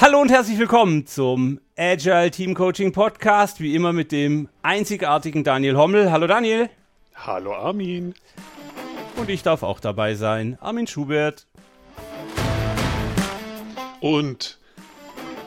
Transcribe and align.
Hallo 0.00 0.20
und 0.20 0.28
herzlich 0.28 0.58
willkommen 0.58 1.06
zum 1.06 1.60
Agile 1.76 2.28
Team 2.32 2.54
Coaching 2.54 2.90
Podcast, 2.90 3.60
wie 3.60 3.76
immer 3.76 3.92
mit 3.92 4.10
dem 4.10 4.48
einzigartigen 4.60 5.44
Daniel 5.44 5.76
Hommel. 5.76 6.10
Hallo 6.10 6.26
Daniel. 6.26 6.68
Hallo 7.14 7.54
Armin. 7.54 8.12
Und 9.14 9.30
ich 9.30 9.44
darf 9.44 9.62
auch 9.62 9.78
dabei 9.78 10.16
sein, 10.16 10.58
Armin 10.60 10.88
Schubert. 10.88 11.46
Und 14.00 14.58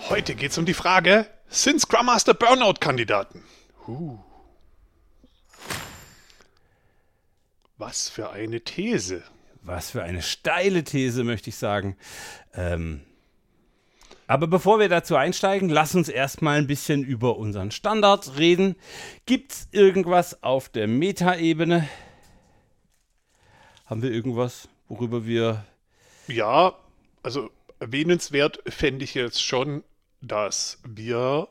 heute 0.08 0.34
geht 0.34 0.52
es 0.52 0.58
um 0.58 0.66
die 0.66 0.74
Frage, 0.74 1.28
sind 1.50 1.82
Scrum 1.82 2.06
Master 2.06 2.34
Burnout-Kandidaten? 2.34 3.44
Uh. 3.86 4.18
Was 7.78 8.08
für 8.08 8.30
eine 8.30 8.62
These. 8.62 9.24
Was 9.62 9.92
für 9.92 10.04
eine 10.04 10.22
steile 10.22 10.86
These, 10.86 11.26
möchte 11.26 11.50
ich 11.50 11.58
sagen. 11.58 11.98
Ähm, 12.54 13.02
aber 14.28 14.48
bevor 14.48 14.80
wir 14.80 14.90
dazu 14.90 15.16
einsteigen, 15.16 15.70
lass 15.70 15.96
uns 15.96 16.10
erstmal 16.10 16.58
ein 16.58 16.68
bisschen 16.68 17.04
über 17.04 17.38
unseren 17.38 17.72
Standard 17.72 18.38
reden. 18.38 18.76
Gibt 19.26 19.54
es 19.54 19.68
irgendwas 19.72 20.44
auf 20.44 20.70
der 20.70 20.88
Metaebene? 20.88 21.88
Haben 23.86 24.02
wir 24.02 24.12
irgendwas, 24.12 24.68
worüber 24.90 25.26
wir. 25.26 25.66
Ja, 26.28 26.76
also 27.24 27.50
erwähnenswert 27.80 28.60
fände 28.68 29.06
ich 29.06 29.14
jetzt 29.14 29.42
schon, 29.42 29.84
dass 30.22 30.80
wir 30.86 31.48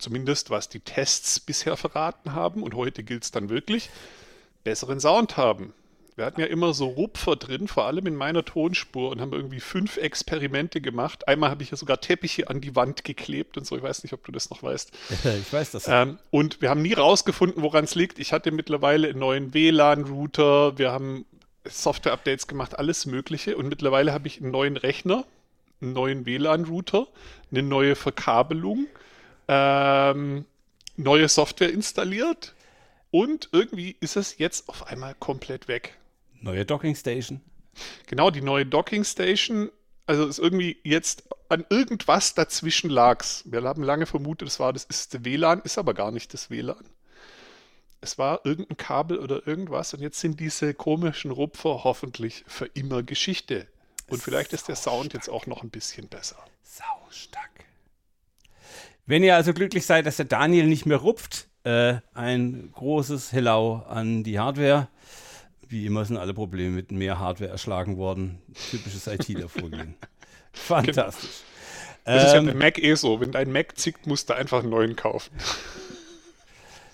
zumindest 0.00 0.50
was 0.50 0.68
die 0.68 0.80
Tests 0.80 1.38
bisher 1.40 1.76
verraten 1.76 2.32
haben, 2.32 2.62
und 2.62 2.74
heute 2.74 3.04
gilt 3.04 3.24
es 3.24 3.30
dann 3.30 3.48
wirklich, 3.48 3.90
besseren 4.64 5.00
Sound 5.00 5.36
haben. 5.36 5.72
Wir 6.20 6.26
hatten 6.26 6.42
ja 6.42 6.48
immer 6.48 6.74
so 6.74 6.86
Rupfer 6.86 7.34
drin, 7.36 7.66
vor 7.66 7.86
allem 7.86 8.06
in 8.06 8.14
meiner 8.14 8.44
Tonspur, 8.44 9.10
und 9.10 9.22
haben 9.22 9.32
irgendwie 9.32 9.58
fünf 9.58 9.96
Experimente 9.96 10.82
gemacht. 10.82 11.26
Einmal 11.26 11.48
habe 11.48 11.62
ich 11.62 11.70
ja 11.70 11.78
sogar 11.78 11.98
Teppiche 11.98 12.50
an 12.50 12.60
die 12.60 12.76
Wand 12.76 13.04
geklebt 13.04 13.56
und 13.56 13.66
so. 13.66 13.74
Ich 13.74 13.82
weiß 13.82 14.02
nicht, 14.02 14.12
ob 14.12 14.22
du 14.26 14.30
das 14.30 14.50
noch 14.50 14.62
weißt. 14.62 14.92
ich 15.40 15.50
weiß 15.50 15.70
das. 15.70 15.88
Ähm, 15.88 16.18
und 16.30 16.60
wir 16.60 16.68
haben 16.68 16.82
nie 16.82 16.92
rausgefunden, 16.92 17.62
woran 17.62 17.84
es 17.84 17.94
liegt. 17.94 18.18
Ich 18.18 18.34
hatte 18.34 18.52
mittlerweile 18.52 19.08
einen 19.08 19.18
neuen 19.18 19.54
WLAN-Router. 19.54 20.76
Wir 20.76 20.92
haben 20.92 21.24
Software-Updates 21.64 22.46
gemacht, 22.46 22.78
alles 22.78 23.06
Mögliche. 23.06 23.56
Und 23.56 23.70
mittlerweile 23.70 24.12
habe 24.12 24.28
ich 24.28 24.42
einen 24.42 24.50
neuen 24.50 24.76
Rechner, 24.76 25.24
einen 25.80 25.94
neuen 25.94 26.26
WLAN-Router, 26.26 27.08
eine 27.50 27.62
neue 27.62 27.96
Verkabelung, 27.96 28.88
ähm, 29.48 30.44
neue 30.98 31.28
Software 31.30 31.72
installiert. 31.72 32.52
Und 33.10 33.48
irgendwie 33.52 33.96
ist 34.00 34.16
es 34.16 34.36
jetzt 34.36 34.68
auf 34.68 34.86
einmal 34.86 35.14
komplett 35.18 35.66
weg. 35.66 35.96
Neue 36.40 36.64
Docking 36.64 36.94
Station. 36.94 37.40
Genau, 38.06 38.30
die 38.30 38.40
neue 38.40 38.66
Docking 38.66 39.04
Station. 39.04 39.70
Also 40.06 40.26
ist 40.26 40.38
irgendwie 40.38 40.78
jetzt 40.82 41.24
an 41.48 41.64
irgendwas 41.68 42.34
dazwischen 42.34 42.90
lag's. 42.90 43.44
Wir 43.46 43.62
haben 43.62 43.82
lange 43.82 44.06
vermutet, 44.06 44.48
es 44.48 44.58
war 44.58 44.72
das 44.72 44.84
ist 44.84 45.14
das 45.14 45.24
WLAN, 45.24 45.60
ist 45.62 45.78
aber 45.78 45.94
gar 45.94 46.10
nicht 46.10 46.32
das 46.34 46.50
WLAN. 46.50 46.84
Es 48.00 48.18
war 48.18 48.40
irgendein 48.44 48.78
Kabel 48.78 49.18
oder 49.18 49.46
irgendwas 49.46 49.92
und 49.92 50.00
jetzt 50.00 50.18
sind 50.20 50.40
diese 50.40 50.74
komischen 50.74 51.30
Rupfer 51.30 51.84
hoffentlich 51.84 52.44
für 52.46 52.66
immer 52.66 53.02
Geschichte. 53.02 53.66
Und 54.08 54.22
vielleicht 54.22 54.52
ist 54.52 54.68
der 54.68 54.76
Sound 54.76 55.12
jetzt 55.12 55.28
auch 55.28 55.46
noch 55.46 55.62
ein 55.62 55.70
bisschen 55.70 56.08
besser. 56.08 56.38
Saustark. 56.62 57.64
Wenn 59.06 59.22
ihr 59.22 59.36
also 59.36 59.52
glücklich 59.52 59.86
seid, 59.86 60.06
dass 60.06 60.16
der 60.16 60.24
Daniel 60.24 60.66
nicht 60.66 60.86
mehr 60.86 60.96
rupft, 60.96 61.48
äh, 61.64 61.96
ein 62.14 62.70
großes 62.72 63.32
Hello 63.32 63.84
an 63.88 64.24
die 64.24 64.38
Hardware. 64.38 64.88
Wie 65.70 65.86
immer 65.86 66.04
sind 66.04 66.16
alle 66.16 66.34
Probleme 66.34 66.74
mit 66.74 66.90
mehr 66.90 67.20
Hardware 67.20 67.48
erschlagen 67.48 67.96
worden. 67.96 68.42
Typisches 68.72 69.06
IT-Vorgehen. 69.06 69.94
Fantastisch. 70.52 71.44
Das 72.04 72.24
ist 72.24 72.32
ja 72.34 72.40
bei 72.40 72.54
Mac 72.54 72.78
eh 72.78 72.96
so. 72.96 73.20
Wenn 73.20 73.30
dein 73.30 73.52
Mac 73.52 73.78
zickt, 73.78 74.04
musst 74.08 74.28
du 74.28 74.34
einfach 74.34 74.60
einen 74.60 74.70
neuen 74.70 74.96
kaufen. 74.96 75.32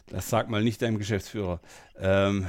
Das 0.09 0.31
sagt 0.31 0.49
mal 0.49 0.63
nicht 0.63 0.81
deinem 0.83 0.99
Geschäftsführer. 0.99 1.59
Ähm, 1.99 2.47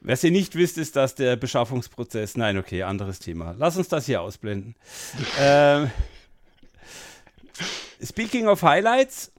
was 0.00 0.22
ihr 0.22 0.30
nicht 0.30 0.54
wisst, 0.54 0.78
ist, 0.78 0.94
dass 0.94 1.16
der 1.16 1.34
Beschaffungsprozess. 1.34 2.36
Nein, 2.36 2.58
okay, 2.58 2.84
anderes 2.84 3.18
Thema. 3.18 3.56
Lass 3.58 3.76
uns 3.76 3.88
das 3.88 4.06
hier 4.06 4.20
ausblenden. 4.22 4.76
ähm, 5.40 5.90
speaking 8.00 8.46
of 8.46 8.62
Highlights, 8.62 9.32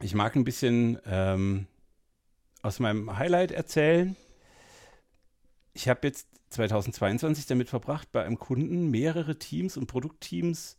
ich 0.00 0.14
mag 0.14 0.36
ein 0.36 0.44
bisschen 0.44 1.00
ähm, 1.06 1.66
aus 2.66 2.80
meinem 2.80 3.16
Highlight 3.16 3.52
erzählen. 3.52 4.16
Ich 5.72 5.88
habe 5.88 6.00
jetzt 6.06 6.26
2022 6.50 7.46
damit 7.46 7.68
verbracht, 7.68 8.10
bei 8.12 8.24
einem 8.24 8.38
Kunden 8.38 8.90
mehrere 8.90 9.38
Teams 9.38 9.76
und 9.76 9.86
Produktteams 9.86 10.76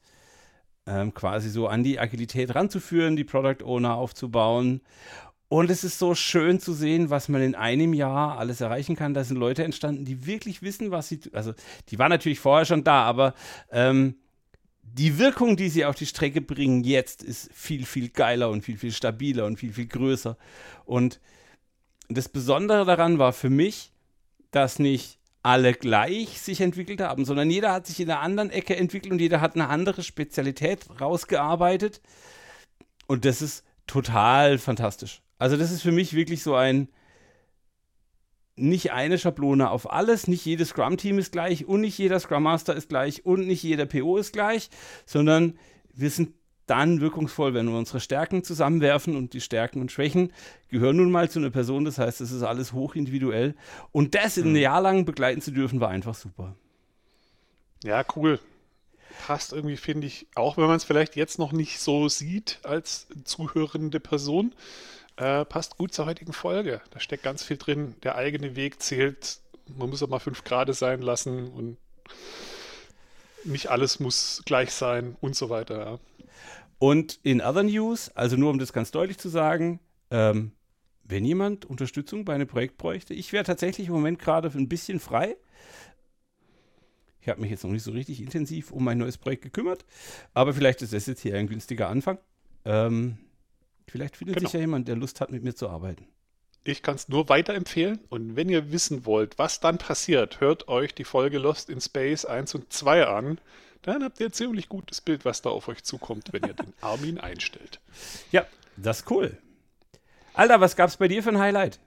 ähm, 0.85 1.13
quasi 1.13 1.49
so 1.49 1.67
an 1.67 1.83
die 1.83 1.99
Agilität 1.99 2.53
ranzuführen, 2.55 3.15
die 3.15 3.23
Product 3.23 3.63
Owner 3.63 3.95
aufzubauen. 3.95 4.81
Und 5.49 5.71
es 5.71 5.85
ist 5.85 5.97
so 5.97 6.13
schön 6.13 6.59
zu 6.59 6.73
sehen, 6.73 7.09
was 7.09 7.29
man 7.29 7.41
in 7.41 7.55
einem 7.55 7.93
Jahr 7.93 8.37
alles 8.37 8.59
erreichen 8.59 8.97
kann. 8.97 9.13
Da 9.13 9.23
sind 9.23 9.37
Leute 9.37 9.63
entstanden, 9.63 10.03
die 10.03 10.25
wirklich 10.25 10.61
wissen, 10.61 10.91
was 10.91 11.07
sie, 11.07 11.21
also 11.31 11.53
die 11.89 11.99
waren 11.99 12.09
natürlich 12.09 12.39
vorher 12.39 12.65
schon 12.65 12.83
da, 12.83 13.03
aber 13.03 13.33
ähm, 13.71 14.15
die 14.81 15.19
Wirkung, 15.19 15.55
die 15.55 15.69
sie 15.69 15.85
auf 15.85 15.95
die 15.95 16.05
Strecke 16.05 16.41
bringen 16.41 16.83
jetzt, 16.83 17.23
ist 17.23 17.49
viel, 17.53 17.85
viel 17.85 18.09
geiler 18.09 18.49
und 18.49 18.63
viel, 18.63 18.77
viel 18.77 18.91
stabiler 18.91 19.45
und 19.45 19.57
viel, 19.57 19.71
viel 19.71 19.87
größer. 19.87 20.37
Und 20.85 21.19
das 22.09 22.29
Besondere 22.29 22.85
daran 22.85 23.19
war 23.19 23.33
für 23.33 23.49
mich, 23.49 23.91
dass 24.51 24.79
nicht 24.79 25.19
alle 25.43 25.73
gleich 25.73 26.41
sich 26.41 26.61
entwickelt 26.61 27.01
haben, 27.01 27.25
sondern 27.25 27.49
jeder 27.49 27.71
hat 27.71 27.87
sich 27.87 27.99
in 27.99 28.09
einer 28.09 28.21
anderen 28.21 28.49
Ecke 28.49 28.75
entwickelt 28.75 29.13
und 29.13 29.21
jeder 29.21 29.39
hat 29.39 29.55
eine 29.55 29.69
andere 29.69 30.03
Spezialität 30.03 30.85
rausgearbeitet. 30.99 32.01
Und 33.07 33.23
das 33.23 33.41
ist 33.41 33.63
total 33.87 34.57
fantastisch. 34.57 35.21
Also 35.39 35.55
das 35.55 35.71
ist 35.71 35.81
für 35.81 35.91
mich 35.91 36.13
wirklich 36.13 36.43
so 36.43 36.55
ein, 36.55 36.89
nicht 38.55 38.91
eine 38.91 39.17
Schablone 39.17 39.69
auf 39.69 39.91
alles, 39.91 40.27
nicht 40.27 40.43
jedes 40.43 40.69
Scrum-Team 40.69 41.19
ist 41.19 41.31
gleich 41.31 41.65
und 41.65 41.81
nicht 41.81 41.97
jeder 41.97 42.19
Scrum 42.19 42.43
Master 42.43 42.75
ist 42.75 42.89
gleich 42.89 43.25
und 43.25 43.47
nicht 43.47 43.63
jeder 43.63 43.85
PO 43.85 44.17
ist 44.17 44.33
gleich, 44.33 44.69
sondern 45.05 45.57
wir 45.93 46.09
sind 46.09 46.33
dann 46.67 47.01
wirkungsvoll, 47.01 47.53
wenn 47.53 47.67
wir 47.67 47.77
unsere 47.77 47.99
Stärken 47.99 48.43
zusammenwerfen 48.43 49.15
und 49.15 49.33
die 49.33 49.41
Stärken 49.41 49.81
und 49.81 49.91
Schwächen 49.91 50.31
gehören 50.69 50.97
nun 50.97 51.11
mal 51.11 51.29
zu 51.29 51.39
einer 51.39 51.49
Person, 51.49 51.85
das 51.85 51.97
heißt, 51.97 52.21
es 52.21 52.31
ist 52.31 52.43
alles 52.43 52.73
hoch-individuell 52.73 53.55
und 53.91 54.15
das 54.15 54.37
in 54.37 54.47
ein 54.47 54.49
mhm. 54.51 54.57
Jahr 54.57 54.81
lang 54.81 55.05
begleiten 55.05 55.41
zu 55.41 55.51
dürfen, 55.51 55.79
war 55.79 55.89
einfach 55.89 56.15
super. 56.15 56.55
Ja, 57.83 58.03
cool. 58.15 58.39
Passt 59.25 59.53
irgendwie, 59.53 59.77
finde 59.77 60.07
ich, 60.07 60.27
auch 60.35 60.57
wenn 60.57 60.67
man 60.67 60.75
es 60.75 60.83
vielleicht 60.83 61.15
jetzt 61.15 61.39
noch 61.39 61.51
nicht 61.51 61.79
so 61.79 62.07
sieht 62.07 62.59
als 62.63 63.07
zuhörende 63.23 63.99
Person, 63.99 64.53
äh, 65.17 65.45
passt 65.45 65.77
gut 65.77 65.93
zur 65.93 66.05
heutigen 66.05 66.33
Folge. 66.33 66.81
Da 66.91 66.99
steckt 66.99 67.23
ganz 67.23 67.43
viel 67.43 67.57
drin. 67.57 67.95
Der 68.03 68.15
eigene 68.15 68.55
Weg 68.55 68.81
zählt. 68.81 69.39
Man 69.75 69.89
muss 69.89 70.03
auch 70.03 70.07
mal 70.07 70.19
fünf 70.19 70.43
Grad 70.43 70.73
sein 70.75 71.01
lassen 71.01 71.49
und 71.49 71.77
nicht 73.43 73.67
alles 73.67 73.99
muss 73.99 74.43
gleich 74.45 74.71
sein 74.71 75.17
und 75.19 75.35
so 75.35 75.49
weiter. 75.49 75.79
Ja. 75.79 75.99
Und 76.79 77.19
in 77.23 77.41
other 77.41 77.63
news, 77.63 78.09
also 78.09 78.35
nur 78.35 78.49
um 78.49 78.59
das 78.59 78.73
ganz 78.73 78.91
deutlich 78.91 79.17
zu 79.17 79.29
sagen, 79.29 79.79
ähm, 80.11 80.51
wenn 81.03 81.25
jemand 81.25 81.65
Unterstützung 81.65 82.25
bei 82.25 82.35
einem 82.35 82.47
Projekt 82.47 82.77
bräuchte, 82.77 83.13
ich 83.13 83.33
wäre 83.33 83.43
tatsächlich 83.43 83.87
im 83.87 83.93
Moment 83.93 84.19
gerade 84.19 84.49
ein 84.49 84.69
bisschen 84.69 84.99
frei. 84.99 85.37
Ich 87.21 87.29
habe 87.29 87.41
mich 87.41 87.49
jetzt 87.49 87.63
noch 87.63 87.71
nicht 87.71 87.83
so 87.83 87.91
richtig 87.91 88.21
intensiv 88.21 88.71
um 88.71 88.83
mein 88.83 88.97
neues 88.97 89.17
Projekt 89.17 89.43
gekümmert, 89.43 89.85
aber 90.33 90.53
vielleicht 90.53 90.81
ist 90.81 90.93
das 90.93 91.07
jetzt 91.07 91.21
hier 91.21 91.35
ein 91.35 91.47
günstiger 91.47 91.89
Anfang. 91.89 92.19
Ähm, 92.63 93.17
Vielleicht 93.89 94.17
findet 94.17 94.35
genau. 94.37 94.47
sich 94.47 94.53
ja 94.53 94.59
jemand, 94.59 94.87
der 94.87 94.95
Lust 94.95 95.21
hat, 95.21 95.31
mit 95.31 95.43
mir 95.43 95.55
zu 95.55 95.69
arbeiten. 95.69 96.07
Ich 96.63 96.81
kann 96.81 96.95
es 96.95 97.07
nur 97.07 97.29
weiterempfehlen. 97.29 97.99
Und 98.09 98.35
wenn 98.35 98.49
ihr 98.49 98.71
wissen 98.71 99.05
wollt, 99.05 99.37
was 99.37 99.61
dann 99.61 99.77
passiert, 99.77 100.41
hört 100.41 100.67
euch 100.67 100.93
die 100.93 101.05
Folge 101.05 101.37
Lost 101.37 101.69
in 101.69 101.79
Space 101.79 102.25
1 102.25 102.55
und 102.55 102.73
2 102.73 103.07
an. 103.07 103.39
Dann 103.81 104.03
habt 104.03 104.19
ihr 104.19 104.27
ein 104.27 104.33
ziemlich 104.33 104.69
gutes 104.69 105.01
Bild, 105.01 105.25
was 105.25 105.41
da 105.41 105.49
auf 105.49 105.67
euch 105.67 105.83
zukommt, 105.83 106.33
wenn 106.33 106.43
ihr 106.43 106.53
den 106.53 106.73
Armin 106.81 107.19
einstellt. 107.19 107.79
Ja, 108.31 108.45
das 108.75 108.99
ist 108.99 109.11
cool. 109.11 109.37
Alter, 110.33 110.61
was 110.61 110.75
gab 110.75 110.89
es 110.89 110.97
bei 110.97 111.07
dir 111.07 111.23
für 111.23 111.29
ein 111.29 111.39
Highlight? 111.39 111.79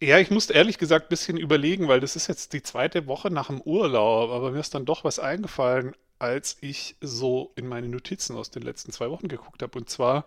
Ja, 0.00 0.18
ich 0.18 0.30
musste 0.30 0.54
ehrlich 0.54 0.78
gesagt 0.78 1.06
ein 1.06 1.08
bisschen 1.10 1.36
überlegen, 1.36 1.86
weil 1.88 2.00
das 2.00 2.16
ist 2.16 2.26
jetzt 2.26 2.52
die 2.54 2.62
zweite 2.62 3.06
Woche 3.06 3.30
nach 3.30 3.46
dem 3.46 3.60
Urlaub, 3.60 4.30
aber 4.30 4.50
mir 4.50 4.60
ist 4.60 4.74
dann 4.74 4.84
doch 4.84 5.04
was 5.04 5.18
eingefallen, 5.18 5.94
als 6.18 6.56
ich 6.60 6.96
so 7.00 7.52
in 7.54 7.68
meine 7.68 7.88
Notizen 7.88 8.36
aus 8.36 8.50
den 8.50 8.62
letzten 8.62 8.92
zwei 8.92 9.10
Wochen 9.10 9.28
geguckt 9.28 9.62
habe. 9.62 9.78
Und 9.78 9.90
zwar 9.90 10.24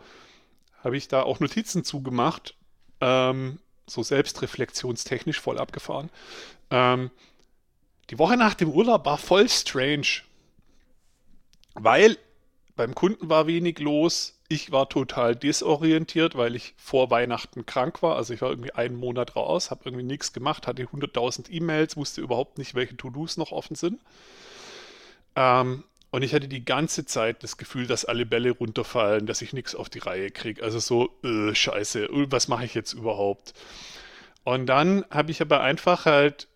habe 0.84 0.96
ich 0.96 1.08
da 1.08 1.24
auch 1.24 1.40
Notizen 1.40 1.84
zugemacht, 1.84 2.56
ähm, 3.02 3.60
so 3.88 4.04
selbstreflexionstechnisch 4.04 5.40
voll 5.40 5.58
abgefahren. 5.58 6.10
Ähm, 6.70 7.12
die 8.10 8.20
Woche 8.20 8.38
nach 8.38 8.54
dem 8.54 8.72
Urlaub 8.72 9.06
war 9.06 9.18
voll 9.18 9.50
strange, 9.50 10.22
weil 11.76 12.18
beim 12.76 12.94
Kunden 12.94 13.30
war 13.30 13.48
wenig 13.48 13.80
los. 13.80 14.40
Ich 14.48 14.72
war 14.72 14.90
total 14.90 15.36
desorientiert, 15.36 16.36
weil 16.36 16.56
ich 16.56 16.74
vor 16.78 17.10
Weihnachten 17.10 17.66
krank 17.66 18.04
war. 18.04 18.16
Also 18.16 18.34
ich 18.34 18.42
war 18.42 18.50
irgendwie 18.50 18.74
einen 18.74 18.96
Monat 18.96 19.36
raus, 19.36 19.72
habe 19.72 19.82
irgendwie 19.86 20.04
nichts 20.04 20.34
gemacht, 20.34 20.68
hatte 20.68 20.84
100.000 20.84 21.50
E-Mails, 21.50 21.98
wusste 21.98 22.22
überhaupt 22.22 22.58
nicht, 22.58 22.76
welche 22.76 22.98
To-Dos 22.98 23.38
noch 23.38 23.52
offen 23.52 23.76
sind. 23.76 24.02
Ähm, 25.36 25.84
und 26.12 26.22
ich 26.22 26.34
hatte 26.34 26.48
die 26.48 26.64
ganze 26.64 27.06
Zeit 27.06 27.44
das 27.44 27.58
Gefühl, 27.58 27.88
dass 27.88 28.06
alle 28.06 28.26
Bälle 28.26 28.52
runterfallen, 28.52 29.26
dass 29.26 29.42
ich 29.42 29.52
nichts 29.52 29.76
auf 29.76 29.90
die 29.90 30.00
Reihe 30.00 30.32
kriege. 30.32 30.64
Also 30.64 30.80
so, 30.80 31.10
äh, 31.24 31.54
scheiße, 31.54 32.06
äh, 32.06 32.32
was 32.32 32.48
mache 32.48 32.66
ich 32.66 32.74
jetzt 32.74 32.94
überhaupt? 32.94 33.54
Und 34.44 34.68
dann 34.68 35.06
habe 35.10 35.32
ich 35.32 35.42
aber 35.42 35.62
einfach 35.62 36.06
halt 36.06 36.48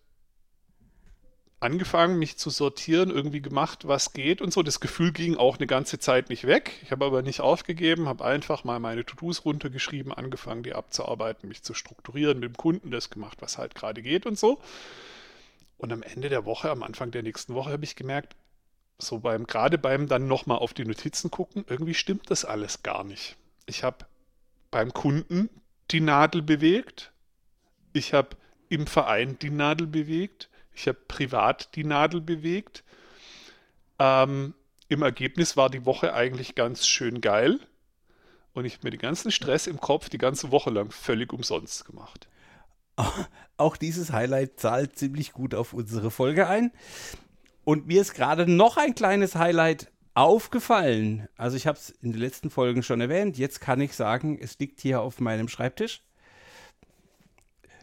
angefangen, 1.60 2.18
mich 2.18 2.38
zu 2.38 2.48
sortieren, 2.48 3.10
irgendwie 3.10 3.42
gemacht, 3.42 3.86
was 3.86 4.12
geht 4.14 4.40
und 4.40 4.52
so. 4.52 4.62
Das 4.62 4.80
Gefühl 4.80 5.12
ging 5.12 5.36
auch 5.36 5.58
eine 5.58 5.66
ganze 5.66 5.98
Zeit 5.98 6.30
nicht 6.30 6.46
weg. 6.46 6.72
Ich 6.82 6.90
habe 6.90 7.04
aber 7.04 7.22
nicht 7.22 7.40
aufgegeben, 7.40 8.08
habe 8.08 8.24
einfach 8.24 8.64
mal 8.64 8.80
meine 8.80 9.04
To-Dos 9.04 9.44
runtergeschrieben, 9.44 10.12
angefangen, 10.12 10.62
die 10.62 10.72
abzuarbeiten, 10.72 11.48
mich 11.48 11.62
zu 11.62 11.74
strukturieren, 11.74 12.40
mit 12.40 12.48
dem 12.48 12.56
Kunden 12.56 12.90
das 12.90 13.10
gemacht, 13.10 13.38
was 13.40 13.58
halt 13.58 13.74
gerade 13.74 14.02
geht 14.02 14.24
und 14.24 14.38
so. 14.38 14.60
Und 15.76 15.92
am 15.92 16.02
Ende 16.02 16.30
der 16.30 16.46
Woche, 16.46 16.70
am 16.70 16.82
Anfang 16.82 17.10
der 17.10 17.22
nächsten 17.22 17.54
Woche, 17.54 17.72
habe 17.72 17.84
ich 17.84 17.94
gemerkt, 17.94 18.36
so 18.98 19.18
beim, 19.18 19.46
gerade 19.46 19.78
beim 19.78 20.08
dann 20.08 20.26
nochmal 20.26 20.58
auf 20.58 20.74
die 20.74 20.84
Notizen 20.84 21.30
gucken, 21.30 21.64
irgendwie 21.68 21.94
stimmt 21.94 22.30
das 22.30 22.44
alles 22.44 22.82
gar 22.82 23.04
nicht. 23.04 23.36
Ich 23.66 23.82
habe 23.84 24.06
beim 24.70 24.92
Kunden 24.92 25.48
die 25.90 26.00
Nadel 26.00 26.42
bewegt. 26.42 27.12
Ich 27.92 28.14
habe 28.14 28.36
im 28.68 28.86
Verein 28.86 29.38
die 29.40 29.50
Nadel 29.50 29.86
bewegt. 29.86 30.48
Ich 30.80 30.88
habe 30.88 30.98
privat 31.08 31.74
die 31.76 31.84
Nadel 31.84 32.22
bewegt. 32.22 32.84
Ähm, 33.98 34.54
Im 34.88 35.02
Ergebnis 35.02 35.54
war 35.54 35.68
die 35.68 35.84
Woche 35.84 36.14
eigentlich 36.14 36.54
ganz 36.54 36.86
schön 36.86 37.20
geil. 37.20 37.60
Und 38.54 38.64
ich 38.64 38.76
habe 38.76 38.86
mir 38.86 38.90
den 38.90 39.00
ganzen 39.00 39.30
Stress 39.30 39.66
im 39.66 39.78
Kopf 39.78 40.08
die 40.08 40.16
ganze 40.16 40.50
Woche 40.50 40.70
lang 40.70 40.90
völlig 40.90 41.34
umsonst 41.34 41.84
gemacht. 41.84 42.28
Auch 43.58 43.76
dieses 43.76 44.10
Highlight 44.10 44.58
zahlt 44.58 44.98
ziemlich 44.98 45.34
gut 45.34 45.54
auf 45.54 45.74
unsere 45.74 46.10
Folge 46.10 46.48
ein. 46.48 46.72
Und 47.64 47.86
mir 47.86 48.00
ist 48.00 48.14
gerade 48.14 48.50
noch 48.50 48.78
ein 48.78 48.94
kleines 48.94 49.34
Highlight 49.34 49.92
aufgefallen. 50.14 51.28
Also 51.36 51.58
ich 51.58 51.66
habe 51.66 51.76
es 51.76 51.90
in 51.90 52.12
den 52.12 52.20
letzten 52.20 52.48
Folgen 52.48 52.82
schon 52.82 53.02
erwähnt. 53.02 53.36
Jetzt 53.36 53.60
kann 53.60 53.82
ich 53.82 53.94
sagen, 53.94 54.38
es 54.40 54.58
liegt 54.58 54.80
hier 54.80 55.02
auf 55.02 55.20
meinem 55.20 55.48
Schreibtisch. 55.48 56.02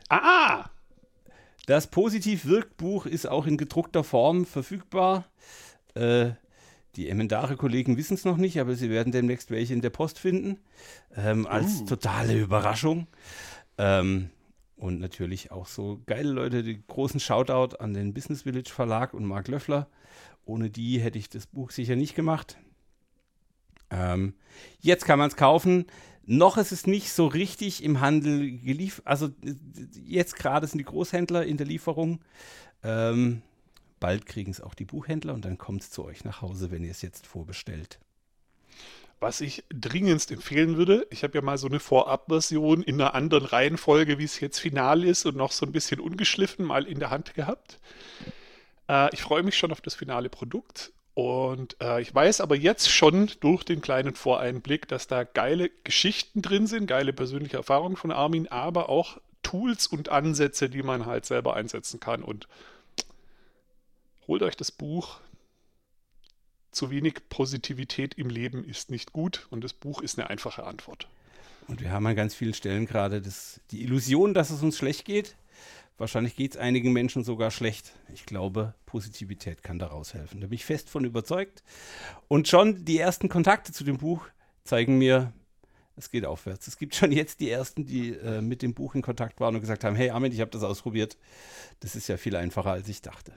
Ah! 0.10 0.72
Das 1.68 1.88
Positiv-Wirkbuch 1.88 3.06
ist 3.06 3.28
auch 3.28 3.46
in 3.46 3.58
gedruckter 3.58 4.06
Form 4.06 4.46
verfügbar. 4.46 5.26
Äh, 5.96 6.32
die 6.96 7.10
Emendare-Kollegen 7.10 7.98
wissen 7.98 8.14
es 8.14 8.24
noch 8.24 8.38
nicht, 8.38 8.58
aber 8.62 8.76
sie 8.76 8.90
werden 8.90 9.12
demnächst 9.12 9.52
welche 9.52 9.74
in 9.74 9.82
der 9.82 9.90
Post 9.90 10.18
finden. 10.18 10.60
Ähm, 11.14 11.46
als 11.46 11.82
uh. 11.82 11.86
totale 11.86 12.40
Überraschung. 12.40 13.08
Ähm, 13.78 14.30
und 14.78 15.02
natürlich 15.02 15.52
auch 15.52 15.68
so 15.68 16.02
geile 16.06 16.32
Leute, 16.32 16.64
die 16.64 16.82
großen 16.88 17.20
Shoutout 17.20 17.76
an 17.76 17.94
den 17.94 18.14
Business 18.14 18.44
Village 18.44 18.70
Verlag 18.70 19.14
und 19.14 19.26
Marc 19.26 19.50
Löffler. 19.50 19.90
Ohne 20.46 20.70
die 20.70 21.00
hätte 21.00 21.20
ich 21.20 21.28
das 21.28 21.48
Buch 21.48 21.72
sicher 21.72 21.98
nicht 21.98 22.16
gemacht. 22.16 22.58
Ähm, 23.90 24.36
jetzt 24.80 25.04
kann 25.04 25.20
man 25.20 25.28
es 25.28 25.36
kaufen. 25.36 25.86
Noch 26.30 26.58
ist 26.58 26.74
es 26.74 26.86
nicht 26.86 27.14
so 27.14 27.26
richtig 27.26 27.82
im 27.82 28.02
Handel 28.02 28.52
geliefert. 28.58 29.08
Also 29.08 29.30
jetzt 30.04 30.36
gerade 30.36 30.68
sind 30.68 30.78
die 30.78 30.84
Großhändler 30.84 31.46
in 31.46 31.56
der 31.56 31.66
Lieferung. 31.66 32.20
Ähm, 32.84 33.42
bald 34.02 34.26
kriegen 34.26 34.52
es 34.52 34.60
auch 34.60 34.74
die 34.74 34.84
Buchhändler 34.84 35.34
und 35.34 35.46
dann 35.46 35.58
kommt 35.58 35.84
es 35.84 35.90
zu 35.90 36.04
euch 36.04 36.26
nach 36.26 36.42
Hause, 36.42 36.70
wenn 36.70 36.84
ihr 36.84 36.92
es 36.92 37.02
jetzt 37.02 37.26
vorbestellt. 37.26 38.00
Was 39.22 39.40
ich 39.40 39.64
dringendst 39.70 40.30
empfehlen 40.30 40.76
würde, 40.76 41.08
ich 41.12 41.24
habe 41.24 41.34
ja 41.38 41.42
mal 41.42 41.58
so 41.58 41.68
eine 41.68 41.80
Vorabversion 41.80 42.84
in 42.84 42.96
einer 43.00 43.16
anderen 43.16 43.46
Reihenfolge, 43.46 44.20
wie 44.20 44.26
es 44.26 44.42
jetzt 44.42 44.60
final 44.60 45.06
ist 45.06 45.26
und 45.26 45.38
noch 45.38 45.54
so 45.54 45.66
ein 45.66 45.72
bisschen 45.72 46.02
ungeschliffen 46.02 46.66
mal 46.66 46.86
in 46.86 47.00
der 47.00 47.10
Hand 47.10 47.36
gehabt. 47.36 47.80
Äh, 48.90 49.14
ich 49.14 49.22
freue 49.22 49.44
mich 49.44 49.58
schon 49.58 49.72
auf 49.72 49.80
das 49.80 49.96
finale 49.96 50.28
Produkt 50.28 50.92
und 51.18 51.78
äh, 51.82 52.00
ich 52.00 52.14
weiß 52.14 52.42
aber 52.42 52.56
jetzt 52.56 52.92
schon 52.92 53.32
durch 53.40 53.64
den 53.64 53.82
kleinen 53.82 54.14
Voreinblick, 54.14 54.88
dass 54.88 55.08
da 55.08 55.24
geile 55.24 55.72
Geschichten 55.84 56.44
drin 56.44 56.68
sind, 56.68 56.86
geile 56.86 57.12
persönliche 57.12 57.58
Erfahrungen 57.58 57.96
von 57.96 58.12
Armin, 58.12 58.48
aber 58.50 58.90
auch 58.90 59.20
Tools 59.42 59.88
und 59.88 60.10
Ansätze, 60.10 60.70
die 60.70 60.84
man 60.84 61.08
halt 61.08 61.26
selber 61.26 61.56
einsetzen 61.56 62.00
kann. 62.00 62.22
Und 62.22 62.48
holt 64.28 64.44
euch 64.44 64.56
das 64.56 64.72
Buch, 64.72 65.20
zu 66.70 66.92
wenig 66.92 67.16
Positivität 67.30 68.14
im 68.14 68.30
Leben 68.30 68.64
ist 68.64 68.92
nicht 68.92 69.12
gut 69.12 69.48
und 69.50 69.64
das 69.64 69.74
Buch 69.74 70.04
ist 70.04 70.20
eine 70.20 70.30
einfache 70.30 70.66
Antwort. 70.66 71.08
Und 71.68 71.82
wir 71.82 71.90
haben 71.90 72.06
an 72.06 72.16
ganz 72.16 72.36
vielen 72.36 72.54
Stellen 72.54 72.86
gerade 72.86 73.24
das, 73.24 73.60
die 73.72 73.82
Illusion, 73.82 74.36
dass 74.36 74.52
es 74.52 74.62
uns 74.62 74.78
schlecht 74.78 75.04
geht. 75.06 75.36
Wahrscheinlich 75.98 76.36
geht 76.36 76.52
es 76.52 76.58
einigen 76.58 76.94
Menschen 76.94 77.24
sogar 77.24 77.50
schlecht. 77.50 77.94
Ich 78.14 78.26
glaube, 78.26 78.76
Positivität 78.86 79.64
kann 79.64 79.80
daraus 79.80 80.14
helfen. 80.14 80.42
Da 80.42 80.48
bin 80.48 80.56
ich 80.56 80.66
fest 80.66 80.90
von 80.90 81.04
überzeugt. 81.06 81.64
Und 82.28 82.48
schon 82.48 82.86
die 82.86 83.00
ersten 83.00 83.30
Kontakte 83.30 83.72
zu 83.72 83.84
dem 83.84 83.98
Buch 83.98 84.28
zeigen 84.64 85.00
mir, 85.00 85.34
es 85.96 86.12
geht 86.12 86.26
aufwärts. 86.26 86.68
Es 86.68 86.78
gibt 86.78 86.94
schon 86.94 87.12
jetzt 87.12 87.40
die 87.40 87.50
ersten, 87.50 87.86
die 87.86 88.12
äh, 88.12 88.42
mit 88.42 88.62
dem 88.62 88.76
Buch 88.76 88.94
in 88.94 89.02
Kontakt 89.02 89.40
waren 89.40 89.56
und 89.56 89.62
gesagt 89.62 89.84
haben: 89.84 89.96
Hey, 89.96 90.12
Armin, 90.12 90.32
ich 90.32 90.42
habe 90.42 90.52
das 90.52 90.64
ausprobiert. 90.64 91.18
Das 91.80 91.96
ist 91.96 92.08
ja 92.08 92.18
viel 92.18 92.36
einfacher, 92.36 92.72
als 92.72 92.88
ich 92.88 93.02
dachte. 93.02 93.34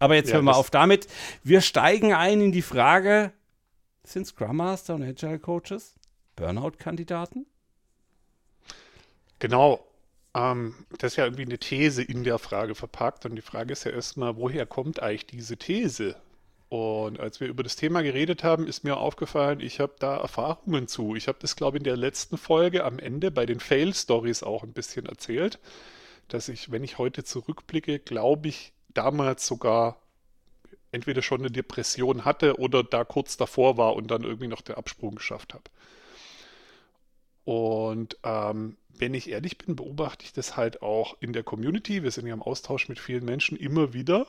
Aber 0.00 0.16
jetzt 0.16 0.30
ja, 0.30 0.34
hören 0.34 0.46
wir 0.46 0.56
auf 0.56 0.70
damit. 0.70 1.06
Wir 1.44 1.60
steigen 1.60 2.12
ein 2.12 2.40
in 2.40 2.50
die 2.50 2.62
Frage: 2.62 3.32
Sind 4.02 4.26
Scrum 4.26 4.56
Master 4.56 4.96
und 4.96 5.04
Agile 5.04 5.38
Coaches 5.38 5.94
Burnout-Kandidaten? 6.34 7.46
Genau. 9.38 9.86
Ähm, 10.34 10.74
das 10.98 11.12
ist 11.12 11.16
ja 11.16 11.24
irgendwie 11.24 11.44
eine 11.44 11.58
These 11.58 12.02
in 12.02 12.24
der 12.24 12.38
Frage 12.38 12.74
verpackt. 12.74 13.26
Und 13.26 13.36
die 13.36 13.42
Frage 13.42 13.72
ist 13.72 13.84
ja 13.84 13.92
erstmal, 13.92 14.36
woher 14.36 14.66
kommt 14.66 15.02
eigentlich 15.02 15.26
diese 15.26 15.56
These? 15.56 16.16
Und 16.68 17.18
als 17.18 17.40
wir 17.40 17.48
über 17.48 17.64
das 17.64 17.74
Thema 17.74 18.00
geredet 18.02 18.44
haben, 18.44 18.66
ist 18.66 18.84
mir 18.84 18.96
aufgefallen, 18.96 19.58
ich 19.58 19.80
habe 19.80 19.94
da 19.98 20.16
Erfahrungen 20.18 20.86
zu. 20.86 21.16
Ich 21.16 21.26
habe 21.26 21.38
das, 21.40 21.56
glaube 21.56 21.76
ich, 21.76 21.80
in 21.80 21.84
der 21.84 21.96
letzten 21.96 22.38
Folge 22.38 22.84
am 22.84 23.00
Ende 23.00 23.32
bei 23.32 23.44
den 23.44 23.58
Fail-Stories 23.58 24.44
auch 24.44 24.62
ein 24.62 24.72
bisschen 24.72 25.06
erzählt, 25.06 25.58
dass 26.28 26.48
ich, 26.48 26.70
wenn 26.70 26.84
ich 26.84 26.98
heute 26.98 27.24
zurückblicke, 27.24 27.98
glaube 27.98 28.48
ich, 28.48 28.72
damals 28.94 29.48
sogar 29.48 30.00
entweder 30.92 31.22
schon 31.22 31.40
eine 31.40 31.50
Depression 31.50 32.24
hatte 32.24 32.58
oder 32.58 32.84
da 32.84 33.02
kurz 33.04 33.36
davor 33.36 33.76
war 33.76 33.96
und 33.96 34.08
dann 34.08 34.22
irgendwie 34.22 34.48
noch 34.48 34.60
den 34.60 34.76
Absprung 34.76 35.16
geschafft 35.16 35.54
habe. 35.54 35.64
Und 37.50 38.16
ähm, 38.22 38.76
wenn 38.96 39.12
ich 39.12 39.28
ehrlich 39.28 39.58
bin, 39.58 39.74
beobachte 39.74 40.24
ich 40.24 40.32
das 40.32 40.56
halt 40.56 40.82
auch 40.82 41.16
in 41.18 41.32
der 41.32 41.42
Community. 41.42 42.04
Wir 42.04 42.12
sind 42.12 42.28
ja 42.28 42.32
im 42.32 42.42
Austausch 42.42 42.88
mit 42.88 43.00
vielen 43.00 43.24
Menschen 43.24 43.58
immer 43.58 43.92
wieder. 43.92 44.28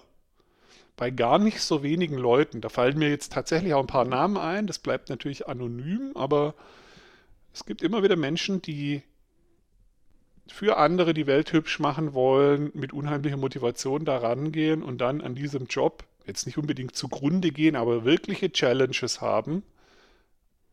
Bei 0.97 1.11
gar 1.11 1.37
nicht 1.37 1.61
so 1.61 1.83
wenigen 1.83 2.17
Leuten. 2.17 2.61
Da 2.61 2.69
fallen 2.69 2.97
mir 2.97 3.11
jetzt 3.11 3.31
tatsächlich 3.31 3.75
auch 3.75 3.81
ein 3.81 3.85
paar 3.85 4.05
Namen 4.05 4.37
ein. 4.37 4.65
Das 4.65 4.79
bleibt 4.79 5.09
natürlich 5.09 5.47
anonym, 5.47 6.13
aber 6.15 6.55
es 7.53 7.63
gibt 7.63 7.83
immer 7.83 8.01
wieder 8.01 8.15
Menschen, 8.15 8.63
die 8.63 9.03
für 10.47 10.77
andere 10.77 11.13
die 11.13 11.27
Welt 11.27 11.53
hübsch 11.53 11.77
machen 11.77 12.15
wollen, 12.15 12.71
mit 12.73 12.91
unheimlicher 12.91 13.37
Motivation 13.37 14.03
da 14.03 14.17
rangehen 14.17 14.81
und 14.81 14.97
dann 14.97 15.21
an 15.21 15.35
diesem 15.35 15.67
Job 15.67 16.05
jetzt 16.25 16.47
nicht 16.47 16.57
unbedingt 16.57 16.95
zugrunde 16.95 17.51
gehen, 17.51 17.75
aber 17.75 18.03
wirkliche 18.03 18.51
Challenges 18.51 19.21
haben 19.21 19.61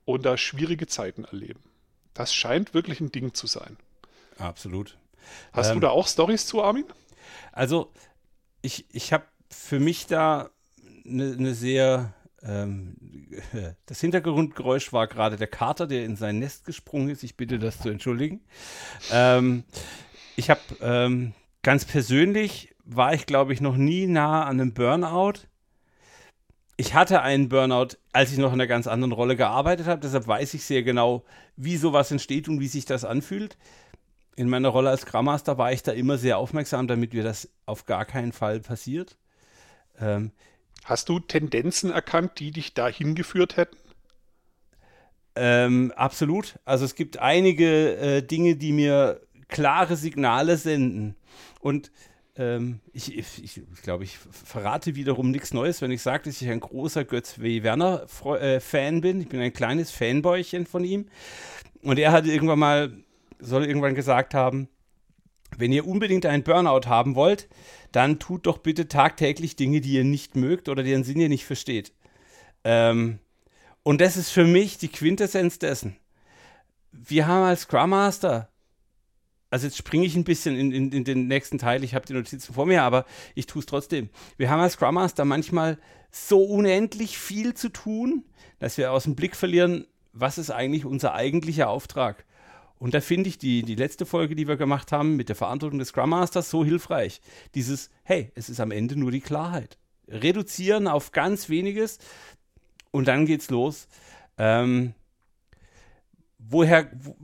und 0.07 0.25
da 0.25 0.39
schwierige 0.39 0.87
Zeiten 0.87 1.25
erleben. 1.25 1.61
Das 2.19 2.35
scheint 2.35 2.75
wirklich 2.75 3.01
ein 3.01 3.13
Ding 3.13 3.33
zu 3.33 3.47
sein. 3.47 3.77
Absolut. 4.39 4.99
Hast 5.53 5.69
ähm, 5.69 5.75
du 5.75 5.81
da 5.81 5.91
auch 5.91 6.09
Stories 6.09 6.47
zu, 6.47 6.63
Armin? 6.65 6.85
Also, 7.53 7.93
ich, 8.61 8.87
ich 8.93 9.13
habe 9.13 9.25
für 9.51 9.79
mich 9.79 10.09
da 10.09 10.51
eine 11.07 11.37
ne 11.37 11.55
sehr 11.55 12.13
ähm, 12.43 12.97
das 13.87 14.01
Hintergrundgeräusch 14.01 14.93
war 14.93 15.07
gerade 15.07 15.37
der 15.37 15.47
Kater, 15.47 15.87
der 15.87 16.05
in 16.05 16.17
sein 16.17 16.41
Nest 16.41 16.65
gesprungen 16.65 17.09
ist. 17.09 17.23
Ich 17.23 17.37
bitte 17.37 17.61
das 17.61 17.79
zu 17.79 17.89
entschuldigen. 17.89 18.41
Ähm, 19.13 19.63
ich 20.35 20.51
habe 20.51 20.61
ähm, 20.81 21.35
ganz 21.63 21.85
persönlich 21.85 22.75
war 22.85 23.15
ich, 23.15 23.27
glaube 23.27 23.53
ich, 23.53 23.61
noch 23.61 23.77
nie 23.77 24.09
nah 24.09 24.43
an 24.45 24.61
einem 24.61 24.75
Burnout. 24.75 25.35
Ich 26.81 26.95
hatte 26.95 27.23
einen 27.23 27.49
Burnout, 27.49 27.97
als 28.13 28.31
ich 28.31 28.39
noch 28.39 28.53
in 28.53 28.61
einer 28.61 28.69
ganz 28.69 28.87
anderen 28.87 29.11
Rolle 29.13 29.35
gearbeitet 29.35 29.89
habe. 29.89 30.01
Deshalb 30.01 30.29
weiß 30.29 30.55
ich 30.55 30.65
sehr 30.65 30.85
genau, 30.85 31.25
wie 31.57 31.77
sowas 31.77 32.13
entsteht 32.13 32.49
und 32.49 32.61
wie 32.61 32.69
sich 32.69 32.85
das 32.85 33.05
anfühlt. 33.05 33.59
In 34.37 34.49
meiner 34.49 34.69
Rolle 34.69 34.91
als 34.91 35.05
Grammaster 35.05 35.59
war 35.59 35.73
ich 35.73 35.83
da 35.83 35.91
immer 35.91 36.19
sehr 36.19 36.39
aufmerksam, 36.39 36.87
damit 36.87 37.13
mir 37.13 37.25
das 37.25 37.51
auf 37.67 37.85
gar 37.85 38.05
keinen 38.05 38.31
Fall 38.31 38.61
passiert. 38.61 39.19
Ähm, 40.01 40.31
Hast 40.85 41.09
du 41.09 41.19
Tendenzen 41.19 41.91
erkannt, 41.91 42.39
die 42.39 42.53
dich 42.53 42.75
dahin 42.75 43.15
geführt 43.15 43.57
hätten? 43.57 43.77
Ähm, 45.35 45.93
absolut. 45.97 46.59
Also 46.65 46.85
es 46.85 46.95
gibt 46.95 47.19
einige 47.19 47.97
äh, 47.97 48.23
Dinge, 48.23 48.57
die 48.57 48.73
mir 48.73 49.21
klare 49.49 49.97
Signale 49.97 50.57
senden. 50.57 51.17
Und 51.61 51.91
ähm, 52.39 52.81
ich, 52.93 53.17
ich, 53.17 53.43
ich 53.43 53.83
glaube, 53.83 54.05
ich 54.05 54.17
verrate 54.17 54.95
wiederum 54.95 55.31
nichts 55.31 55.53
Neues, 55.53 55.83
wenn 55.83 55.91
ich 55.91 56.03
sage, 56.03 56.25
dass 56.25 56.41
ich 56.41 56.49
ein 56.49 56.61
großer 56.61 57.05
Götz 57.05 57.41
W. 57.41 57.63
Werner-Fan 57.63 58.99
äh, 58.99 59.01
bin. 59.01 59.21
Ich 59.21 59.29
bin 59.29 59.41
ein 59.41 59.53
kleines 59.53 59.91
Fanboychen 59.91 60.65
von 60.65 60.85
ihm. 60.85 61.09
Und 61.83 61.99
er 61.99 62.13
hat 62.13 62.27
irgendwann 62.27 62.59
mal, 62.59 62.93
soll 63.41 63.65
irgendwann 63.65 63.95
gesagt 63.95 64.35
haben, 64.35 64.69
wenn 65.57 65.73
ihr 65.73 65.87
unbedingt 65.87 66.27
einen 66.27 66.45
Burnout 66.45 66.87
haben 66.87 67.15
wollt, 67.15 67.49
dann 67.91 68.19
tut 68.19 68.47
doch 68.47 68.59
bitte 68.59 68.87
tagtäglich 68.87 69.57
Dinge, 69.57 69.81
die 69.81 69.95
ihr 69.95 70.05
nicht 70.05 70.37
mögt 70.37 70.69
oder 70.69 70.83
deren 70.83 71.05
Sinn 71.05 71.21
ihr 71.21 71.29
nicht 71.29 71.45
versteht. 71.45 71.93
Ähm, 72.65 73.19
und 73.83 74.01
das 74.01 74.17
ist 74.17 74.31
für 74.31 74.45
mich 74.45 74.79
die 74.79 74.89
Quintessenz 74.89 75.59
dessen. 75.59 75.97
Wir 76.93 77.27
haben 77.27 77.45
als 77.45 77.63
Scrum 77.63 77.91
Master, 77.91 78.49
also 79.51 79.67
jetzt 79.67 79.77
springe 79.77 80.05
ich 80.05 80.17
ein 80.17 80.25
bisschen 80.25 80.57
in, 80.57 80.73
in, 80.73 80.93
in 80.93 81.05
den 81.05 81.27
nächsten 81.27 81.59
Teil, 81.59 81.83
ich 81.85 81.95
habe 81.95 82.07
die 82.07 82.13
Notizen 82.13 82.53
vor 82.53 82.67
mir, 82.67 82.83
aber 82.83 83.07
ich 83.35 83.47
tue 83.47 83.61
es 83.61 83.67
trotzdem. 83.67 84.11
Wir 84.37 84.51
haben 84.51 84.61
als 84.61 84.75
Scrum 84.75 84.95
Master 84.95 85.25
manchmal 85.25 85.79
so 86.11 86.43
unendlich 86.43 87.19
viel 87.19 87.55
zu 87.55 87.69
tun, 87.71 88.25
dass 88.59 88.77
wir 88.79 88.93
aus 88.93 89.05
dem 89.05 89.15
Blick 89.15 89.37
verlieren, 89.37 89.87
was 90.13 90.39
ist 90.39 90.51
eigentlich 90.51 90.85
unser 90.85 91.15
eigentlicher 91.15 91.69
Auftrag. 91.69 92.25
Und 92.79 92.95
da 92.95 93.01
finde 93.01 93.29
ich 93.29 93.39
die, 93.39 93.63
die 93.63 93.75
letzte 93.75 94.07
Folge, 94.07 94.37
die 94.37 94.47
wir 94.47 94.57
gemacht 94.57 94.93
haben 94.93 95.17
mit 95.17 95.29
der 95.29 95.37
Verantwortung 95.37 95.79
des 95.79 95.89
Scrum 95.89 96.11
Masters, 96.11 96.49
so 96.51 96.65
hilfreich. 96.65 97.21
Dieses, 97.55 97.91
hey, 98.05 98.31
es 98.35 98.49
ist 98.49 98.61
am 98.61 98.71
Ende 98.71 98.97
nur 98.97 99.11
die 99.11 99.21
Klarheit. 99.21 99.79
Reduzieren 100.07 100.87
auf 100.87 101.13
ganz 101.13 101.49
weniges 101.49 101.99
und 102.91 103.09
dann 103.09 103.27
geht's 103.27 103.51
los. 103.51 103.89
Ähm, 104.39 104.95
woher, 106.49 106.91
wo, 106.93 107.17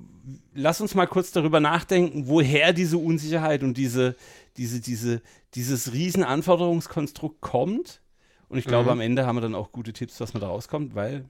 lass 0.55 0.81
uns 0.81 0.95
mal 0.95 1.07
kurz 1.07 1.33
darüber 1.33 1.61
nachdenken, 1.61 2.29
woher 2.29 2.73
diese 2.73 2.99
Unsicherheit 2.99 3.63
und 3.63 3.77
diese, 3.77 4.17
diese, 4.57 4.81
diese, 4.81 5.23
dieses 5.55 5.93
riesen 5.93 6.25
Anforderungskonstrukt 6.25 7.41
kommt. 7.41 8.01
Und 8.49 8.59
ich 8.59 8.67
glaube, 8.67 8.85
mhm. 8.85 8.93
am 8.93 9.01
Ende 9.01 9.27
haben 9.27 9.37
wir 9.37 9.41
dann 9.41 9.55
auch 9.55 9.73
gute 9.73 9.93
Tipps, 9.93 10.21
was 10.21 10.35
man 10.35 10.41
da 10.41 10.49
rauskommt, 10.49 10.95
weil, 10.95 11.25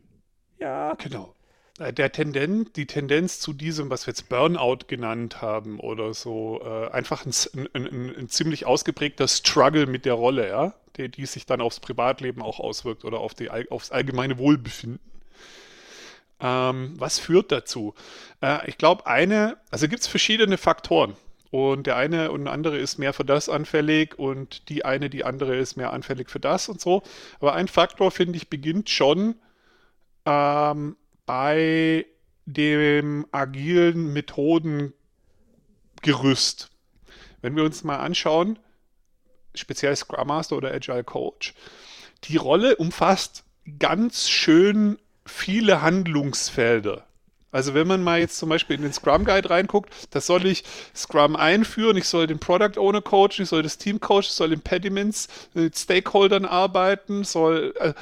ja. 0.58 0.94
Genau. 0.94 1.34
Äh, 1.78 1.92
der 1.92 2.12
Tendenz, 2.12 2.72
die 2.72 2.86
Tendenz 2.86 3.40
zu 3.40 3.52
diesem, 3.52 3.90
was 3.90 4.06
wir 4.06 4.12
jetzt 4.12 4.28
Burnout 4.28 4.86
genannt 4.86 5.42
haben 5.42 5.80
oder 5.80 6.14
so, 6.14 6.60
äh, 6.62 6.90
einfach 6.90 7.26
ein, 7.26 7.32
ein, 7.72 7.86
ein, 7.86 8.16
ein, 8.16 8.28
ziemlich 8.28 8.66
ausgeprägter 8.66 9.28
Struggle 9.28 9.86
mit 9.86 10.04
der 10.04 10.14
Rolle, 10.14 10.48
ja, 10.48 10.74
die, 10.96 11.08
die 11.08 11.26
sich 11.26 11.46
dann 11.46 11.60
aufs 11.60 11.80
Privatleben 11.80 12.42
auch 12.42 12.60
auswirkt 12.60 13.04
oder 13.04 13.20
auf 13.20 13.34
die, 13.34 13.50
aufs 13.50 13.90
allgemeine 13.90 14.38
Wohlbefinden. 14.38 15.00
Ähm, 16.40 16.94
was 16.98 17.18
führt 17.18 17.52
dazu? 17.52 17.94
Äh, 18.40 18.68
ich 18.68 18.78
glaube, 18.78 19.06
eine, 19.06 19.56
also 19.70 19.88
gibt 19.88 20.02
es 20.02 20.06
verschiedene 20.08 20.58
Faktoren. 20.58 21.16
Und 21.50 21.86
der 21.86 21.96
eine 21.96 22.32
und 22.32 22.48
andere 22.48 22.78
ist 22.78 22.98
mehr 22.98 23.12
für 23.12 23.24
das 23.24 23.48
anfällig 23.48 24.18
und 24.18 24.68
die 24.68 24.84
eine, 24.84 25.08
die 25.08 25.24
andere 25.24 25.54
ist 25.54 25.76
mehr 25.76 25.92
anfällig 25.92 26.28
für 26.28 26.40
das 26.40 26.68
und 26.68 26.80
so. 26.80 27.04
Aber 27.38 27.54
ein 27.54 27.68
Faktor, 27.68 28.10
finde 28.10 28.36
ich, 28.36 28.50
beginnt 28.50 28.90
schon 28.90 29.36
ähm, 30.26 30.96
bei 31.26 32.06
dem 32.44 33.26
agilen 33.30 34.12
Methodengerüst. 34.12 34.92
Wenn 37.40 37.54
wir 37.54 37.62
uns 37.62 37.84
mal 37.84 37.98
anschauen, 37.98 38.58
speziell 39.54 39.94
Scrum 39.94 40.26
Master 40.26 40.56
oder 40.56 40.72
Agile 40.72 41.04
Coach, 41.04 41.54
die 42.24 42.36
Rolle 42.36 42.74
umfasst 42.76 43.44
ganz 43.78 44.28
schön 44.28 44.98
viele 45.26 45.82
Handlungsfelder. 45.82 47.04
Also 47.54 47.72
wenn 47.72 47.86
man 47.86 48.02
mal 48.02 48.18
jetzt 48.18 48.36
zum 48.36 48.48
Beispiel 48.48 48.74
in 48.74 48.82
den 48.82 48.92
Scrum 48.92 49.24
Guide 49.24 49.48
reinguckt, 49.48 49.94
da 50.10 50.20
soll 50.20 50.44
ich 50.44 50.64
Scrum 50.92 51.36
einführen, 51.36 51.96
ich 51.96 52.08
soll 52.08 52.26
den 52.26 52.40
Product 52.40 52.80
Owner 52.80 53.00
coachen, 53.00 53.42
ich 53.42 53.48
soll 53.48 53.62
das 53.62 53.78
Team 53.78 54.00
coachen, 54.00 54.22
ich 54.22 54.30
soll 54.30 54.52
Impediments 54.52 55.28
mit 55.54 55.78
Stakeholdern 55.78 56.46
arbeiten, 56.46 57.22
soll 57.22 57.72
äh, 57.78 57.94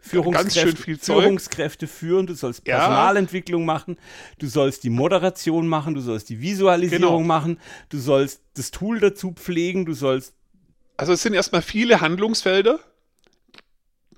Führungskräfte, 0.00 0.54
ganz 0.54 0.54
schön 0.54 0.76
viel 0.76 0.96
Führungskräfte 0.96 1.88
führen, 1.88 2.28
du 2.28 2.34
sollst 2.34 2.62
Personalentwicklung 2.62 3.62
ja. 3.62 3.66
machen, 3.66 3.96
du 4.38 4.46
sollst 4.46 4.84
die 4.84 4.90
Moderation 4.90 5.66
machen, 5.66 5.94
du 5.94 6.00
sollst 6.00 6.28
die 6.28 6.40
Visualisierung 6.40 7.00
genau. 7.00 7.20
machen, 7.20 7.58
du 7.88 7.98
sollst 7.98 8.42
das 8.54 8.70
Tool 8.70 9.00
dazu 9.00 9.32
pflegen, 9.32 9.86
du 9.86 9.94
sollst. 9.94 10.34
Also 10.96 11.12
es 11.14 11.22
sind 11.22 11.34
erstmal 11.34 11.62
viele 11.62 12.00
Handlungsfelder. 12.00 12.78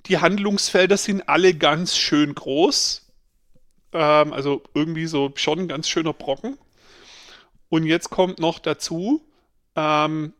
Die 0.07 0.19
Handlungsfelder 0.19 0.97
sind 0.97 1.29
alle 1.29 1.55
ganz 1.55 1.97
schön 1.97 2.35
groß. 2.35 3.07
Ähm, 3.93 4.33
also 4.33 4.63
irgendwie 4.75 5.07
so 5.07 5.33
schon 5.35 5.61
ein 5.61 5.69
ganz 5.69 5.89
schöner 5.89 6.13
Brocken. 6.13 6.59
Und 7.69 7.87
jetzt 7.87 8.11
kommt 8.11 8.39
noch 8.39 8.59
dazu, 8.59 9.23
ähm, 9.77 10.35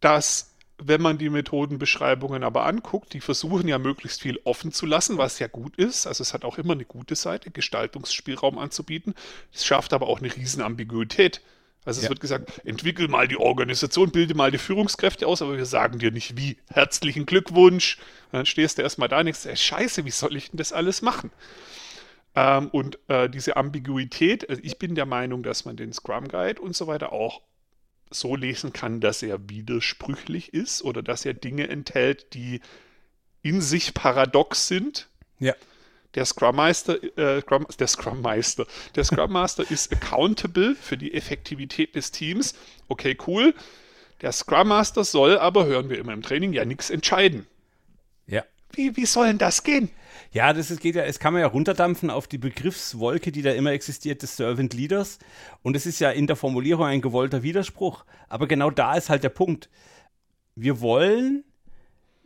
dass 0.00 0.54
wenn 0.80 1.02
man 1.02 1.18
die 1.18 1.28
Methodenbeschreibungen 1.28 2.44
aber 2.44 2.64
anguckt, 2.64 3.12
die 3.12 3.20
versuchen 3.20 3.66
ja 3.66 3.78
möglichst 3.78 4.22
viel 4.22 4.38
offen 4.44 4.72
zu 4.72 4.86
lassen, 4.86 5.18
was 5.18 5.40
ja 5.40 5.48
gut 5.48 5.76
ist. 5.76 6.06
Also 6.06 6.22
es 6.22 6.32
hat 6.34 6.44
auch 6.44 6.56
immer 6.56 6.74
eine 6.74 6.84
gute 6.84 7.16
Seite, 7.16 7.50
Gestaltungsspielraum 7.50 8.58
anzubieten. 8.58 9.14
Es 9.52 9.66
schafft 9.66 9.92
aber 9.92 10.06
auch 10.06 10.20
eine 10.20 10.34
riesen 10.34 10.62
Ambiguität. 10.62 11.40
Also 11.84 11.98
es 11.98 12.04
ja. 12.04 12.10
wird 12.10 12.20
gesagt, 12.20 12.60
entwickel 12.64 13.08
mal 13.08 13.28
die 13.28 13.38
Organisation, 13.38 14.10
bilde 14.10 14.34
mal 14.34 14.50
die 14.50 14.58
Führungskräfte 14.58 15.26
aus, 15.26 15.40
aber 15.40 15.56
wir 15.56 15.64
sagen 15.64 15.98
dir 15.98 16.10
nicht 16.10 16.36
wie. 16.36 16.58
Herzlichen 16.68 17.24
Glückwunsch. 17.24 17.98
Und 18.26 18.38
dann 18.38 18.46
stehst 18.46 18.78
du 18.78 18.82
erstmal 18.82 19.08
da 19.08 19.20
und 19.20 19.26
denkst, 19.26 19.46
ey, 19.46 19.56
scheiße, 19.56 20.04
wie 20.04 20.10
soll 20.10 20.36
ich 20.36 20.50
denn 20.50 20.58
das 20.58 20.72
alles 20.72 21.00
machen? 21.02 21.30
Ähm, 22.34 22.68
und 22.68 22.98
äh, 23.08 23.30
diese 23.30 23.56
Ambiguität, 23.56 24.48
also 24.48 24.60
ich 24.64 24.78
bin 24.78 24.94
der 24.94 25.06
Meinung, 25.06 25.42
dass 25.42 25.64
man 25.64 25.76
den 25.76 25.92
Scrum 25.92 26.28
Guide 26.28 26.60
und 26.60 26.76
so 26.76 26.86
weiter 26.86 27.12
auch 27.12 27.40
so 28.10 28.36
lesen 28.36 28.72
kann, 28.72 29.00
dass 29.00 29.22
er 29.22 29.48
widersprüchlich 29.48 30.54
ist 30.54 30.82
oder 30.82 31.02
dass 31.02 31.24
er 31.24 31.34
Dinge 31.34 31.68
enthält, 31.68 32.34
die 32.34 32.60
in 33.42 33.60
sich 33.60 33.94
paradox 33.94 34.68
sind. 34.68 35.08
Ja. 35.38 35.54
Der 36.14 36.24
Scrum 36.24 36.56
Meister, 36.56 37.02
äh, 37.18 37.40
Scrum, 37.42 37.66
der 37.78 37.86
Scrum 37.86 38.22
Meister, 38.22 38.66
der 38.94 39.04
Scrum 39.04 39.32
Master 39.32 39.70
ist 39.70 39.92
accountable 39.92 40.74
für 40.74 40.96
die 40.96 41.12
Effektivität 41.12 41.94
des 41.94 42.10
Teams. 42.10 42.54
Okay, 42.88 43.16
cool. 43.26 43.54
Der 44.22 44.32
Scrum 44.32 44.68
Master 44.68 45.04
soll 45.04 45.38
aber, 45.38 45.66
hören 45.66 45.90
wir 45.90 45.98
immer 45.98 46.12
im 46.12 46.22
Training, 46.22 46.52
ja 46.52 46.64
nichts 46.64 46.90
entscheiden. 46.90 47.46
Ja. 48.26 48.44
Wie, 48.72 48.96
wie 48.96 49.06
soll 49.06 49.26
denn 49.28 49.38
das 49.38 49.62
gehen? 49.62 49.90
Ja, 50.32 50.52
das 50.52 50.70
ist, 50.70 50.80
geht 50.80 50.94
ja, 50.94 51.04
es 51.04 51.18
kann 51.18 51.32
man 51.32 51.42
ja 51.42 51.48
runterdampfen 51.48 52.10
auf 52.10 52.26
die 52.26 52.38
Begriffswolke, 52.38 53.32
die 53.32 53.42
da 53.42 53.52
immer 53.52 53.72
existiert, 53.72 54.22
des 54.22 54.36
Servant 54.36 54.74
Leaders. 54.74 55.18
Und 55.62 55.76
es 55.76 55.86
ist 55.86 56.00
ja 56.00 56.10
in 56.10 56.26
der 56.26 56.36
Formulierung 56.36 56.86
ein 56.86 57.00
gewollter 57.00 57.42
Widerspruch. 57.42 58.04
Aber 58.28 58.46
genau 58.46 58.70
da 58.70 58.94
ist 58.94 59.08
halt 59.08 59.24
der 59.24 59.30
Punkt. 59.30 59.70
Wir 60.54 60.80
wollen 60.80 61.44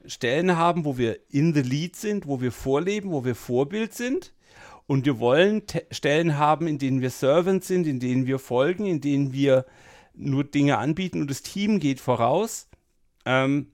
Stellen 0.07 0.57
haben, 0.57 0.85
wo 0.85 0.99
wir 0.99 1.19
in 1.31 1.55
the 1.55 1.63
lead 1.63 1.97
sind, 1.97 2.27
wo 2.27 2.41
wir 2.41 2.53
vorleben, 2.53 3.11
wo 3.11 3.25
wir 3.25 3.35
Vorbild 3.35 3.95
sind. 3.95 4.33
Und 4.87 5.07
wir 5.07 5.19
wollen 5.19 5.63
Stellen 5.91 6.39
haben, 6.39 6.67
in 6.67 6.79
denen 6.79 7.01
wir 7.01 7.11
Servant 7.11 7.65
sind, 7.65 7.87
in 7.87 8.01
denen 8.01 8.27
wir 8.27 8.39
folgen, 8.39 8.87
in 8.87 9.01
denen 9.01 9.33
wir 9.33 9.65
nur 10.15 10.45
Dinge 10.45 10.79
anbieten 10.79 11.21
und 11.21 11.31
das 11.31 11.43
Team 11.43 11.79
geht 11.79 12.01
voraus. 12.01 12.69
Ähm, 13.25 13.69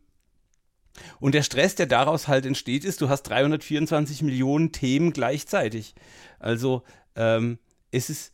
und 1.20 1.34
der 1.34 1.42
Stress, 1.42 1.74
der 1.74 1.86
daraus 1.86 2.28
halt 2.28 2.44
entsteht, 2.46 2.84
ist, 2.84 3.00
du 3.00 3.08
hast 3.08 3.22
324 3.24 4.22
Millionen 4.22 4.72
Themen 4.72 5.12
gleichzeitig. 5.12 5.94
Also 6.38 6.82
ähm, 7.16 7.58
es 7.90 8.10
ist 8.10 8.32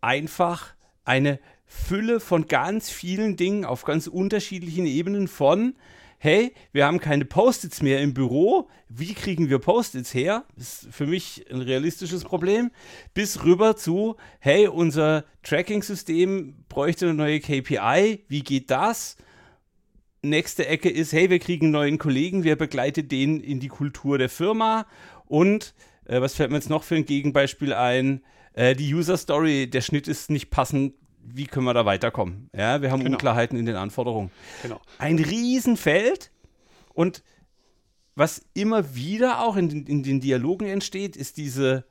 einfach 0.00 0.74
eine 1.04 1.38
Fülle 1.66 2.20
von 2.20 2.46
ganz 2.46 2.90
vielen 2.90 3.36
Dingen 3.36 3.64
auf 3.64 3.84
ganz 3.84 4.06
unterschiedlichen 4.06 4.86
Ebenen 4.86 5.28
von, 5.28 5.74
hey, 6.24 6.54
wir 6.72 6.86
haben 6.86 7.00
keine 7.00 7.26
Post-its 7.26 7.82
mehr 7.82 8.00
im 8.00 8.14
Büro, 8.14 8.70
wie 8.88 9.12
kriegen 9.12 9.50
wir 9.50 9.58
Post-its 9.58 10.14
her? 10.14 10.44
Das 10.56 10.84
ist 10.84 10.94
für 10.94 11.06
mich 11.06 11.44
ein 11.50 11.60
realistisches 11.60 12.24
Problem. 12.24 12.70
Bis 13.12 13.44
rüber 13.44 13.76
zu, 13.76 14.16
hey, 14.40 14.66
unser 14.66 15.24
Tracking-System 15.42 16.64
bräuchte 16.70 17.04
eine 17.04 17.14
neue 17.14 17.40
KPI, 17.40 18.24
wie 18.28 18.42
geht 18.42 18.70
das? 18.70 19.18
nächste 20.22 20.66
Ecke 20.66 20.88
ist, 20.88 21.12
hey, 21.12 21.28
wir 21.28 21.38
kriegen 21.38 21.66
einen 21.66 21.72
neuen 21.72 21.98
Kollegen, 21.98 22.44
wir 22.44 22.56
begleiten 22.56 23.06
den 23.06 23.40
in 23.40 23.60
die 23.60 23.68
Kultur 23.68 24.16
der 24.16 24.30
Firma 24.30 24.86
und 25.26 25.74
äh, 26.06 26.22
was 26.22 26.34
fällt 26.34 26.50
mir 26.50 26.56
jetzt 26.56 26.70
noch 26.70 26.84
für 26.84 26.94
ein 26.94 27.04
Gegenbeispiel 27.04 27.74
ein? 27.74 28.24
Äh, 28.54 28.74
die 28.74 28.94
User 28.94 29.18
Story, 29.18 29.68
der 29.68 29.82
Schnitt 29.82 30.08
ist 30.08 30.30
nicht 30.30 30.48
passend. 30.48 30.94
Wie 31.26 31.46
können 31.46 31.64
wir 31.66 31.74
da 31.74 31.86
weiterkommen? 31.86 32.50
Ja, 32.54 32.82
wir 32.82 32.90
haben 32.90 33.02
genau. 33.02 33.14
Unklarheiten 33.14 33.58
in 33.58 33.66
den 33.66 33.76
Anforderungen. 33.76 34.30
Genau. 34.62 34.80
Ein 34.98 35.18
Riesenfeld 35.18 36.30
und 36.92 37.22
was 38.14 38.42
immer 38.54 38.94
wieder 38.94 39.40
auch 39.40 39.56
in, 39.56 39.86
in 39.86 40.02
den 40.02 40.20
Dialogen 40.20 40.66
entsteht, 40.66 41.16
ist 41.16 41.36
diese, 41.36 41.84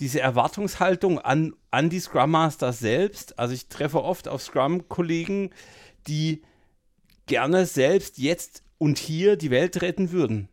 diese 0.00 0.20
Erwartungshaltung 0.20 1.20
an, 1.20 1.54
an 1.70 1.90
die 1.90 2.00
Scrum 2.00 2.32
Master 2.32 2.72
selbst. 2.72 3.38
Also 3.38 3.54
ich 3.54 3.68
treffe 3.68 4.02
oft 4.02 4.26
auf 4.26 4.42
Scrum-Kollegen, 4.42 5.50
die 6.08 6.42
gerne 7.26 7.66
selbst 7.66 8.18
jetzt 8.18 8.64
und 8.78 8.98
hier 8.98 9.36
die 9.36 9.50
Welt 9.50 9.80
retten 9.80 10.10
würden. 10.10 10.48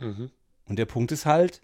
Mhm. 0.00 0.30
Und 0.64 0.78
der 0.78 0.86
Punkt 0.86 1.12
ist 1.12 1.26
halt, 1.26 1.60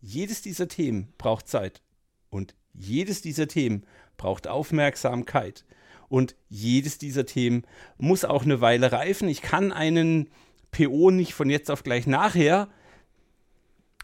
jedes 0.00 0.40
dieser 0.40 0.68
Themen 0.68 1.12
braucht 1.18 1.48
Zeit. 1.48 1.82
Und 2.30 2.54
jedes 2.72 3.20
dieser 3.22 3.48
Themen 3.48 3.84
braucht 4.16 4.48
Aufmerksamkeit. 4.48 5.64
Und 6.08 6.36
jedes 6.48 6.98
dieser 6.98 7.26
Themen 7.26 7.64
muss 7.98 8.24
auch 8.24 8.44
eine 8.44 8.60
Weile 8.60 8.92
reifen. 8.92 9.28
Ich 9.28 9.42
kann 9.42 9.72
einen 9.72 10.28
PO 10.70 11.10
nicht 11.10 11.34
von 11.34 11.50
jetzt 11.50 11.70
auf 11.70 11.82
gleich 11.82 12.06
nachher 12.06 12.68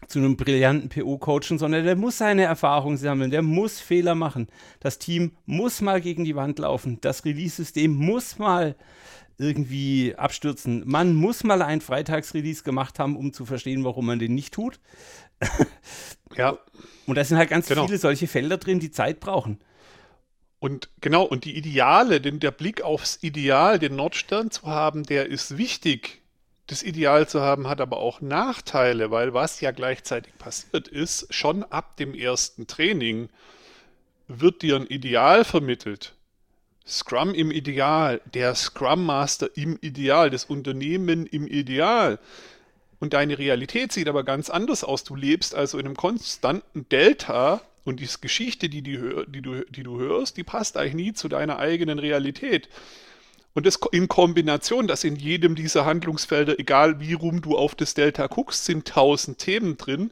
zu 0.07 0.19
einem 0.19 0.35
brillanten 0.35 0.89
PO 0.89 1.17
coachen, 1.17 1.57
sondern 1.57 1.85
der 1.85 1.95
muss 1.95 2.17
seine 2.17 2.43
Erfahrung 2.43 2.97
sammeln, 2.97 3.31
der 3.31 3.41
muss 3.41 3.79
Fehler 3.79 4.15
machen. 4.15 4.47
Das 4.81 4.99
Team 4.99 5.31
muss 5.45 5.81
mal 5.81 6.01
gegen 6.01 6.25
die 6.25 6.35
Wand 6.35 6.59
laufen. 6.59 6.99
Das 7.01 7.23
Release-System 7.23 7.93
muss 7.93 8.37
mal 8.37 8.75
irgendwie 9.37 10.15
abstürzen. 10.15 10.83
Man 10.85 11.15
muss 11.15 11.43
mal 11.43 11.61
ein 11.61 11.81
Freitagsrelease 11.81 12.63
gemacht 12.63 12.99
haben, 12.99 13.15
um 13.15 13.33
zu 13.33 13.45
verstehen, 13.45 13.83
warum 13.83 14.05
man 14.05 14.19
den 14.19 14.35
nicht 14.35 14.53
tut. 14.53 14.79
ja. 16.35 16.57
Und 17.07 17.15
da 17.15 17.23
sind 17.23 17.37
halt 17.37 17.49
ganz 17.49 17.67
genau. 17.67 17.85
viele 17.85 17.97
solche 17.97 18.27
Felder 18.27 18.57
drin, 18.57 18.79
die 18.79 18.91
Zeit 18.91 19.19
brauchen. 19.19 19.59
Und 20.63 20.87
genau, 21.01 21.23
und 21.23 21.43
die 21.43 21.57
Ideale, 21.57 22.21
denn 22.21 22.39
der 22.39 22.51
Blick 22.51 22.83
aufs 22.83 23.19
Ideal, 23.21 23.79
den 23.79 23.97
Nordstern 23.97 24.49
zu 24.49 24.63
haben, 24.67 25.03
der 25.03 25.25
ist 25.25 25.57
wichtig. 25.57 26.21
Das 26.67 26.83
Ideal 26.83 27.27
zu 27.27 27.41
haben, 27.41 27.67
hat 27.67 27.81
aber 27.81 27.97
auch 27.97 28.21
Nachteile, 28.21 29.11
weil 29.11 29.33
was 29.33 29.59
ja 29.59 29.71
gleichzeitig 29.71 30.37
passiert 30.37 30.87
ist, 30.87 31.27
schon 31.33 31.65
ab 31.65 31.97
dem 31.97 32.15
ersten 32.15 32.65
Training 32.65 33.27
wird 34.29 34.61
dir 34.61 34.77
ein 34.77 34.87
Ideal 34.87 35.43
vermittelt. 35.43 36.13
Scrum 36.87 37.33
im 37.33 37.51
Ideal, 37.51 38.21
der 38.33 38.55
Scrum 38.55 39.05
Master 39.05 39.49
im 39.55 39.77
Ideal, 39.81 40.29
das 40.29 40.45
Unternehmen 40.45 41.25
im 41.25 41.45
Ideal. 41.45 42.19
Und 43.01 43.11
deine 43.11 43.37
Realität 43.37 43.91
sieht 43.91 44.07
aber 44.07 44.23
ganz 44.23 44.49
anders 44.49 44.85
aus. 44.85 45.03
Du 45.03 45.15
lebst 45.15 45.55
also 45.55 45.77
in 45.77 45.87
einem 45.87 45.97
konstanten 45.97 46.87
Delta 46.87 47.59
und 47.83 47.99
die 47.99 48.09
Geschichte, 48.21 48.69
die, 48.69 48.81
die, 48.81 48.99
die, 49.27 49.41
du, 49.41 49.65
die 49.65 49.83
du 49.83 49.99
hörst, 49.99 50.37
die 50.37 50.43
passt 50.43 50.77
eigentlich 50.77 50.93
nie 50.93 51.13
zu 51.13 51.27
deiner 51.27 51.59
eigenen 51.59 51.99
Realität. 51.99 52.69
Und 53.53 53.65
das 53.65 53.79
in 53.91 54.07
Kombination, 54.07 54.87
dass 54.87 55.03
in 55.03 55.15
jedem 55.15 55.55
dieser 55.55 55.85
Handlungsfelder, 55.85 56.59
egal 56.59 56.99
wie 56.99 57.13
rum 57.13 57.41
du 57.41 57.57
auf 57.57 57.75
das 57.75 57.93
Delta 57.93 58.27
guckst, 58.27 58.65
sind 58.65 58.87
tausend 58.87 59.37
Themen 59.37 59.77
drin. 59.77 60.11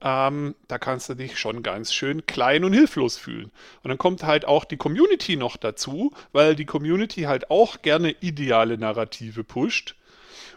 Ähm, 0.00 0.56
da 0.66 0.78
kannst 0.78 1.08
du 1.08 1.14
dich 1.14 1.38
schon 1.38 1.62
ganz 1.62 1.92
schön 1.92 2.26
klein 2.26 2.64
und 2.64 2.72
hilflos 2.72 3.16
fühlen. 3.16 3.52
Und 3.82 3.88
dann 3.88 3.98
kommt 3.98 4.24
halt 4.24 4.46
auch 4.46 4.64
die 4.64 4.76
Community 4.76 5.36
noch 5.36 5.56
dazu, 5.56 6.12
weil 6.32 6.56
die 6.56 6.64
Community 6.64 7.22
halt 7.22 7.50
auch 7.50 7.82
gerne 7.82 8.16
ideale 8.20 8.78
Narrative 8.78 9.44
pusht. 9.44 9.94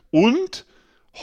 Und 0.09 0.65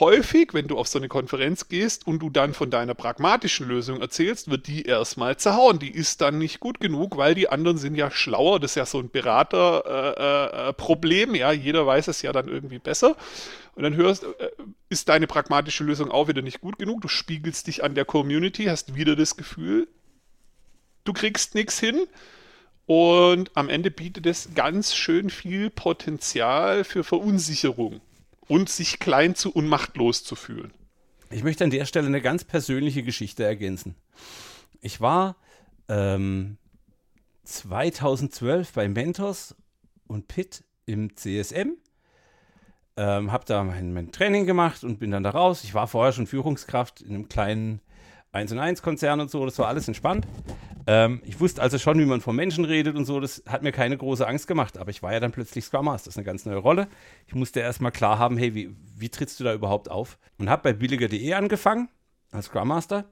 häufig, 0.00 0.54
wenn 0.54 0.68
du 0.68 0.78
auf 0.78 0.88
so 0.88 0.98
eine 0.98 1.08
Konferenz 1.08 1.68
gehst 1.68 2.06
und 2.06 2.20
du 2.20 2.30
dann 2.30 2.54
von 2.54 2.70
deiner 2.70 2.94
pragmatischen 2.94 3.68
Lösung 3.68 4.00
erzählst, 4.00 4.50
wird 4.50 4.66
die 4.66 4.84
erstmal 4.84 5.36
zerhauen. 5.36 5.78
Die 5.78 5.90
ist 5.90 6.22
dann 6.22 6.38
nicht 6.38 6.60
gut 6.60 6.80
genug, 6.80 7.16
weil 7.16 7.34
die 7.34 7.48
anderen 7.48 7.78
sind 7.78 7.94
ja 7.94 8.10
schlauer. 8.10 8.60
Das 8.60 8.72
ist 8.72 8.76
ja 8.76 8.86
so 8.86 8.98
ein 8.98 9.10
Beraterproblem. 9.10 11.34
Äh, 11.34 11.36
äh, 11.36 11.40
ja, 11.40 11.52
jeder 11.52 11.86
weiß 11.86 12.08
es 12.08 12.22
ja 12.22 12.32
dann 12.32 12.48
irgendwie 12.48 12.78
besser. 12.78 13.16
Und 13.74 13.82
dann 13.82 13.94
hörst, 13.94 14.24
äh, 14.24 14.50
ist 14.88 15.08
deine 15.08 15.26
pragmatische 15.26 15.84
Lösung 15.84 16.10
auch 16.10 16.28
wieder 16.28 16.42
nicht 16.42 16.60
gut 16.60 16.78
genug. 16.78 17.02
Du 17.02 17.08
spiegelst 17.08 17.66
dich 17.66 17.84
an 17.84 17.94
der 17.94 18.04
Community, 18.04 18.64
hast 18.64 18.94
wieder 18.94 19.14
das 19.14 19.36
Gefühl, 19.36 19.88
du 21.04 21.12
kriegst 21.12 21.54
nichts 21.54 21.78
hin. 21.78 22.06
Und 22.86 23.50
am 23.54 23.68
Ende 23.68 23.90
bietet 23.90 24.26
es 24.26 24.54
ganz 24.54 24.94
schön 24.94 25.30
viel 25.30 25.70
Potenzial 25.70 26.84
für 26.84 27.04
Verunsicherung 27.04 28.00
und 28.48 28.68
sich 28.68 28.98
klein 28.98 29.34
zu 29.34 29.52
und 29.52 29.68
machtlos 29.68 30.24
zu 30.24 30.34
fühlen. 30.34 30.72
Ich 31.30 31.42
möchte 31.42 31.64
an 31.64 31.70
der 31.70 31.86
Stelle 31.86 32.06
eine 32.06 32.20
ganz 32.20 32.44
persönliche 32.44 33.02
Geschichte 33.02 33.44
ergänzen. 33.44 33.94
Ich 34.80 35.00
war 35.00 35.36
ähm, 35.88 36.58
2012 37.44 38.72
bei 38.72 38.88
Mentors 38.88 39.54
und 40.06 40.28
Pitt 40.28 40.64
im 40.84 41.16
CSM, 41.16 41.76
ähm, 42.96 43.32
habe 43.32 43.44
da 43.46 43.64
mein, 43.64 43.94
mein, 43.94 44.12
Training 44.12 44.46
gemacht 44.46 44.84
und 44.84 44.98
bin 44.98 45.10
dann 45.10 45.22
da 45.22 45.30
raus. 45.30 45.64
Ich 45.64 45.74
war 45.74 45.88
vorher 45.88 46.12
schon 46.12 46.26
Führungskraft 46.26 47.00
in 47.00 47.14
einem 47.14 47.28
kleinen 47.28 47.80
1 48.32 48.52
und 48.52 48.58
1 48.58 48.82
Konzern 48.82 49.20
und 49.20 49.30
so, 49.30 49.44
das 49.44 49.58
war 49.58 49.68
alles 49.68 49.88
entspannt. 49.88 50.26
Ähm, 50.86 51.22
ich 51.24 51.38
wusste 51.40 51.62
also 51.62 51.78
schon, 51.78 51.98
wie 51.98 52.04
man 52.04 52.20
von 52.20 52.34
Menschen 52.34 52.64
redet 52.64 52.96
und 52.96 53.04
so, 53.04 53.20
das 53.20 53.42
hat 53.46 53.62
mir 53.62 53.72
keine 53.72 53.96
große 53.96 54.26
Angst 54.26 54.46
gemacht, 54.46 54.78
aber 54.78 54.90
ich 54.90 55.02
war 55.02 55.12
ja 55.12 55.20
dann 55.20 55.32
plötzlich 55.32 55.64
Scrum 55.64 55.84
Master, 55.86 56.06
das 56.06 56.14
ist 56.14 56.18
eine 56.18 56.24
ganz 56.24 56.44
neue 56.44 56.56
Rolle. 56.56 56.88
Ich 57.26 57.34
musste 57.34 57.60
erstmal 57.60 57.92
klar 57.92 58.18
haben, 58.18 58.36
hey, 58.36 58.54
wie, 58.54 58.74
wie 58.96 59.08
trittst 59.08 59.38
du 59.40 59.44
da 59.44 59.54
überhaupt 59.54 59.90
auf? 59.90 60.18
Und 60.38 60.50
habe 60.50 60.62
bei 60.62 60.72
billiger.de 60.72 61.32
angefangen, 61.34 61.88
als 62.30 62.46
Scrum 62.46 62.68
Master. 62.68 63.04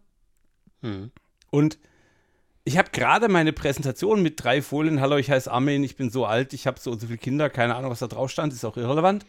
Hm. 0.82 1.10
Und 1.50 1.78
ich 2.64 2.76
habe 2.76 2.90
gerade 2.90 3.28
meine 3.28 3.52
Präsentation 3.52 4.22
mit 4.22 4.42
drei 4.42 4.62
Folien. 4.62 5.00
Hallo, 5.00 5.16
ich 5.16 5.30
heiße 5.30 5.50
Armin, 5.50 5.82
ich 5.82 5.96
bin 5.96 6.10
so 6.10 6.26
alt, 6.26 6.52
ich 6.52 6.66
habe 6.66 6.78
so 6.78 6.90
und 6.90 7.00
so 7.00 7.06
viele 7.06 7.18
Kinder, 7.18 7.50
keine 7.50 7.74
Ahnung, 7.74 7.90
was 7.90 8.00
da 8.00 8.06
drauf 8.06 8.30
stand, 8.30 8.52
ist 8.52 8.64
auch 8.64 8.76
irrelevant. 8.76 9.24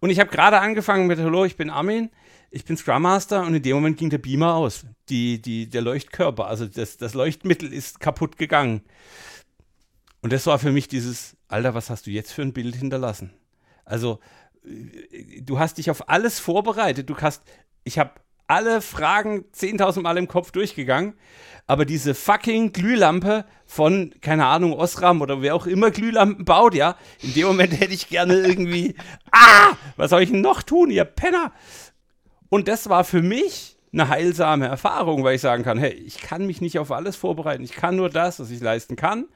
Und 0.00 0.10
ich 0.10 0.18
habe 0.18 0.30
gerade 0.30 0.58
angefangen 0.58 1.06
mit 1.06 1.18
Hallo, 1.18 1.44
ich 1.44 1.56
bin 1.56 1.70
Armin, 1.70 2.10
ich 2.52 2.66
bin 2.66 2.76
Scrum 2.76 3.02
Master 3.02 3.42
und 3.42 3.54
in 3.54 3.62
dem 3.62 3.74
Moment 3.74 3.96
ging 3.96 4.10
der 4.10 4.18
Beamer 4.18 4.54
aus. 4.54 4.84
Die, 5.08 5.40
die, 5.40 5.68
der 5.68 5.80
Leuchtkörper, 5.80 6.46
also 6.46 6.66
das, 6.66 6.98
das 6.98 7.14
Leuchtmittel 7.14 7.72
ist 7.72 7.98
kaputt 7.98 8.36
gegangen. 8.36 8.82
Und 10.20 10.32
das 10.32 10.46
war 10.46 10.58
für 10.58 10.70
mich 10.70 10.86
dieses, 10.86 11.36
Alter, 11.48 11.74
was 11.74 11.88
hast 11.88 12.06
du 12.06 12.10
jetzt 12.10 12.32
für 12.32 12.42
ein 12.42 12.52
Bild 12.52 12.76
hinterlassen? 12.76 13.32
Also, 13.86 14.20
äh, 14.64 15.40
du 15.40 15.58
hast 15.58 15.78
dich 15.78 15.90
auf 15.90 16.10
alles 16.10 16.38
vorbereitet. 16.38 17.08
Du 17.08 17.16
hast, 17.16 17.42
ich 17.84 17.98
habe 17.98 18.12
alle 18.46 18.82
Fragen 18.82 19.46
10.000 19.54 20.02
Mal 20.02 20.18
im 20.18 20.28
Kopf 20.28 20.50
durchgegangen, 20.50 21.14
aber 21.66 21.86
diese 21.86 22.14
fucking 22.14 22.72
Glühlampe 22.72 23.46
von, 23.64 24.14
keine 24.20 24.44
Ahnung, 24.44 24.74
Osram 24.74 25.22
oder 25.22 25.40
wer 25.40 25.54
auch 25.54 25.66
immer 25.66 25.90
Glühlampen 25.90 26.44
baut, 26.44 26.74
ja, 26.74 26.96
in 27.22 27.32
dem 27.32 27.46
Moment 27.46 27.72
hätte 27.80 27.94
ich 27.94 28.10
gerne 28.10 28.34
irgendwie, 28.34 28.94
ah, 29.30 29.72
was 29.96 30.10
soll 30.10 30.22
ich 30.22 30.30
denn 30.30 30.42
noch 30.42 30.62
tun, 30.62 30.90
ihr 30.90 31.06
Penner? 31.06 31.52
Und 32.52 32.68
das 32.68 32.90
war 32.90 33.04
für 33.04 33.22
mich 33.22 33.78
eine 33.94 34.10
heilsame 34.10 34.66
Erfahrung, 34.66 35.24
weil 35.24 35.36
ich 35.36 35.40
sagen 35.40 35.64
kann, 35.64 35.78
hey, 35.78 35.94
ich 35.94 36.18
kann 36.18 36.44
mich 36.44 36.60
nicht 36.60 36.78
auf 36.78 36.92
alles 36.92 37.16
vorbereiten. 37.16 37.64
Ich 37.64 37.72
kann 37.72 37.96
nur 37.96 38.10
das, 38.10 38.40
was 38.40 38.50
ich 38.50 38.60
leisten 38.60 38.94
kann. 38.94 39.26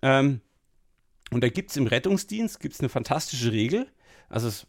Ähm, 0.00 0.40
und 1.30 1.44
da 1.44 1.50
gibt 1.50 1.70
es 1.70 1.76
im 1.76 1.86
Rettungsdienst 1.86 2.60
gibt's 2.60 2.80
eine 2.80 2.88
fantastische 2.88 3.52
Regel. 3.52 3.88
Also 4.30 4.48
es 4.48 4.66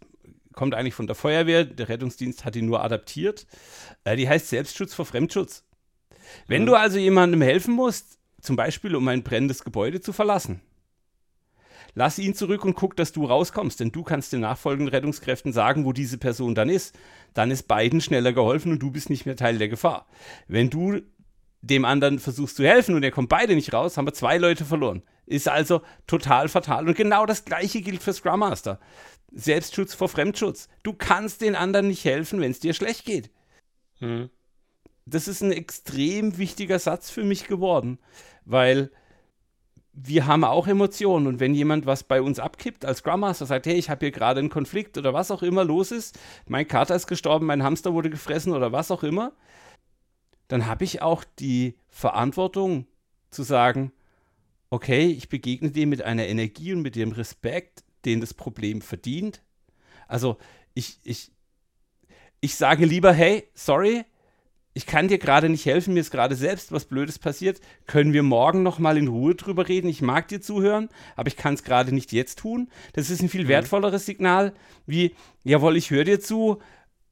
kommt 0.51 0.75
eigentlich 0.75 0.95
von 0.95 1.07
der 1.07 1.15
Feuerwehr. 1.15 1.63
Der 1.63 1.87
Rettungsdienst 1.87 2.43
hat 2.43 2.55
die 2.55 2.61
nur 2.61 2.83
adaptiert. 2.83 3.47
Äh, 4.03 4.17
die 4.17 4.27
heißt 4.27 4.49
Selbstschutz 4.49 4.93
vor 4.93 5.05
Fremdschutz. 5.05 5.63
Wenn 6.47 6.63
mhm. 6.63 6.65
du 6.65 6.75
also 6.75 6.97
jemandem 6.97 7.41
helfen 7.41 7.73
musst, 7.73 8.19
zum 8.41 8.57
Beispiel 8.57 8.97
um 8.97 9.07
ein 9.07 9.23
brennendes 9.23 9.63
Gebäude 9.63 10.01
zu 10.01 10.11
verlassen, 10.11 10.59
Lass 11.97 12.19
ihn 12.19 12.35
zurück 12.35 12.65
und 12.65 12.75
guck, 12.75 12.97
dass 12.97 13.13
du 13.13 13.25
rauskommst, 13.25 13.79
denn 13.79 13.91
du 13.91 14.03
kannst 14.03 14.33
den 14.33 14.41
nachfolgenden 14.41 14.93
Rettungskräften 14.93 15.53
sagen, 15.53 15.85
wo 15.85 15.93
diese 15.93 16.17
Person 16.17 16.53
dann 16.53 16.69
ist. 16.69 16.93
Dann 17.33 17.51
ist 17.51 17.69
beiden 17.69 18.01
schneller 18.01 18.33
geholfen 18.33 18.73
und 18.73 18.79
du 18.79 18.91
bist 18.91 19.09
nicht 19.09 19.25
mehr 19.25 19.37
Teil 19.37 19.57
der 19.57 19.69
Gefahr. 19.69 20.05
Wenn 20.47 20.69
du 20.69 21.01
dem 21.61 21.85
anderen 21.85 22.19
versuchst 22.19 22.57
zu 22.57 22.67
helfen 22.67 22.95
und 22.95 23.03
er 23.03 23.11
kommt 23.11 23.29
beide 23.29 23.55
nicht 23.55 23.73
raus, 23.73 23.97
haben 23.97 24.05
wir 24.05 24.13
zwei 24.13 24.37
Leute 24.37 24.65
verloren. 24.65 25.03
Ist 25.25 25.47
also 25.47 25.81
total 26.05 26.49
fatal. 26.49 26.87
Und 26.87 26.97
genau 26.97 27.25
das 27.25 27.45
gleiche 27.45 27.81
gilt 27.81 28.03
für 28.03 28.13
Scrum 28.13 28.41
Master. 28.41 28.79
Selbstschutz 29.31 29.93
vor 29.93 30.09
Fremdschutz. 30.09 30.67
Du 30.83 30.93
kannst 30.93 31.41
den 31.41 31.55
anderen 31.55 31.87
nicht 31.87 32.05
helfen, 32.05 32.41
wenn 32.41 32.51
es 32.51 32.59
dir 32.59 32.73
schlecht 32.73 33.05
geht. 33.05 33.31
Hm. 33.99 34.29
Das 35.05 35.27
ist 35.27 35.41
ein 35.41 35.51
extrem 35.51 36.37
wichtiger 36.37 36.79
Satz 36.79 37.09
für 37.09 37.23
mich 37.23 37.47
geworden, 37.47 37.99
weil 38.43 38.91
wir 39.95 40.27
haben 40.27 40.43
auch 40.43 40.67
Emotionen 40.67 41.25
und 41.25 41.39
wenn 41.39 41.55
jemand 41.55 41.85
was 41.85 42.03
bei 42.03 42.21
uns 42.21 42.39
abkippt 42.39 42.83
als 42.83 42.99
Scrum 42.99 43.21
Master, 43.21 43.45
sagt, 43.45 43.65
hey, 43.65 43.75
ich 43.75 43.89
habe 43.89 44.05
hier 44.05 44.11
gerade 44.11 44.39
einen 44.39 44.49
Konflikt 44.49 44.97
oder 44.97 45.13
was 45.13 45.31
auch 45.31 45.41
immer 45.41 45.63
los 45.63 45.91
ist, 45.91 46.19
mein 46.47 46.67
Kater 46.67 46.95
ist 46.95 47.07
gestorben, 47.07 47.45
mein 47.45 47.63
Hamster 47.63 47.93
wurde 47.93 48.09
gefressen 48.09 48.53
oder 48.53 48.73
was 48.73 48.91
auch 48.91 49.03
immer, 49.03 49.31
dann 50.49 50.67
habe 50.67 50.83
ich 50.83 51.01
auch 51.01 51.23
die 51.39 51.75
Verantwortung 51.87 52.87
zu 53.31 53.43
sagen, 53.43 53.93
okay, 54.69 55.07
ich 55.07 55.29
begegne 55.29 55.71
dem 55.71 55.89
mit 55.89 56.01
einer 56.01 56.27
Energie 56.27 56.73
und 56.73 56.81
mit 56.81 56.95
dem 56.95 57.13
Respekt, 57.13 57.83
den 58.03 58.19
das 58.19 58.33
Problem 58.33 58.81
verdient. 58.81 59.41
Also 60.07 60.37
ich, 60.73 60.99
ich, 61.03 61.31
ich 62.41 62.55
sage 62.55 62.85
lieber, 62.85 63.13
hey, 63.13 63.49
sorry, 63.53 64.03
ich 64.77 64.85
kann 64.85 65.07
dir 65.07 65.19
gerade 65.19 65.47
nicht 65.47 65.65
helfen, 65.65 65.93
mir 65.93 66.01
ist 66.01 66.11
gerade 66.11 66.35
selbst 66.35 66.73
was 66.73 66.83
Blödes 66.83 67.17
passiert. 67.17 67.61
Können 67.87 68.11
wir 68.11 68.23
morgen 68.23 68.61
noch 68.61 68.77
mal 68.77 68.97
in 68.97 69.07
Ruhe 69.07 69.33
drüber 69.33 69.69
reden? 69.69 69.87
Ich 69.87 70.01
mag 70.01 70.27
dir 70.27 70.41
zuhören, 70.41 70.89
aber 71.15 71.29
ich 71.29 71.37
kann 71.37 71.53
es 71.53 71.63
gerade 71.63 71.95
nicht 71.95 72.11
jetzt 72.11 72.39
tun. 72.39 72.69
Das 72.91 73.09
ist 73.09 73.21
ein 73.21 73.29
viel 73.29 73.45
mhm. 73.45 73.47
wertvolleres 73.47 74.05
Signal, 74.05 74.53
wie, 74.85 75.15
jawohl, 75.45 75.77
ich 75.77 75.91
höre 75.91 76.03
dir 76.03 76.19
zu, 76.19 76.61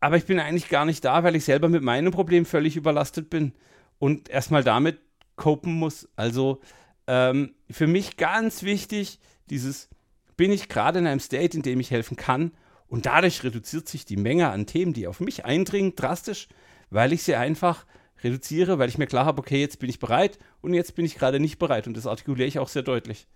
aber 0.02 0.18
ich 0.18 0.26
bin 0.26 0.42
eigentlich 0.42 0.68
gar 0.68 0.84
nicht 0.84 1.06
da, 1.06 1.24
weil 1.24 1.38
ich 1.38 1.46
selber 1.46 1.70
mit 1.70 1.84
meinem 1.84 2.12
Problem 2.12 2.46
völlig 2.46 2.76
überlastet 2.76 3.30
bin 3.30 3.54
und 3.98 4.28
erstmal 4.28 4.66
damit 4.66 5.00
copen 5.38 5.72
muss. 5.72 6.10
Also 6.18 6.60
ähm, 7.08 7.56
für 7.72 7.88
mich 7.88 8.18
ganz 8.18 8.64
wichtig, 8.64 9.22
dieses, 9.50 9.88
bin 10.36 10.52
ich 10.52 10.68
gerade 10.68 11.00
in 11.00 11.08
einem 11.08 11.22
State, 11.22 11.56
in 11.56 11.64
dem 11.64 11.80
ich 11.80 11.92
helfen 11.92 12.18
kann 12.18 12.52
und 12.88 13.06
dadurch 13.06 13.42
reduziert 13.42 13.88
sich 13.88 14.04
die 14.04 14.18
Menge 14.18 14.50
an 14.50 14.66
Themen, 14.66 14.92
die 14.92 15.08
auf 15.08 15.22
mich 15.22 15.46
eindringen, 15.46 15.96
drastisch 15.96 16.50
weil 16.94 17.14
ich 17.14 17.24
sie 17.24 17.36
einfach 17.36 17.86
reduziere, 18.24 18.80
weil 18.80 18.90
ich 18.90 18.98
mir 18.98 19.08
klar 19.08 19.26
habe, 19.26 19.40
okay, 19.40 19.60
jetzt 19.60 19.80
bin 19.80 19.90
ich 19.90 20.00
bereit 20.00 20.40
und 20.62 20.74
jetzt 20.74 20.96
bin 20.96 21.06
ich 21.06 21.16
gerade 21.16 21.40
nicht 21.40 21.60
bereit. 21.60 21.88
Und 21.88 21.98
das 21.98 22.08
artikuliere 22.08 22.48
ich 22.48 22.60
auch 22.60 22.70
sehr 22.70 22.84
deutlich. 22.84 23.28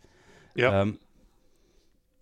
Ja. 0.56 0.82
Ähm, 0.82 1.00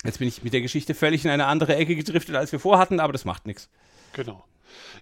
jetzt 0.04 0.20
bin 0.20 0.28
ich 0.28 0.44
mit 0.44 0.54
der 0.54 0.62
Geschichte 0.62 0.94
völlig 0.94 1.24
in 1.26 1.32
eine 1.32 1.46
andere 1.46 1.76
Ecke 1.76 1.96
gedriftet, 1.96 2.36
als 2.36 2.52
wir 2.52 2.60
vorhatten, 2.60 3.00
aber 3.00 3.14
das 3.14 3.26
macht 3.26 3.46
nichts. 3.46 3.70
Genau. 4.14 4.44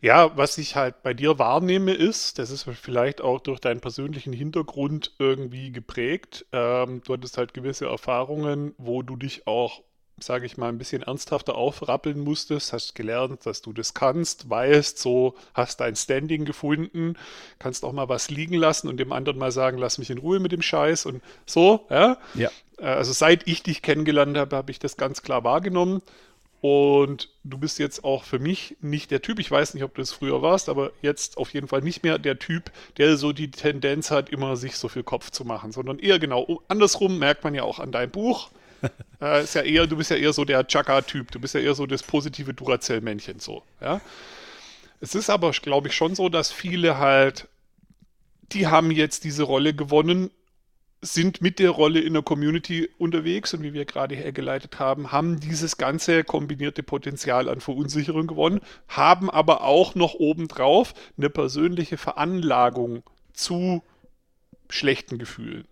Ja, 0.02 0.36
was 0.38 0.58
ich 0.58 0.76
halt 0.76 1.02
bei 1.04 1.14
dir 1.14 1.40
wahrnehme, 1.40 1.94
ist, 1.94 2.38
das 2.38 2.52
ist 2.52 2.64
vielleicht 2.64 3.22
auch 3.22 3.40
durch 3.40 3.60
deinen 3.60 3.80
persönlichen 3.80 4.34
Hintergrund 4.34 5.14
irgendwie 5.20 5.72
geprägt. 5.72 6.46
Ähm, 6.52 7.02
du 7.06 7.14
hattest 7.14 7.38
halt 7.38 7.54
gewisse 7.54 7.86
Erfahrungen, 7.86 8.74
wo 8.78 9.02
du 9.02 9.16
dich 9.16 9.48
auch, 9.48 9.82
sage 10.20 10.46
ich 10.46 10.58
mal, 10.58 10.70
ein 10.70 10.78
bisschen 10.78 11.04
ernsthafter 11.04 11.56
aufrappeln 11.56 12.20
musstest, 12.20 12.72
hast 12.74 12.96
gelernt, 12.96 13.46
dass 13.46 13.62
du 13.62 13.74
das 13.74 13.94
kannst, 13.94 14.50
weißt, 14.50 14.98
so 14.98 15.36
hast 15.54 15.80
dein 15.80 15.96
Standing 15.96 16.46
gefunden, 16.46 17.16
kannst 17.60 17.84
auch 17.84 17.94
mal 17.94 18.10
was 18.10 18.30
liegen 18.30 18.56
lassen 18.56 18.88
und 18.88 18.98
dem 18.98 19.12
anderen 19.12 19.40
mal 19.40 19.52
sagen, 19.52 19.78
lass 19.78 19.98
mich 19.98 20.10
in 20.10 20.20
Ruhe 20.20 20.40
mit 20.40 20.52
dem 20.52 20.62
Scheiß 20.62 21.06
und 21.06 21.22
so, 21.46 21.86
ja. 21.90 22.18
Ja. 22.36 22.50
Äh, 22.78 22.86
Also 22.86 23.14
seit 23.14 23.48
ich 23.48 23.64
dich 23.64 23.82
kennengelernt 23.82 24.38
habe, 24.38 24.56
habe 24.56 24.72
ich 24.72 24.80
das 24.80 24.98
ganz 24.98 25.22
klar 25.24 25.44
wahrgenommen. 25.44 26.02
Und 26.62 27.28
du 27.44 27.58
bist 27.58 27.78
jetzt 27.78 28.06
auch 28.06 28.24
für 28.24 28.40
mich 28.40 28.78
nicht 28.80 29.12
der 29.12 29.22
Typ, 29.22 29.40
ich 29.40 29.52
weiß 29.52 29.74
nicht, 29.74 29.84
ob 29.84 29.94
du 29.96 30.02
es 30.02 30.14
früher 30.14 30.42
warst, 30.42 30.70
aber 30.70 30.94
jetzt 31.02 31.36
auf 31.38 31.54
jeden 31.54 31.68
Fall 31.68 31.82
nicht 31.82 32.04
mehr 32.04 32.18
der 32.18 32.40
Typ, 32.40 32.72
der 32.96 33.18
so 33.18 33.34
die 33.34 33.52
Tendenz 33.52 34.12
hat, 34.12 34.30
immer 34.30 34.56
sich 34.56 34.78
so 34.78 34.88
viel 34.88 35.04
Kopf 35.04 35.30
zu 35.32 35.44
machen, 35.44 35.74
sondern 35.74 36.00
eher 36.00 36.20
genau 36.20 36.62
andersrum, 36.70 37.20
merkt 37.20 37.44
man 37.44 37.54
ja 37.54 37.64
auch 37.64 37.80
an 37.80 37.92
deinem 37.92 38.12
Buch. 38.12 38.50
äh, 39.22 39.44
ist 39.44 39.56
ja 39.56 39.62
eher, 39.62 39.88
du 39.88 39.98
bist 39.98 40.12
ja 40.12 40.18
eher 40.18 40.34
so 40.34 40.46
der 40.46 40.66
Chaka-Typ, 40.68 41.32
du 41.32 41.40
bist 41.40 41.54
ja 41.54 41.62
eher 41.62 41.76
so 41.76 41.86
das 41.86 42.04
positive 42.04 42.54
Duracell-Männchen 42.54 43.40
so, 43.40 43.64
ja. 43.82 44.02
Es 45.00 45.16
ist 45.16 45.30
aber, 45.30 45.52
glaube 45.52 45.90
ich, 45.90 45.96
schon 45.96 46.16
so, 46.16 46.30
dass 46.30 46.52
viele 46.52 46.98
halt, 46.98 47.50
die 48.54 48.68
haben 48.68 48.90
jetzt 48.90 49.26
diese 49.26 49.44
Rolle 49.44 49.74
gewonnen, 49.74 50.32
sind 51.02 51.42
mit 51.42 51.60
der 51.60 51.72
Rolle 51.72 52.00
in 52.00 52.14
der 52.14 52.24
Community 52.24 52.90
unterwegs 52.98 53.54
und 53.54 53.64
wie 53.64 53.74
wir 53.74 53.84
gerade 53.84 54.16
hergeleitet 54.16 54.80
haben, 54.80 55.12
haben 55.12 55.40
dieses 55.42 55.78
ganze 55.78 56.24
kombinierte 56.24 56.82
Potenzial 56.82 57.50
an 57.50 57.60
Verunsicherung 57.60 58.28
gewonnen, 58.28 58.62
haben 58.88 59.30
aber 59.30 59.64
auch 59.66 59.96
noch 59.96 60.14
obendrauf 60.14 60.94
eine 61.18 61.30
persönliche 61.30 61.98
Veranlagung 61.98 63.04
zu 63.34 63.84
schlechten 64.70 65.18
Gefühlen. 65.18 65.68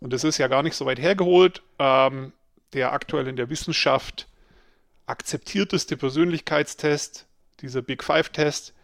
Und 0.00 0.12
das 0.12 0.24
ist 0.24 0.38
ja 0.38 0.48
gar 0.48 0.62
nicht 0.62 0.74
so 0.74 0.86
weit 0.86 0.98
hergeholt. 0.98 1.62
Ähm, 1.78 2.32
der 2.72 2.92
aktuell 2.92 3.26
in 3.26 3.36
der 3.36 3.50
Wissenschaft 3.50 4.26
akzeptierteste 5.06 5.96
Persönlichkeitstest, 5.96 7.26
dieser 7.60 7.82
Big 7.82 8.02
Five-Test, 8.02 8.74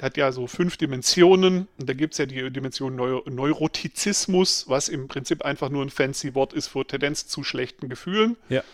hat 0.00 0.16
ja 0.16 0.32
so 0.32 0.48
fünf 0.48 0.76
Dimensionen. 0.76 1.68
Und 1.78 1.88
da 1.88 1.94
gibt 1.94 2.14
es 2.14 2.18
ja 2.18 2.26
die 2.26 2.50
Dimension 2.50 2.96
Neu 2.96 3.22
Neurotizismus, 3.26 4.68
was 4.68 4.88
im 4.88 5.06
Prinzip 5.06 5.44
einfach 5.44 5.68
nur 5.68 5.84
ein 5.84 5.90
fancy 5.90 6.34
Wort 6.34 6.52
ist 6.52 6.68
für 6.68 6.84
Tendenz 6.84 7.28
zu 7.28 7.44
schlechten 7.44 7.88
Gefühlen. 7.88 8.36
Ja. 8.48 8.64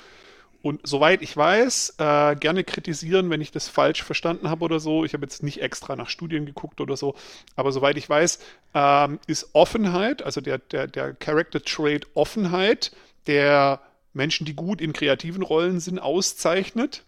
Und 0.60 0.80
soweit 0.86 1.22
ich 1.22 1.36
weiß, 1.36 1.94
äh, 1.98 2.34
gerne 2.36 2.64
kritisieren, 2.64 3.30
wenn 3.30 3.40
ich 3.40 3.52
das 3.52 3.68
falsch 3.68 4.02
verstanden 4.02 4.50
habe 4.50 4.64
oder 4.64 4.80
so. 4.80 5.04
Ich 5.04 5.14
habe 5.14 5.24
jetzt 5.24 5.42
nicht 5.42 5.62
extra 5.62 5.94
nach 5.94 6.08
Studien 6.08 6.46
geguckt 6.46 6.80
oder 6.80 6.96
so, 6.96 7.14
aber 7.54 7.70
soweit 7.70 7.96
ich 7.96 8.08
weiß, 8.08 8.40
ähm, 8.74 9.20
ist 9.28 9.50
Offenheit, 9.52 10.22
also 10.22 10.40
der, 10.40 10.58
der, 10.58 10.88
der 10.88 11.14
Character 11.14 11.62
Trait 11.62 12.08
Offenheit, 12.14 12.90
der 13.28 13.80
Menschen, 14.12 14.46
die 14.46 14.54
gut 14.54 14.80
in 14.80 14.92
kreativen 14.92 15.42
Rollen 15.42 15.78
sind, 15.78 16.00
auszeichnet, 16.00 17.04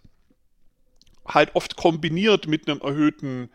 halt 1.25 1.55
oft 1.55 1.75
kombiniert 1.75 2.47
mit 2.47 2.69
einem 2.69 2.79
erhöhten 2.81 3.49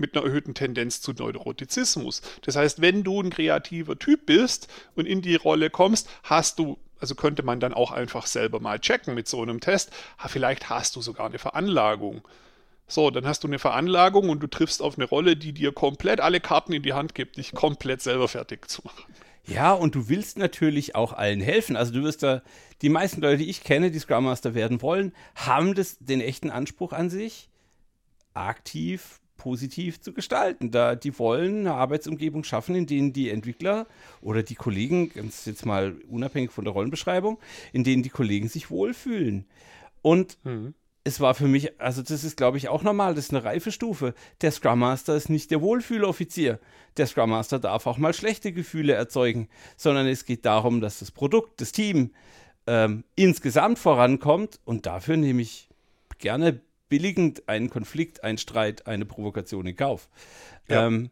mit 0.00 0.16
einer 0.16 0.24
erhöhten 0.24 0.54
Tendenz 0.54 1.02
zu 1.02 1.12
Neurotizismus. 1.12 2.22
Das 2.40 2.56
heißt, 2.56 2.80
wenn 2.80 3.04
du 3.04 3.20
ein 3.20 3.30
kreativer 3.30 3.98
Typ 3.98 4.26
bist 4.26 4.68
und 4.96 5.06
in 5.06 5.20
die 5.20 5.36
Rolle 5.36 5.68
kommst, 5.68 6.08
hast 6.22 6.58
du, 6.58 6.78
also 7.00 7.14
könnte 7.14 7.42
man 7.42 7.60
dann 7.60 7.74
auch 7.74 7.90
einfach 7.90 8.26
selber 8.26 8.60
mal 8.60 8.78
checken 8.78 9.14
mit 9.14 9.28
so 9.28 9.42
einem 9.42 9.60
Test, 9.60 9.90
vielleicht 10.26 10.70
hast 10.70 10.96
du 10.96 11.02
sogar 11.02 11.26
eine 11.26 11.38
Veranlagung. 11.38 12.22
So, 12.86 13.10
dann 13.10 13.24
hast 13.26 13.44
du 13.44 13.48
eine 13.48 13.60
Veranlagung 13.60 14.28
und 14.28 14.40
du 14.40 14.48
triffst 14.48 14.82
auf 14.82 14.98
eine 14.98 15.04
Rolle, 15.04 15.36
die 15.36 15.52
dir 15.52 15.72
komplett 15.72 16.20
alle 16.20 16.40
Karten 16.40 16.72
in 16.72 16.82
die 16.82 16.92
Hand 16.92 17.14
gibt, 17.14 17.36
dich 17.36 17.52
komplett 17.52 18.02
selber 18.02 18.26
fertig 18.26 18.68
zu 18.68 18.82
machen. 18.84 19.04
Ja, 19.46 19.72
und 19.72 19.94
du 19.94 20.08
willst 20.08 20.38
natürlich 20.38 20.94
auch 20.96 21.12
allen 21.12 21.40
helfen. 21.40 21.76
Also 21.76 21.92
du 21.92 22.02
wirst 22.02 22.22
da, 22.22 22.42
die 22.82 22.88
meisten 22.88 23.20
Leute, 23.20 23.38
die 23.38 23.50
ich 23.50 23.62
kenne, 23.62 23.90
die 23.90 23.98
Scrum 23.98 24.24
Master 24.24 24.54
werden 24.54 24.82
wollen, 24.82 25.12
haben 25.36 25.74
das, 25.74 25.98
den 26.00 26.20
echten 26.20 26.50
Anspruch 26.50 26.92
an 26.92 27.10
sich, 27.10 27.48
aktiv 28.34 29.19
positiv 29.40 30.02
zu 30.02 30.12
gestalten. 30.12 30.70
Da 30.70 30.94
die 30.94 31.18
wollen 31.18 31.60
eine 31.60 31.74
Arbeitsumgebung 31.74 32.44
schaffen, 32.44 32.74
in 32.74 32.86
denen 32.86 33.14
die 33.14 33.30
Entwickler 33.30 33.86
oder 34.20 34.42
die 34.42 34.54
Kollegen, 34.54 35.10
ganz 35.12 35.46
jetzt 35.46 35.64
mal 35.64 35.96
unabhängig 36.08 36.50
von 36.50 36.64
der 36.64 36.74
Rollenbeschreibung, 36.74 37.38
in 37.72 37.82
denen 37.82 38.02
die 38.02 38.10
Kollegen 38.10 38.48
sich 38.48 38.70
wohlfühlen. 38.70 39.46
Und 40.02 40.36
mhm. 40.44 40.74
es 41.04 41.20
war 41.20 41.34
für 41.34 41.48
mich, 41.48 41.80
also 41.80 42.02
das 42.02 42.22
ist, 42.22 42.36
glaube 42.36 42.58
ich, 42.58 42.68
auch 42.68 42.82
normal, 42.82 43.14
das 43.14 43.26
ist 43.26 43.30
eine 43.34 43.44
reife 43.44 43.72
Stufe. 43.72 44.14
Der 44.42 44.52
Scrum 44.52 44.80
Master 44.80 45.16
ist 45.16 45.30
nicht 45.30 45.50
der 45.50 45.62
Wohlfühloffizier. 45.62 46.60
Der 46.98 47.06
Scrum 47.06 47.30
Master 47.30 47.58
darf 47.58 47.86
auch 47.86 47.96
mal 47.96 48.12
schlechte 48.12 48.52
Gefühle 48.52 48.92
erzeugen, 48.92 49.48
sondern 49.78 50.06
es 50.06 50.26
geht 50.26 50.44
darum, 50.44 50.82
dass 50.82 50.98
das 50.98 51.10
Produkt, 51.10 51.62
das 51.62 51.72
Team 51.72 52.10
ähm, 52.66 53.04
insgesamt 53.16 53.78
vorankommt 53.78 54.60
und 54.66 54.84
dafür 54.84 55.16
nehme 55.16 55.40
ich 55.40 55.70
gerne 56.18 56.60
billigend 56.90 57.48
einen 57.48 57.70
Konflikt, 57.70 58.22
einen 58.22 58.36
Streit, 58.36 58.86
eine 58.86 59.06
Provokation 59.06 59.66
in 59.66 59.76
Kauf. 59.76 60.10
Ja. 60.68 60.86
Ähm, 60.86 61.10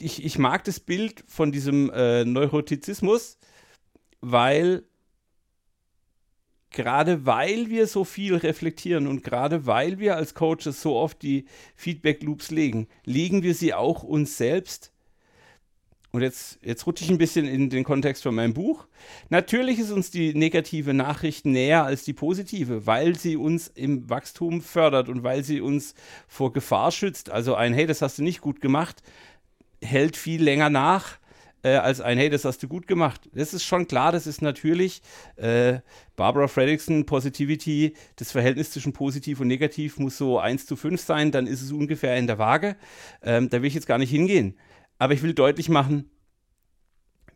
ich, 0.00 0.24
ich, 0.24 0.38
mag 0.38 0.62
das 0.64 0.78
Bild 0.78 1.24
von 1.26 1.50
diesem 1.50 1.90
äh, 1.90 2.24
Neurotizismus, 2.24 3.38
weil 4.20 4.84
gerade 6.70 7.26
weil 7.26 7.68
wir 7.68 7.86
so 7.86 8.04
viel 8.04 8.36
reflektieren 8.36 9.06
und 9.06 9.24
gerade 9.24 9.66
weil 9.66 9.98
wir 9.98 10.16
als 10.16 10.34
Coaches 10.34 10.80
so 10.80 10.96
oft 10.96 11.22
die 11.22 11.46
Feedback 11.74 12.22
Loops 12.22 12.50
legen, 12.50 12.88
legen 13.04 13.42
wir 13.42 13.54
sie 13.54 13.74
auch 13.74 14.02
uns 14.02 14.36
selbst 14.36 14.92
und 16.10 16.22
jetzt, 16.22 16.58
jetzt 16.62 16.86
rutsche 16.86 17.04
ich 17.04 17.10
ein 17.10 17.18
bisschen 17.18 17.46
in 17.46 17.68
den 17.68 17.84
Kontext 17.84 18.22
von 18.22 18.34
meinem 18.34 18.54
Buch. 18.54 18.86
Natürlich 19.28 19.78
ist 19.78 19.90
uns 19.90 20.10
die 20.10 20.32
negative 20.32 20.94
Nachricht 20.94 21.44
näher 21.44 21.84
als 21.84 22.04
die 22.04 22.14
positive, 22.14 22.86
weil 22.86 23.18
sie 23.18 23.36
uns 23.36 23.68
im 23.68 24.08
Wachstum 24.08 24.62
fördert 24.62 25.10
und 25.10 25.22
weil 25.22 25.44
sie 25.44 25.60
uns 25.60 25.94
vor 26.26 26.52
Gefahr 26.52 26.92
schützt. 26.92 27.30
Also 27.30 27.54
ein 27.54 27.74
Hey, 27.74 27.86
das 27.86 28.00
hast 28.00 28.18
du 28.18 28.22
nicht 28.22 28.40
gut 28.40 28.62
gemacht, 28.62 29.02
hält 29.82 30.16
viel 30.16 30.42
länger 30.42 30.70
nach 30.70 31.18
äh, 31.62 31.74
als 31.74 32.00
ein 32.00 32.18
Hey, 32.18 32.30
das 32.30 32.44
hast 32.44 32.62
du 32.62 32.68
gut 32.68 32.86
gemacht. 32.86 33.28
Das 33.34 33.52
ist 33.52 33.64
schon 33.64 33.86
klar, 33.86 34.10
das 34.10 34.26
ist 34.26 34.40
natürlich 34.40 35.02
äh, 35.36 35.80
Barbara 36.16 36.48
Fredrickson, 36.48 37.04
Positivity, 37.04 37.94
das 38.16 38.32
Verhältnis 38.32 38.70
zwischen 38.70 38.92
positiv 38.92 39.40
und 39.40 39.48
negativ 39.48 39.98
muss 39.98 40.16
so 40.16 40.38
1 40.38 40.66
zu 40.66 40.76
5 40.76 41.00
sein, 41.00 41.32
dann 41.32 41.46
ist 41.46 41.62
es 41.62 41.72
ungefähr 41.72 42.16
in 42.16 42.26
der 42.26 42.38
Waage. 42.38 42.76
Ähm, 43.22 43.50
da 43.50 43.60
will 43.60 43.68
ich 43.68 43.74
jetzt 43.74 43.86
gar 43.86 43.98
nicht 43.98 44.10
hingehen. 44.10 44.56
Aber 44.98 45.14
ich 45.14 45.22
will 45.22 45.34
deutlich 45.34 45.68
machen, 45.68 46.10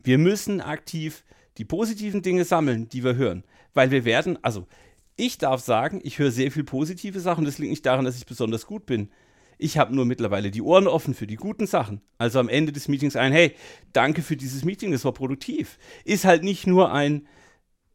wir 0.03 0.17
müssen 0.17 0.61
aktiv 0.61 1.23
die 1.57 1.65
positiven 1.65 2.21
Dinge 2.21 2.45
sammeln, 2.45 2.89
die 2.89 3.03
wir 3.03 3.15
hören. 3.15 3.43
Weil 3.73 3.91
wir 3.91 4.05
werden, 4.05 4.37
also 4.41 4.67
ich 5.15 5.37
darf 5.37 5.61
sagen, 5.61 6.01
ich 6.03 6.19
höre 6.19 6.31
sehr 6.31 6.51
viel 6.51 6.63
positive 6.63 7.19
Sachen. 7.19 7.45
Das 7.45 7.57
liegt 7.57 7.69
nicht 7.69 7.85
daran, 7.85 8.05
dass 8.05 8.17
ich 8.17 8.25
besonders 8.25 8.65
gut 8.65 8.85
bin. 8.85 9.09
Ich 9.57 9.77
habe 9.77 9.95
nur 9.95 10.05
mittlerweile 10.05 10.51
die 10.51 10.61
Ohren 10.61 10.87
offen 10.87 11.13
für 11.13 11.27
die 11.27 11.35
guten 11.35 11.67
Sachen. 11.67 12.01
Also 12.17 12.39
am 12.39 12.49
Ende 12.49 12.71
des 12.71 12.87
Meetings 12.87 13.15
ein, 13.15 13.31
hey, 13.31 13.55
danke 13.93 14.21
für 14.21 14.35
dieses 14.35 14.65
Meeting, 14.65 14.91
das 14.91 15.05
war 15.05 15.13
produktiv. 15.13 15.77
Ist 16.03 16.25
halt 16.25 16.43
nicht 16.43 16.65
nur 16.65 16.91
ein, 16.91 17.27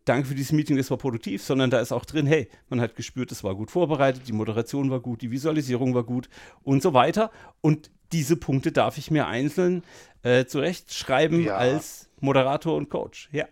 danke 0.04 0.28
für 0.28 0.34
dieses 0.34 0.52
Meeting, 0.52 0.76
das 0.76 0.90
war 0.90 0.98
produktiv, 0.98 1.42
sondern 1.42 1.70
da 1.70 1.80
ist 1.80 1.92
auch 1.92 2.04
drin, 2.04 2.26
hey, 2.26 2.48
man 2.68 2.80
hat 2.80 2.96
gespürt, 2.96 3.32
es 3.32 3.44
war 3.44 3.56
gut 3.56 3.70
vorbereitet, 3.70 4.22
die 4.28 4.32
Moderation 4.32 4.90
war 4.90 5.00
gut, 5.00 5.20
die 5.20 5.32
Visualisierung 5.32 5.94
war 5.94 6.04
gut 6.04 6.28
und 6.62 6.82
so 6.82 6.94
weiter. 6.94 7.30
Und 7.60 7.90
diese 8.12 8.36
Punkte 8.36 8.72
darf 8.72 8.98
ich 8.98 9.10
mir 9.10 9.26
einzeln 9.26 9.82
äh, 10.22 10.46
zurechtschreiben 10.46 11.44
ja. 11.44 11.56
als 11.56 12.08
Moderator 12.20 12.76
und 12.76 12.90
Coach. 12.90 13.28
Ja. 13.32 13.46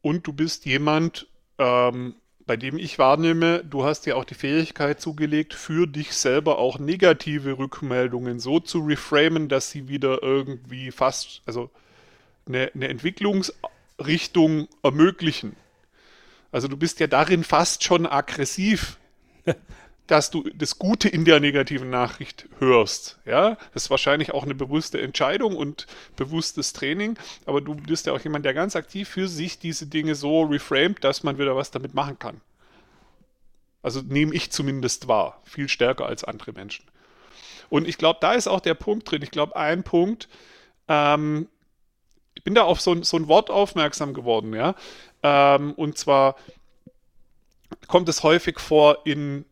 Und 0.00 0.26
du 0.26 0.32
bist 0.32 0.66
jemand, 0.66 1.28
ähm, 1.58 2.14
bei 2.44 2.56
dem 2.56 2.76
ich 2.76 2.98
wahrnehme, 2.98 3.64
du 3.64 3.84
hast 3.84 4.06
ja 4.06 4.16
auch 4.16 4.24
die 4.24 4.34
Fähigkeit 4.34 5.00
zugelegt, 5.00 5.54
für 5.54 5.86
dich 5.86 6.12
selber 6.12 6.58
auch 6.58 6.78
negative 6.78 7.58
Rückmeldungen 7.58 8.40
so 8.40 8.58
zu 8.58 8.80
reframen, 8.80 9.48
dass 9.48 9.70
sie 9.70 9.88
wieder 9.88 10.22
irgendwie 10.22 10.90
fast, 10.90 11.42
also 11.46 11.70
eine, 12.46 12.70
eine 12.74 12.88
Entwicklungsrichtung 12.88 14.68
ermöglichen. 14.82 15.56
Also 16.50 16.68
du 16.68 16.76
bist 16.76 17.00
ja 17.00 17.06
darin 17.06 17.44
fast 17.44 17.84
schon 17.84 18.06
aggressiv. 18.06 18.98
dass 20.12 20.30
du 20.30 20.42
das 20.54 20.78
Gute 20.78 21.08
in 21.08 21.24
der 21.24 21.40
negativen 21.40 21.88
Nachricht 21.88 22.46
hörst. 22.58 23.18
Ja, 23.24 23.56
das 23.72 23.84
ist 23.84 23.90
wahrscheinlich 23.90 24.34
auch 24.34 24.42
eine 24.42 24.54
bewusste 24.54 25.00
Entscheidung 25.00 25.56
und 25.56 25.86
bewusstes 26.16 26.74
Training, 26.74 27.16
aber 27.46 27.62
du 27.62 27.74
bist 27.74 28.04
ja 28.04 28.12
auch 28.12 28.20
jemand, 28.20 28.44
der 28.44 28.52
ganz 28.52 28.76
aktiv 28.76 29.08
für 29.08 29.26
sich 29.26 29.58
diese 29.58 29.86
Dinge 29.86 30.14
so 30.14 30.42
reframed, 30.42 31.02
dass 31.02 31.22
man 31.22 31.38
wieder 31.38 31.56
was 31.56 31.70
damit 31.70 31.94
machen 31.94 32.18
kann. 32.18 32.42
Also 33.82 34.02
nehme 34.02 34.34
ich 34.34 34.52
zumindest 34.52 35.08
wahr, 35.08 35.40
viel 35.44 35.70
stärker 35.70 36.04
als 36.04 36.24
andere 36.24 36.52
Menschen. 36.52 36.84
Und 37.70 37.88
ich 37.88 37.96
glaube, 37.96 38.18
da 38.20 38.34
ist 38.34 38.48
auch 38.48 38.60
der 38.60 38.74
Punkt 38.74 39.10
drin. 39.10 39.22
Ich 39.22 39.30
glaube, 39.30 39.56
ein 39.56 39.82
Punkt, 39.82 40.28
ähm, 40.88 41.48
ich 42.34 42.44
bin 42.44 42.54
da 42.54 42.64
auf 42.64 42.82
so, 42.82 43.02
so, 43.02 43.16
ein 43.16 43.28
Wort 43.28 43.48
aufmerksam 43.48 44.12
geworden, 44.12 44.52
ja. 44.52 44.74
Ähm, 45.22 45.72
und 45.72 45.96
zwar 45.96 46.36
kommt 47.86 48.10
es 48.10 48.22
häufig 48.22 48.60
vor 48.60 49.06
in 49.06 49.46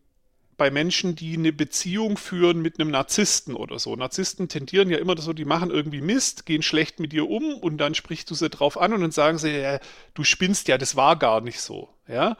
bei 0.60 0.70
Menschen, 0.70 1.16
die 1.16 1.38
eine 1.38 1.54
Beziehung 1.54 2.18
führen 2.18 2.60
mit 2.60 2.78
einem 2.78 2.90
Narzissten 2.90 3.56
oder 3.56 3.78
so. 3.78 3.96
Narzissten 3.96 4.46
tendieren 4.50 4.90
ja 4.90 4.98
immer 4.98 5.16
so, 5.16 5.32
die 5.32 5.46
machen 5.46 5.70
irgendwie 5.70 6.02
Mist, 6.02 6.44
gehen 6.44 6.60
schlecht 6.60 7.00
mit 7.00 7.12
dir 7.12 7.30
um 7.30 7.54
und 7.54 7.78
dann 7.78 7.94
sprichst 7.94 8.30
du 8.30 8.34
sie 8.34 8.50
drauf 8.50 8.78
an 8.78 8.92
und 8.92 9.00
dann 9.00 9.10
sagen 9.10 9.38
sie, 9.38 9.58
ja, 9.58 9.80
du 10.12 10.22
spinnst 10.22 10.68
ja, 10.68 10.76
das 10.76 10.96
war 10.96 11.16
gar 11.16 11.40
nicht 11.40 11.62
so. 11.62 11.88
Ja? 12.06 12.36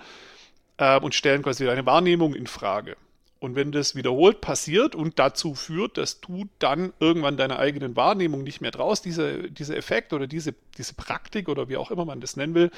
Äh, 0.76 1.00
und 1.00 1.14
stellen 1.14 1.42
quasi 1.42 1.64
deine 1.64 1.86
Wahrnehmung 1.86 2.34
in 2.34 2.46
Frage. 2.46 2.98
Und 3.38 3.54
wenn 3.54 3.72
das 3.72 3.94
wiederholt 3.94 4.42
passiert 4.42 4.94
und 4.94 5.18
dazu 5.18 5.54
führt, 5.54 5.96
dass 5.96 6.20
du 6.20 6.46
dann 6.58 6.92
irgendwann 7.00 7.38
deiner 7.38 7.58
eigenen 7.58 7.96
Wahrnehmung 7.96 8.42
nicht 8.42 8.60
mehr 8.60 8.72
diese, 9.02 9.50
dieser 9.50 9.78
Effekt 9.78 10.12
oder 10.12 10.26
diese, 10.26 10.54
diese 10.76 10.92
Praktik 10.92 11.48
oder 11.48 11.70
wie 11.70 11.78
auch 11.78 11.90
immer 11.90 12.04
man 12.04 12.20
das 12.20 12.36
nennen 12.36 12.54
will, 12.54 12.70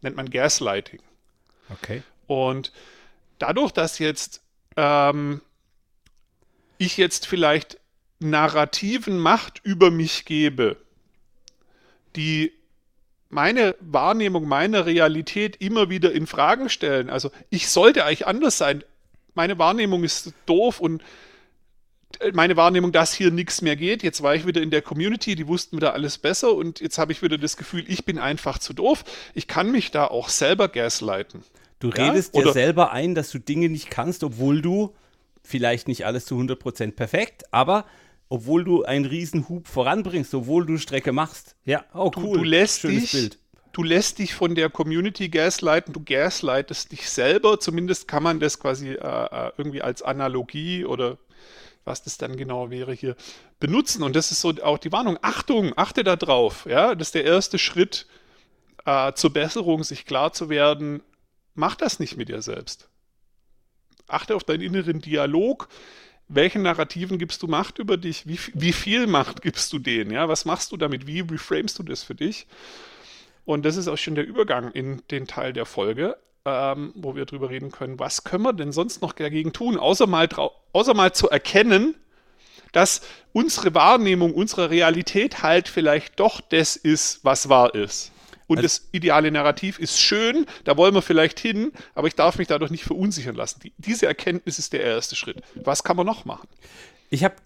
nennt 0.00 0.16
man 0.16 0.30
Gaslighting. 0.30 1.00
Okay. 1.68 2.02
Und 2.26 2.72
dadurch, 3.38 3.72
dass 3.72 3.98
jetzt 3.98 4.40
ähm, 4.76 5.40
ich 6.78 6.96
jetzt 6.96 7.26
vielleicht 7.26 7.78
narrativen 8.18 9.18
Macht 9.18 9.60
über 9.64 9.90
mich 9.90 10.24
gebe, 10.24 10.76
die 12.14 12.52
meine 13.28 13.74
Wahrnehmung, 13.80 14.46
meine 14.46 14.86
Realität 14.86 15.56
immer 15.56 15.90
wieder 15.90 16.12
in 16.12 16.26
Fragen 16.26 16.68
stellen. 16.68 17.10
Also 17.10 17.30
ich 17.50 17.68
sollte 17.68 18.04
eigentlich 18.04 18.26
anders 18.26 18.56
sein. 18.56 18.84
Meine 19.34 19.58
Wahrnehmung 19.58 20.04
ist 20.04 20.32
doof 20.46 20.80
und 20.80 21.02
meine 22.32 22.56
Wahrnehmung, 22.56 22.92
dass 22.92 23.12
hier 23.12 23.30
nichts 23.30 23.62
mehr 23.62 23.76
geht. 23.76 24.02
Jetzt 24.02 24.22
war 24.22 24.34
ich 24.34 24.46
wieder 24.46 24.62
in 24.62 24.70
der 24.70 24.80
Community, 24.80 25.34
die 25.34 25.48
wussten 25.48 25.76
wieder 25.76 25.92
alles 25.92 26.18
besser 26.18 26.54
und 26.54 26.80
jetzt 26.80 26.98
habe 26.98 27.12
ich 27.12 27.20
wieder 27.20 27.36
das 27.36 27.56
Gefühl, 27.56 27.84
ich 27.88 28.04
bin 28.04 28.18
einfach 28.18 28.58
zu 28.58 28.72
doof. 28.72 29.04
Ich 29.34 29.48
kann 29.48 29.70
mich 29.70 29.90
da 29.90 30.06
auch 30.06 30.28
selber 30.28 30.68
gaslighten. 30.68 31.42
Du 31.78 31.88
redest 31.88 32.34
ja? 32.34 32.42
dir 32.42 32.52
selber 32.52 32.92
ein, 32.92 33.14
dass 33.14 33.30
du 33.30 33.38
Dinge 33.38 33.68
nicht 33.68 33.90
kannst, 33.90 34.24
obwohl 34.24 34.62
du 34.62 34.94
vielleicht 35.42 35.88
nicht 35.88 36.06
alles 36.06 36.26
zu 36.26 36.36
100% 36.36 36.92
perfekt, 36.92 37.44
aber 37.52 37.84
obwohl 38.28 38.64
du 38.64 38.82
einen 38.84 39.04
riesen 39.04 39.48
Hub 39.48 39.68
voranbringst, 39.68 40.34
obwohl 40.34 40.66
du 40.66 40.78
Strecke 40.78 41.12
machst. 41.12 41.54
Ja, 41.64 41.84
oh 41.94 42.10
cool. 42.16 42.22
Du, 42.22 42.38
du 42.38 42.44
lässt 42.44 42.80
Schönes 42.80 43.02
dich, 43.02 43.12
Bild. 43.12 43.38
Du 43.72 43.82
lässt 43.82 44.18
dich 44.18 44.34
von 44.34 44.54
der 44.54 44.70
Community 44.70 45.28
gaslighten, 45.28 45.92
du 45.92 46.02
gaslightest 46.02 46.92
dich 46.92 47.08
selber. 47.08 47.60
Zumindest 47.60 48.08
kann 48.08 48.22
man 48.22 48.40
das 48.40 48.58
quasi 48.58 48.92
äh, 48.92 48.94
äh, 48.94 49.52
irgendwie 49.58 49.82
als 49.82 50.02
Analogie 50.02 50.84
oder 50.84 51.18
was 51.84 52.02
das 52.02 52.18
dann 52.18 52.36
genau 52.36 52.70
wäre 52.70 52.92
hier 52.92 53.16
benutzen. 53.60 54.02
Und 54.02 54.16
das 54.16 54.32
ist 54.32 54.40
so 54.40 54.54
auch 54.62 54.78
die 54.78 54.92
Warnung. 54.92 55.18
Achtung, 55.22 55.72
achte 55.76 56.02
da 56.02 56.16
drauf. 56.16 56.66
Ja, 56.68 56.94
das 56.94 57.08
ist 57.08 57.14
der 57.14 57.24
erste 57.24 57.58
Schritt 57.58 58.06
äh, 58.86 59.12
zur 59.12 59.32
Besserung, 59.32 59.84
sich 59.84 60.04
klar 60.04 60.32
zu 60.32 60.48
werden, 60.48 61.02
mach 61.56 61.74
das 61.74 61.98
nicht 61.98 62.16
mit 62.16 62.28
dir 62.28 62.42
selbst. 62.42 62.88
Achte 64.08 64.36
auf 64.36 64.44
deinen 64.44 64.62
inneren 64.62 65.00
Dialog. 65.00 65.68
Welchen 66.28 66.62
Narrativen 66.62 67.18
gibst 67.18 67.42
du 67.42 67.46
Macht 67.46 67.78
über 67.78 67.96
dich? 67.96 68.26
Wie, 68.26 68.38
wie 68.54 68.72
viel 68.72 69.06
Macht 69.06 69.42
gibst 69.42 69.72
du 69.72 69.78
denen? 69.78 70.10
Ja, 70.10 70.28
was 70.28 70.44
machst 70.44 70.72
du 70.72 70.76
damit? 70.76 71.06
Wie 71.06 71.20
reframest 71.20 71.78
du 71.78 71.82
das 71.82 72.02
für 72.02 72.14
dich? 72.14 72.46
Und 73.44 73.64
das 73.64 73.76
ist 73.76 73.86
auch 73.86 73.96
schon 73.96 74.16
der 74.16 74.26
Übergang 74.26 74.72
in 74.72 75.02
den 75.10 75.28
Teil 75.28 75.52
der 75.52 75.66
Folge, 75.66 76.16
ähm, 76.44 76.92
wo 76.96 77.14
wir 77.14 77.24
darüber 77.26 77.48
reden 77.48 77.70
können, 77.70 77.98
was 77.98 78.24
können 78.24 78.42
wir 78.42 78.52
denn 78.52 78.72
sonst 78.72 79.02
noch 79.02 79.12
dagegen 79.12 79.52
tun, 79.52 79.76
außer 79.76 80.08
mal, 80.08 80.28
außer 80.72 80.94
mal 80.94 81.12
zu 81.12 81.30
erkennen, 81.30 81.94
dass 82.72 83.02
unsere 83.32 83.72
Wahrnehmung, 83.74 84.34
unsere 84.34 84.70
Realität 84.70 85.42
halt 85.42 85.68
vielleicht 85.68 86.18
doch 86.18 86.40
das 86.40 86.74
ist, 86.74 87.24
was 87.24 87.48
wahr 87.48 87.74
ist. 87.74 88.10
Und 88.46 88.58
also, 88.58 88.66
das 88.66 88.88
ideale 88.92 89.30
Narrativ 89.30 89.78
ist 89.78 90.00
schön, 90.00 90.46
da 90.64 90.76
wollen 90.76 90.94
wir 90.94 91.02
vielleicht 91.02 91.40
hin, 91.40 91.72
aber 91.94 92.08
ich 92.08 92.14
darf 92.14 92.38
mich 92.38 92.48
dadurch 92.48 92.70
nicht 92.70 92.84
verunsichern 92.84 93.34
lassen. 93.34 93.60
Die, 93.60 93.72
diese 93.78 94.06
Erkenntnis 94.06 94.58
ist 94.58 94.72
der 94.72 94.82
erste 94.82 95.16
Schritt. 95.16 95.42
Was 95.54 95.82
kann 95.82 95.96
man 95.96 96.06
noch 96.06 96.24
machen? 96.24 96.48
Ich 97.10 97.22
habe 97.24 97.36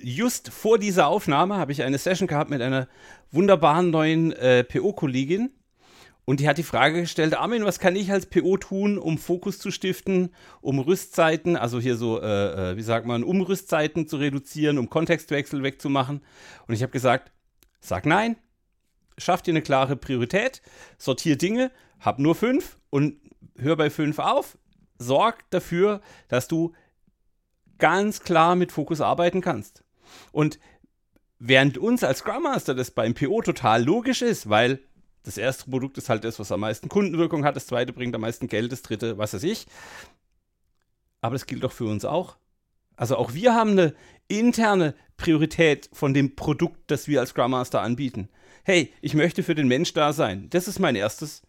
just 0.00 0.50
vor 0.50 0.78
dieser 0.78 1.08
Aufnahme 1.08 1.56
habe 1.56 1.72
ich 1.72 1.82
eine 1.82 1.98
Session 1.98 2.28
gehabt 2.28 2.50
mit 2.50 2.62
einer 2.62 2.88
wunderbaren 3.30 3.90
neuen 3.90 4.32
äh, 4.32 4.62
PO-Kollegin 4.64 5.50
und 6.24 6.38
die 6.38 6.48
hat 6.48 6.58
die 6.58 6.62
Frage 6.62 7.00
gestellt, 7.00 7.34
Armin, 7.34 7.64
was 7.64 7.80
kann 7.80 7.96
ich 7.96 8.12
als 8.12 8.26
PO 8.26 8.56
tun, 8.56 8.96
um 8.96 9.18
Fokus 9.18 9.58
zu 9.58 9.72
stiften, 9.72 10.30
um 10.60 10.78
Rüstzeiten, 10.78 11.56
also 11.56 11.80
hier 11.80 11.96
so, 11.96 12.20
äh, 12.20 12.70
äh 12.70 12.76
wie 12.76 12.82
sagt 12.82 13.06
man, 13.06 13.24
um 13.24 13.40
Rüstzeiten 13.40 14.06
zu 14.06 14.18
reduzieren, 14.18 14.78
um 14.78 14.88
Kontextwechsel 14.88 15.62
wegzumachen? 15.64 16.22
Und 16.68 16.74
ich 16.74 16.82
habe 16.82 16.92
gesagt, 16.92 17.32
sag 17.80 18.06
nein, 18.06 18.36
schaff 19.22 19.42
dir 19.42 19.52
eine 19.52 19.62
klare 19.62 19.96
Priorität, 19.96 20.62
sortier 20.98 21.36
Dinge, 21.36 21.70
hab 22.00 22.18
nur 22.18 22.34
fünf 22.34 22.78
und 22.90 23.20
hör 23.56 23.76
bei 23.76 23.90
fünf 23.90 24.18
auf. 24.18 24.58
Sorg 24.98 25.50
dafür, 25.50 26.00
dass 26.28 26.48
du 26.48 26.74
ganz 27.78 28.20
klar 28.20 28.54
mit 28.54 28.70
Fokus 28.70 29.00
arbeiten 29.00 29.40
kannst. 29.40 29.84
Und 30.30 30.60
während 31.38 31.78
uns 31.78 32.04
als 32.04 32.18
Scrum 32.18 32.44
Master 32.44 32.74
das 32.74 32.90
beim 32.90 33.14
PO 33.14 33.42
total 33.42 33.82
logisch 33.82 34.22
ist, 34.22 34.48
weil 34.48 34.80
das 35.24 35.38
erste 35.38 35.70
Produkt 35.70 35.98
ist 35.98 36.08
halt 36.08 36.24
das, 36.24 36.38
was 36.38 36.52
am 36.52 36.60
meisten 36.60 36.88
Kundenwirkung 36.88 37.44
hat, 37.44 37.56
das 37.56 37.66
zweite 37.66 37.92
bringt 37.92 38.14
am 38.14 38.20
meisten 38.20 38.48
Geld, 38.48 38.72
das 38.72 38.82
dritte, 38.82 39.18
was 39.18 39.34
weiß 39.34 39.44
ich. 39.44 39.66
Aber 41.20 41.34
das 41.34 41.46
gilt 41.46 41.62
doch 41.62 41.72
für 41.72 41.86
uns 41.86 42.04
auch. 42.04 42.36
Also 42.96 43.16
auch 43.16 43.32
wir 43.32 43.54
haben 43.54 43.70
eine 43.70 43.94
interne 44.28 44.94
Priorität 45.16 45.88
von 45.92 46.14
dem 46.14 46.36
Produkt, 46.36 46.90
das 46.90 47.08
wir 47.08 47.20
als 47.20 47.30
Scrum 47.30 47.52
Master 47.52 47.80
anbieten 47.80 48.28
hey, 48.62 48.92
ich 49.00 49.14
möchte 49.14 49.42
für 49.42 49.54
den 49.54 49.68
Mensch 49.68 49.92
da 49.92 50.12
sein. 50.12 50.48
Das 50.50 50.68
ist 50.68 50.78
mein 50.78 50.96
erstes. 50.96 51.42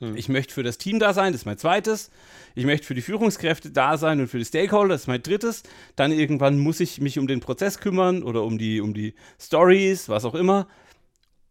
Hm. 0.00 0.16
Ich 0.16 0.28
möchte 0.28 0.52
für 0.52 0.62
das 0.62 0.78
Team 0.78 0.98
da 0.98 1.14
sein, 1.14 1.32
das 1.32 1.42
ist 1.42 1.46
mein 1.46 1.58
zweites. 1.58 2.10
Ich 2.54 2.64
möchte 2.64 2.86
für 2.86 2.94
die 2.94 3.02
Führungskräfte 3.02 3.70
da 3.70 3.96
sein 3.96 4.20
und 4.20 4.28
für 4.28 4.38
die 4.38 4.44
Stakeholder, 4.44 4.94
das 4.94 5.02
ist 5.02 5.06
mein 5.06 5.22
drittes. 5.22 5.62
Dann 5.96 6.12
irgendwann 6.12 6.58
muss 6.58 6.80
ich 6.80 7.00
mich 7.00 7.18
um 7.18 7.26
den 7.26 7.40
Prozess 7.40 7.78
kümmern 7.78 8.22
oder 8.22 8.42
um 8.42 8.58
die, 8.58 8.80
um 8.80 8.94
die 8.94 9.14
Stories, 9.40 10.08
was 10.08 10.24
auch 10.24 10.34
immer. 10.34 10.68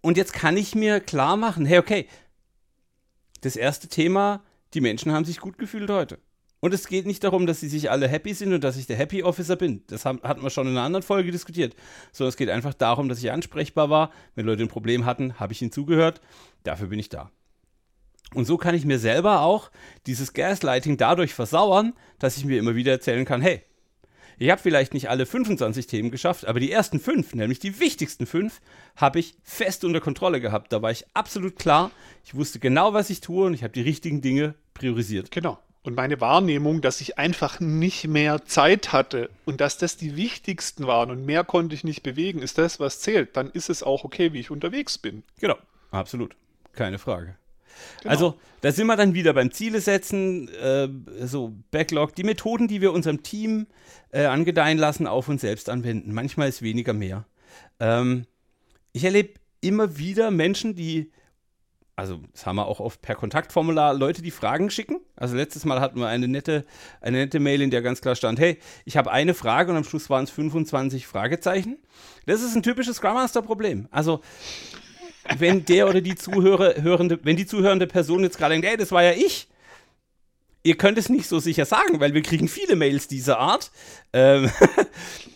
Und 0.01 0.17
jetzt 0.17 0.33
kann 0.33 0.57
ich 0.57 0.75
mir 0.75 0.99
klar 0.99 1.37
machen, 1.37 1.65
hey, 1.65 1.79
okay, 1.79 2.07
das 3.41 3.55
erste 3.55 3.87
Thema, 3.87 4.43
die 4.73 4.81
Menschen 4.81 5.11
haben 5.11 5.25
sich 5.25 5.39
gut 5.39 5.57
gefühlt 5.57 5.89
heute. 5.89 6.19
Und 6.61 6.75
es 6.75 6.87
geht 6.87 7.07
nicht 7.07 7.23
darum, 7.23 7.47
dass 7.47 7.59
sie 7.59 7.67
sich 7.67 7.89
alle 7.89 8.07
happy 8.07 8.35
sind 8.35 8.53
und 8.53 8.63
dass 8.63 8.77
ich 8.77 8.85
der 8.85 8.95
Happy 8.95 9.23
Officer 9.23 9.55
bin. 9.55 9.83
Das 9.87 10.05
haben, 10.05 10.21
hatten 10.21 10.43
wir 10.43 10.51
schon 10.51 10.67
in 10.67 10.73
einer 10.73 10.85
anderen 10.85 11.03
Folge 11.03 11.31
diskutiert. 11.31 11.75
Sondern 12.11 12.29
es 12.29 12.37
geht 12.37 12.49
einfach 12.49 12.75
darum, 12.75 13.09
dass 13.09 13.17
ich 13.17 13.31
ansprechbar 13.31 13.89
war. 13.89 14.11
Wenn 14.35 14.45
Leute 14.45 14.61
ein 14.61 14.69
Problem 14.69 15.05
hatten, 15.05 15.39
habe 15.39 15.53
ich 15.53 15.61
ihnen 15.63 15.71
zugehört. 15.71 16.21
Dafür 16.63 16.87
bin 16.87 16.99
ich 16.99 17.09
da. 17.09 17.31
Und 18.35 18.45
so 18.45 18.57
kann 18.57 18.75
ich 18.75 18.85
mir 18.85 18.99
selber 18.99 19.41
auch 19.41 19.71
dieses 20.05 20.33
Gaslighting 20.33 20.97
dadurch 20.97 21.33
versauern, 21.33 21.93
dass 22.19 22.37
ich 22.37 22.45
mir 22.45 22.59
immer 22.59 22.75
wieder 22.75 22.91
erzählen 22.91 23.25
kann, 23.25 23.41
hey, 23.41 23.63
ich 24.37 24.49
habe 24.49 24.61
vielleicht 24.61 24.93
nicht 24.93 25.09
alle 25.09 25.25
25 25.25 25.87
Themen 25.87 26.11
geschafft, 26.11 26.45
aber 26.45 26.59
die 26.59 26.71
ersten 26.71 26.99
fünf, 26.99 27.35
nämlich 27.35 27.59
die 27.59 27.79
wichtigsten 27.79 28.25
fünf, 28.25 28.61
habe 28.95 29.19
ich 29.19 29.35
fest 29.43 29.83
unter 29.83 29.99
Kontrolle 29.99 30.39
gehabt. 30.39 30.71
Da 30.71 30.81
war 30.81 30.91
ich 30.91 31.05
absolut 31.13 31.57
klar. 31.57 31.91
Ich 32.23 32.35
wusste 32.35 32.59
genau, 32.59 32.93
was 32.93 33.09
ich 33.09 33.19
tue 33.19 33.47
und 33.47 33.53
ich 33.53 33.63
habe 33.63 33.73
die 33.73 33.81
richtigen 33.81 34.21
Dinge 34.21 34.55
priorisiert. 34.73 35.31
Genau 35.31 35.59
und 35.83 35.95
meine 35.95 36.21
Wahrnehmung, 36.21 36.81
dass 36.81 37.01
ich 37.01 37.17
einfach 37.17 37.59
nicht 37.59 38.07
mehr 38.07 38.45
Zeit 38.45 38.93
hatte 38.93 39.29
und 39.45 39.61
dass 39.61 39.77
das 39.77 39.97
die 39.97 40.15
wichtigsten 40.15 40.85
waren 40.85 41.09
und 41.09 41.25
mehr 41.25 41.43
konnte 41.43 41.73
ich 41.73 41.83
nicht 41.83 42.03
bewegen, 42.03 42.41
ist 42.41 42.57
das, 42.57 42.79
was 42.79 42.99
zählt. 42.99 43.35
Dann 43.35 43.49
ist 43.49 43.69
es 43.69 43.81
auch 43.81 44.03
okay, 44.03 44.33
wie 44.33 44.39
ich 44.39 44.51
unterwegs 44.51 44.97
bin. 44.97 45.23
Genau, 45.39 45.57
absolut. 45.89 46.35
Keine 46.73 46.99
Frage. 46.99 47.35
Genau. 48.01 48.11
Also, 48.11 48.39
da 48.61 48.71
sind 48.71 48.87
wir 48.87 48.95
dann 48.95 49.15
wieder 49.15 49.33
beim 49.33 49.51
Ziele 49.51 49.81
setzen, 49.81 50.49
äh, 50.49 50.87
so 51.25 51.53
Backlog, 51.71 52.15
die 52.15 52.23
Methoden, 52.23 52.67
die 52.67 52.81
wir 52.81 52.93
unserem 52.93 53.23
Team 53.23 53.65
äh, 54.11 54.25
angedeihen 54.25 54.77
lassen, 54.77 55.07
auf 55.07 55.29
uns 55.29 55.41
selbst 55.41 55.69
anwenden. 55.69 56.13
Manchmal 56.13 56.49
ist 56.49 56.61
weniger 56.61 56.93
mehr. 56.93 57.25
Ähm, 57.79 58.27
ich 58.93 59.03
erlebe 59.03 59.33
immer 59.61 59.97
wieder 59.97 60.31
Menschen, 60.31 60.75
die 60.75 61.11
also 62.01 62.19
das 62.33 62.47
haben 62.47 62.55
wir 62.55 62.65
auch 62.65 62.79
oft 62.79 63.03
per 63.03 63.13
Kontaktformular 63.13 63.93
Leute, 63.93 64.23
die 64.23 64.31
Fragen 64.31 64.71
schicken. 64.71 65.01
Also 65.15 65.35
letztes 65.35 65.65
Mal 65.65 65.79
hatten 65.79 65.99
wir 65.99 66.07
eine 66.07 66.27
nette, 66.27 66.65
eine 66.99 67.17
nette 67.17 67.39
Mail, 67.39 67.61
in 67.61 67.69
der 67.69 67.83
ganz 67.83 68.01
klar 68.01 68.15
stand, 68.15 68.39
hey, 68.39 68.57
ich 68.85 68.97
habe 68.97 69.11
eine 69.11 69.35
Frage 69.35 69.69
und 69.69 69.77
am 69.77 69.83
Schluss 69.83 70.09
waren 70.09 70.23
es 70.23 70.31
25 70.31 71.05
Fragezeichen. 71.05 71.77
Das 72.25 72.41
ist 72.41 72.55
ein 72.55 72.63
typisches 72.63 72.97
Scrum 72.97 73.13
Master 73.13 73.43
Problem. 73.43 73.87
Also 73.91 74.21
wenn 75.37 75.63
der 75.63 75.87
oder 75.87 76.01
die 76.01 76.15
Zuhörer, 76.15 76.81
hörende, 76.81 77.19
wenn 77.21 77.35
die 77.35 77.45
zuhörende 77.45 77.85
Person 77.85 78.23
jetzt 78.23 78.39
gerade 78.39 78.55
denkt, 78.55 78.67
hey, 78.67 78.77
das 78.77 78.91
war 78.91 79.03
ja 79.03 79.11
ich, 79.11 79.47
ihr 80.63 80.77
könnt 80.77 80.97
es 80.97 81.07
nicht 81.07 81.27
so 81.27 81.37
sicher 81.37 81.65
sagen, 81.65 81.99
weil 81.99 82.15
wir 82.15 82.23
kriegen 82.23 82.47
viele 82.47 82.75
Mails 82.75 83.09
dieser 83.09 83.37
Art. 83.37 83.69
Ähm, 84.11 84.49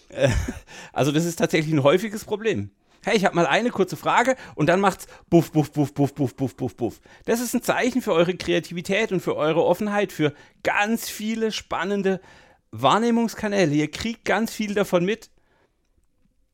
also 0.93 1.11
das 1.11 1.25
ist 1.25 1.35
tatsächlich 1.35 1.75
ein 1.75 1.83
häufiges 1.83 2.25
Problem 2.25 2.71
hey, 3.05 3.15
ich 3.15 3.25
habe 3.25 3.35
mal 3.35 3.45
eine 3.45 3.69
kurze 3.69 3.95
Frage 3.95 4.35
und 4.55 4.67
dann 4.67 4.79
macht's 4.79 5.07
buff, 5.29 5.51
buff, 5.51 5.71
buff, 5.71 5.93
buff, 5.93 6.13
buff, 6.13 6.35
buff, 6.35 6.55
buff, 6.55 6.75
buff. 6.75 7.01
Das 7.25 7.39
ist 7.39 7.53
ein 7.53 7.61
Zeichen 7.61 8.01
für 8.01 8.13
eure 8.13 8.35
Kreativität 8.35 9.11
und 9.11 9.21
für 9.21 9.35
eure 9.35 9.63
Offenheit, 9.63 10.11
für 10.11 10.33
ganz 10.63 11.09
viele 11.09 11.51
spannende 11.51 12.19
Wahrnehmungskanäle. 12.71 13.73
Ihr 13.73 13.91
kriegt 13.91 14.25
ganz 14.25 14.51
viel 14.51 14.73
davon 14.73 15.05
mit. 15.05 15.29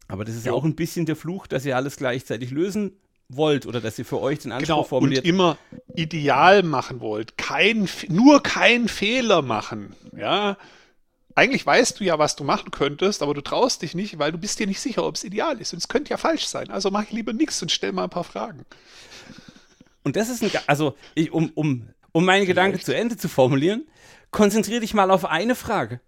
Aber 0.08 0.26
das 0.26 0.36
ist 0.36 0.46
ja 0.46 0.52
auch 0.52 0.66
ein 0.66 0.76
bisschen 0.76 1.06
der 1.06 1.16
Fluch, 1.16 1.48
dass 1.48 1.66
ihr 1.66 1.76
alles 1.78 1.96
gleichzeitig 1.96 2.52
lösen 2.52 2.98
wollt 3.30 3.66
oder 3.66 3.80
dass 3.80 3.98
ihr 3.98 4.06
für 4.06 4.20
euch 4.20 4.40
den 4.40 4.52
Anspruch 4.52 4.76
genau, 4.76 4.84
formuliert. 4.84 5.24
Und 5.24 5.30
immer 5.30 5.58
ideal 5.96 6.64
machen 6.64 7.00
wollt. 7.00 7.38
Kein, 7.38 7.88
nur 8.10 8.44
keinen 8.44 8.90
Fehler 8.90 9.42
machen. 9.42 9.96
Ja, 10.16 10.58
eigentlich 11.36 11.66
weißt 11.66 12.00
du 12.00 12.04
ja, 12.04 12.20
was 12.20 12.36
du 12.36 12.44
machen 12.44 12.72
könntest, 12.72 13.22
aber 13.22 13.34
du 13.34 13.42
traust 13.42 13.82
dich 13.82 13.96
nicht, 13.96 14.20
weil 14.20 14.32
du 14.32 14.38
bist 14.38 14.60
dir 14.60 14.68
nicht 14.68 14.80
sicher, 14.80 15.06
ob 15.06 15.16
es 15.16 15.24
ideal 15.24 15.60
ist. 15.60 15.74
Und 15.74 15.80
es 15.80 15.88
könnte 15.88 16.12
ja 16.12 16.18
falsch 16.18 16.46
sein. 16.46 16.70
Also 16.70 16.92
mache 16.92 17.06
ich 17.06 17.12
lieber 17.12 17.34
nichts 17.34 17.62
und 17.62 17.72
stell 17.72 17.92
mal 17.92 18.06
ein 18.06 18.10
paar 18.10 18.24
Fragen. 18.24 18.66
Und 20.04 20.16
das 20.16 20.30
ist 20.30 20.44
ein, 20.44 20.52
also 20.68 20.96
ich, 21.16 21.32
um, 21.32 21.52
um, 21.56 21.90
um 22.12 22.26
meine 22.26 22.46
Gedanken 22.46 22.80
zu 22.80 22.96
Ende 22.96 23.18
zu 23.18 23.30
formulieren, 23.30 23.86
konzentriere 24.32 24.82
dich 24.82 24.94
mal 24.94 25.12
auf 25.12 25.26
eine 25.26 25.56
Frage. 25.56 26.02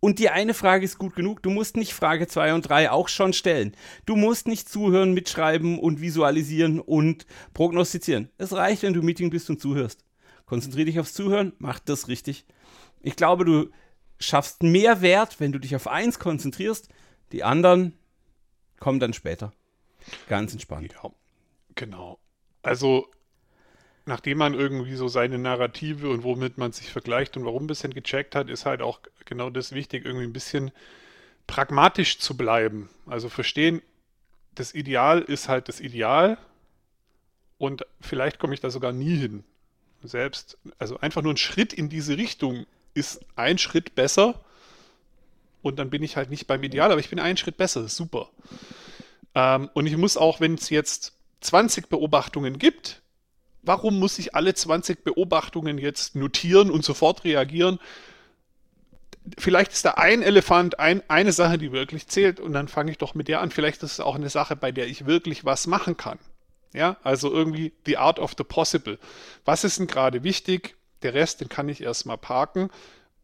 Und 0.00 0.18
die 0.18 0.30
eine 0.30 0.54
Frage 0.54 0.86
ist 0.86 0.98
gut 0.98 1.14
genug. 1.14 1.42
Du 1.42 1.50
musst 1.50 1.76
nicht 1.76 1.92
Frage 1.92 2.26
2 2.26 2.54
und 2.54 2.62
3 2.62 2.90
auch 2.90 3.08
schon 3.08 3.34
stellen. 3.34 3.76
Du 4.06 4.16
musst 4.16 4.48
nicht 4.48 4.66
zuhören, 4.66 5.12
mitschreiben 5.12 5.78
und 5.78 6.00
visualisieren 6.00 6.80
und 6.80 7.26
prognostizieren. 7.52 8.30
Es 8.38 8.54
reicht, 8.54 8.82
wenn 8.82 8.94
du 8.94 9.02
Meeting 9.02 9.28
bist 9.28 9.50
und 9.50 9.60
zuhörst. 9.60 10.02
Konzentriere 10.46 10.86
dich 10.86 10.98
aufs 10.98 11.12
Zuhören, 11.12 11.52
mach 11.58 11.78
das 11.78 12.08
richtig. 12.08 12.46
Ich 13.02 13.14
glaube, 13.14 13.44
du 13.44 13.70
schaffst 14.20 14.62
mehr 14.62 15.00
Wert, 15.00 15.40
wenn 15.40 15.52
du 15.52 15.58
dich 15.58 15.74
auf 15.74 15.88
eins 15.88 16.18
konzentrierst. 16.18 16.88
Die 17.32 17.42
anderen 17.42 17.98
kommen 18.78 19.00
dann 19.00 19.12
später. 19.12 19.52
Ganz 20.28 20.52
entspannt. 20.52 20.92
Ja, 20.92 21.10
genau. 21.74 22.18
Also 22.62 23.08
nachdem 24.06 24.38
man 24.38 24.54
irgendwie 24.54 24.96
so 24.96 25.08
seine 25.08 25.38
Narrative 25.38 26.10
und 26.10 26.22
womit 26.24 26.58
man 26.58 26.72
sich 26.72 26.90
vergleicht 26.90 27.36
und 27.36 27.44
warum 27.44 27.64
ein 27.64 27.68
bisschen 27.68 27.94
gecheckt 27.94 28.34
hat, 28.34 28.48
ist 28.48 28.66
halt 28.66 28.82
auch 28.82 29.00
genau 29.24 29.50
das 29.50 29.72
wichtig, 29.72 30.04
irgendwie 30.04 30.26
ein 30.26 30.32
bisschen 30.32 30.70
pragmatisch 31.46 32.18
zu 32.18 32.36
bleiben. 32.36 32.90
Also 33.06 33.28
verstehen, 33.28 33.82
das 34.54 34.74
Ideal 34.74 35.20
ist 35.22 35.48
halt 35.48 35.68
das 35.68 35.80
Ideal 35.80 36.38
und 37.58 37.86
vielleicht 38.00 38.38
komme 38.38 38.54
ich 38.54 38.60
da 38.60 38.70
sogar 38.70 38.92
nie 38.92 39.16
hin. 39.16 39.44
Selbst, 40.02 40.58
also 40.78 40.98
einfach 40.98 41.22
nur 41.22 41.34
ein 41.34 41.38
Schritt 41.38 41.72
in 41.72 41.88
diese 41.88 42.16
Richtung 42.16 42.66
ist 42.94 43.20
ein 43.36 43.58
Schritt 43.58 43.94
besser 43.94 44.40
und 45.62 45.78
dann 45.78 45.90
bin 45.90 46.02
ich 46.02 46.16
halt 46.16 46.30
nicht 46.30 46.46
beim 46.46 46.62
Ideal, 46.62 46.90
aber 46.90 47.00
ich 47.00 47.10
bin 47.10 47.18
einen 47.18 47.36
Schritt 47.36 47.56
besser, 47.56 47.88
super. 47.88 48.30
Ähm, 49.34 49.70
und 49.74 49.86
ich 49.86 49.96
muss 49.96 50.16
auch, 50.16 50.40
wenn 50.40 50.54
es 50.54 50.70
jetzt 50.70 51.14
20 51.40 51.88
Beobachtungen 51.88 52.58
gibt, 52.58 53.02
warum 53.62 53.98
muss 53.98 54.18
ich 54.18 54.34
alle 54.34 54.54
20 54.54 55.04
Beobachtungen 55.04 55.78
jetzt 55.78 56.16
notieren 56.16 56.70
und 56.70 56.84
sofort 56.84 57.24
reagieren? 57.24 57.78
Vielleicht 59.38 59.72
ist 59.72 59.84
da 59.84 59.92
ein 59.92 60.22
Elefant, 60.22 60.78
ein, 60.78 61.02
eine 61.08 61.32
Sache, 61.32 61.58
die 61.58 61.72
wirklich 61.72 62.08
zählt 62.08 62.40
und 62.40 62.52
dann 62.52 62.68
fange 62.68 62.90
ich 62.90 62.98
doch 62.98 63.14
mit 63.14 63.28
der 63.28 63.42
an. 63.42 63.50
Vielleicht 63.50 63.82
ist 63.82 63.92
es 63.92 64.00
auch 64.00 64.14
eine 64.14 64.30
Sache, 64.30 64.56
bei 64.56 64.72
der 64.72 64.88
ich 64.88 65.06
wirklich 65.06 65.44
was 65.44 65.66
machen 65.66 65.96
kann. 65.96 66.18
Ja, 66.72 66.96
also 67.02 67.30
irgendwie 67.32 67.72
the 67.84 67.96
art 67.98 68.18
of 68.18 68.34
the 68.38 68.44
possible. 68.44 68.98
Was 69.44 69.64
ist 69.64 69.78
denn 69.78 69.88
gerade 69.88 70.22
wichtig? 70.22 70.76
Der 71.02 71.14
Rest, 71.14 71.40
den 71.40 71.48
kann 71.48 71.68
ich 71.68 71.82
erstmal 71.82 72.18
parken. 72.18 72.70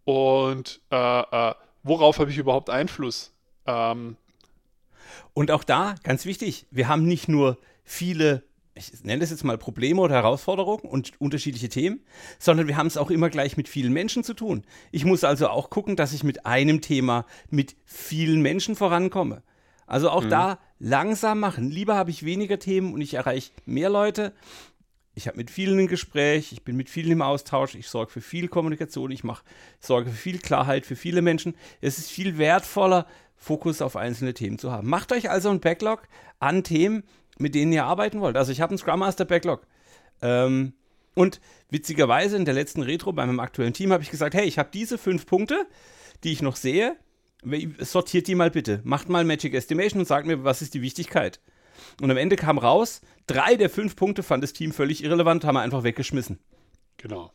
Und 0.05 0.81
äh, 0.91 0.97
äh, 1.21 1.55
worauf 1.83 2.19
habe 2.19 2.31
ich 2.31 2.39
überhaupt 2.39 2.71
Einfluss? 2.71 3.33
Ähm, 3.67 4.17
und 5.35 5.51
auch 5.51 5.65
da, 5.65 5.95
ganz 6.03 6.25
wichtig, 6.25 6.67
wir 6.71 6.89
haben 6.89 7.05
nicht 7.05 7.29
nur 7.29 7.59
viele 7.85 8.43
ich 8.77 9.05
nenne 9.05 9.21
das 9.21 9.31
jetzt 9.31 9.43
mal 9.43 9.57
Probleme 9.57 10.01
oder 10.01 10.15
Herausforderungen 10.15 10.83
und 10.83 11.19
unterschiedliche 11.19 11.69
Themen, 11.69 12.01
sondern 12.39 12.69
wir 12.69 12.77
haben 12.77 12.87
es 12.87 12.97
auch 12.97 13.11
immer 13.11 13.31
gleich 13.31 13.57
mit 13.57 13.69
vielen 13.69 13.93
Menschen 13.93 14.23
zu 14.23 14.35
tun. 14.35 14.65
Ich 14.93 15.05
muss 15.05 15.25
also 15.25 15.49
auch 15.49 15.71
gucken, 15.71 15.97
dass 15.97 16.13
ich 16.13 16.23
mit 16.23 16.45
einem 16.45 16.83
Thema 16.83 17.25
mit 17.49 17.75
vielen 17.85 18.43
Menschen 18.43 18.77
vorankomme. 18.77 19.43
Also 19.87 20.11
auch 20.11 20.25
mhm. 20.25 20.31
da 20.31 20.59
langsam 20.79 21.41
machen. 21.41 21.71
Lieber 21.71 21.95
habe 21.95 22.11
ich 22.11 22.25
weniger 22.25 22.59
Themen 22.59 22.93
und 22.93 23.01
ich 23.01 23.15
erreiche 23.15 23.53
mehr 23.65 23.89
Leute. 23.89 24.33
Ich 25.17 25.27
habe 25.27 25.39
mit 25.39 25.51
vielen 25.51 25.79
ein 25.79 25.87
Gespräch, 25.87 26.53
ich 26.53 26.63
bin 26.63 26.77
mit 26.77 26.91
vielen 26.91 27.11
im 27.11 27.23
Austausch, 27.23 27.75
ich 27.75 27.89
sorge 27.89 28.13
für 28.13 28.21
viel 28.21 28.49
Kommunikation, 28.49 29.11
ich 29.11 29.25
mache 29.25 29.43
sorge 29.81 30.11
für 30.11 30.17
viel 30.17 30.39
Klarheit 30.39 30.85
für 30.85 30.95
viele 30.95 31.23
Menschen. 31.23 31.57
Es 31.81 31.97
ist 31.97 32.11
viel 32.11 32.37
wertvoller, 32.37 33.07
Fokus 33.35 33.81
auf 33.81 33.97
einzelne 33.97 34.35
Themen 34.35 34.59
zu 34.59 34.71
haben. 34.71 34.91
Macht 34.91 35.13
euch 35.13 35.31
also 35.31 35.49
ein 35.49 35.61
Backlog 35.61 36.03
an 36.39 36.65
Themen, 36.65 37.03
mit 37.39 37.55
denen 37.55 37.73
ihr 37.73 37.87
arbeiten 37.87 38.21
wollt. 38.21 38.37
Also 38.37 38.53
ich 38.53 38.61
habe 38.61 38.73
einen 38.73 38.79
Scrum 38.79 39.01
Master 39.01 39.25
Backlog. 39.25 39.67
Ähm, 40.21 40.75
und 41.15 41.41
witzigerweise 41.71 42.37
in 42.37 42.45
der 42.45 42.53
letzten 42.53 42.83
Retro 42.83 43.15
bei 43.15 43.25
meinem 43.25 43.41
aktuellen 43.41 43.73
Team 43.73 43.93
habe 43.93 44.03
ich 44.03 44.11
gesagt, 44.11 44.35
hey, 44.35 44.45
ich 44.45 44.59
habe 44.59 44.69
diese 44.71 44.99
fünf 44.99 45.25
Punkte, 45.25 45.67
die 46.25 46.33
ich 46.33 46.43
noch 46.43 46.57
sehe. 46.57 46.95
Sortiert 47.79 48.27
die 48.27 48.35
mal 48.35 48.51
bitte. 48.51 48.83
Macht 48.85 49.09
mal 49.09 49.25
Magic 49.25 49.55
Estimation 49.55 50.01
und 50.01 50.07
sagt 50.07 50.27
mir, 50.27 50.45
was 50.45 50.61
ist 50.61 50.75
die 50.75 50.83
Wichtigkeit. 50.83 51.41
Und 52.01 52.11
am 52.11 52.17
Ende 52.17 52.37
kam 52.37 52.59
raus, 52.59 53.01
drei 53.27 53.57
der 53.57 53.71
fünf 53.71 53.97
Punkte 53.97 54.23
fand 54.23 54.43
das 54.43 54.53
Team 54.53 54.73
völlig 54.73 55.03
irrelevant, 55.03 55.45
haben 55.45 55.55
wir 55.55 55.63
einfach 55.63 55.83
weggeschmissen. 55.83 56.39
Genau. 56.99 57.33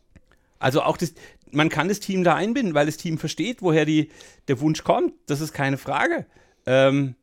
Also 0.58 0.82
auch 0.82 0.96
das, 0.96 1.14
man 1.50 1.68
kann 1.68 1.88
das 1.88 2.00
Team 2.00 2.22
da 2.22 2.34
einbinden, 2.34 2.74
weil 2.74 2.86
das 2.86 2.96
Team 2.96 3.18
versteht, 3.18 3.62
woher 3.62 3.84
die, 3.84 4.10
der 4.48 4.60
Wunsch 4.60 4.84
kommt. 4.84 5.14
Das 5.26 5.40
ist 5.40 5.52
keine 5.52 5.76
Frage. 5.76 6.26
Ähm, 6.66 7.16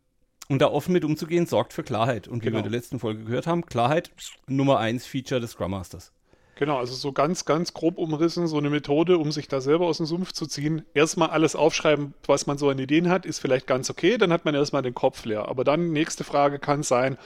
und 0.50 0.62
da 0.62 0.68
offen 0.68 0.92
mit 0.92 1.06
umzugehen, 1.06 1.46
sorgt 1.46 1.74
für 1.74 1.84
Klarheit. 1.84 2.28
Und 2.28 2.42
wie 2.42 2.48
genau. 2.48 2.58
wir 2.58 2.66
in 2.66 2.72
der 2.72 2.80
letzten 2.80 3.00
Folge 3.00 3.24
gehört 3.24 3.48
haben, 3.48 3.66
Klarheit, 3.66 4.12
Nummer 4.48 4.80
eins 4.80 5.06
Feature 5.06 5.40
des 5.40 5.52
Scrum 5.52 5.72
Masters. 5.72 6.12
Genau, 6.60 6.78
also 6.78 6.94
so 6.94 7.14
ganz, 7.14 7.46
ganz 7.46 7.74
grob 7.74 7.98
umrissen, 7.98 8.46
so 8.46 8.58
eine 8.58 8.70
Methode, 8.70 9.18
um 9.18 9.32
sich 9.32 9.48
da 9.48 9.62
selber 9.62 9.86
aus 9.86 9.96
dem 9.96 10.06
Sumpf 10.06 10.34
zu 10.34 10.46
ziehen. 10.46 10.86
Erstmal 10.94 11.30
alles 11.30 11.56
aufschreiben, 11.56 12.14
was 12.26 12.48
man 12.48 12.58
so 12.58 12.70
an 12.70 12.78
Ideen 12.78 13.08
hat, 13.08 13.26
ist 13.26 13.40
vielleicht 13.40 13.66
ganz 13.66 13.90
okay, 13.90 14.18
dann 14.18 14.34
hat 14.34 14.44
man 14.44 14.56
erstmal 14.56 14.82
den 14.82 14.94
Kopf 14.94 15.24
leer. 15.24 15.48
Aber 15.48 15.64
dann, 15.64 15.94
nächste 15.94 16.26
Frage 16.26 16.60
kann 16.60 16.84
sein, 16.84 17.18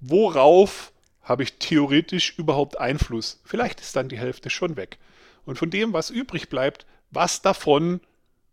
worauf 0.00 0.90
habe 1.20 1.42
ich 1.42 1.58
theoretisch 1.58 2.38
überhaupt 2.38 2.80
Einfluss? 2.80 3.42
Vielleicht 3.44 3.82
ist 3.82 3.94
dann 3.94 4.08
die 4.08 4.16
Hälfte 4.16 4.48
schon 4.48 4.76
weg. 4.76 4.96
Und 5.44 5.58
von 5.58 5.68
dem, 5.68 5.92
was 5.92 6.08
übrig 6.08 6.48
bleibt, 6.48 6.86
was 7.10 7.42
davon 7.42 8.00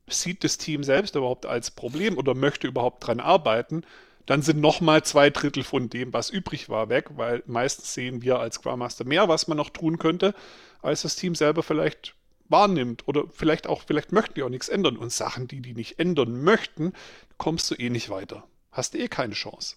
sieht 0.06 0.44
das 0.44 0.58
Team 0.58 0.84
selbst 0.84 1.16
überhaupt 1.16 1.46
als 1.46 1.72
Problem 1.72 2.18
oder 2.18 2.36
möchte 2.36 2.68
überhaupt 2.68 3.08
dran 3.08 3.22
arbeiten? 3.22 3.84
Dann 4.26 4.42
sind 4.42 4.60
nochmal 4.60 5.04
zwei 5.04 5.30
Drittel 5.30 5.64
von 5.64 5.90
dem, 5.90 6.14
was 6.14 6.30
übrig 6.30 6.70
war, 6.70 6.90
weg, 6.90 7.10
weil 7.16 7.44
meistens 7.46 7.94
sehen 7.94 8.22
wir 8.22 8.40
als 8.40 8.56
Scrum 8.56 8.80
Master 8.80 9.06
mehr, 9.06 9.28
was 9.28 9.48
man 9.48 9.58
noch 9.58 9.70
tun 9.70 10.00
könnte, 10.00 10.34
als 10.82 11.04
das 11.04 11.16
Team 11.16 11.36
selber 11.36 11.64
vielleicht 11.64 12.16
wahrnimmt. 12.50 13.08
Oder 13.08 13.26
vielleicht 13.32 13.68
auch, 13.68 13.84
vielleicht 13.86 14.12
möchten 14.12 14.36
die 14.36 14.44
auch 14.44 14.50
nichts 14.50 14.70
ändern. 14.70 14.98
Und 14.98 15.12
Sachen, 15.12 15.48
die 15.48 15.62
die 15.62 15.74
nicht 15.74 16.00
ändern 16.00 16.44
möchten, 16.44 16.94
kommst 17.38 17.70
du 17.70 17.76
eh 17.76 17.90
nicht 17.90 18.10
weiter. 18.10 18.48
Hast 18.72 18.94
du 18.94 18.98
eh 18.98 19.08
keine 19.08 19.34
Chance. 19.34 19.76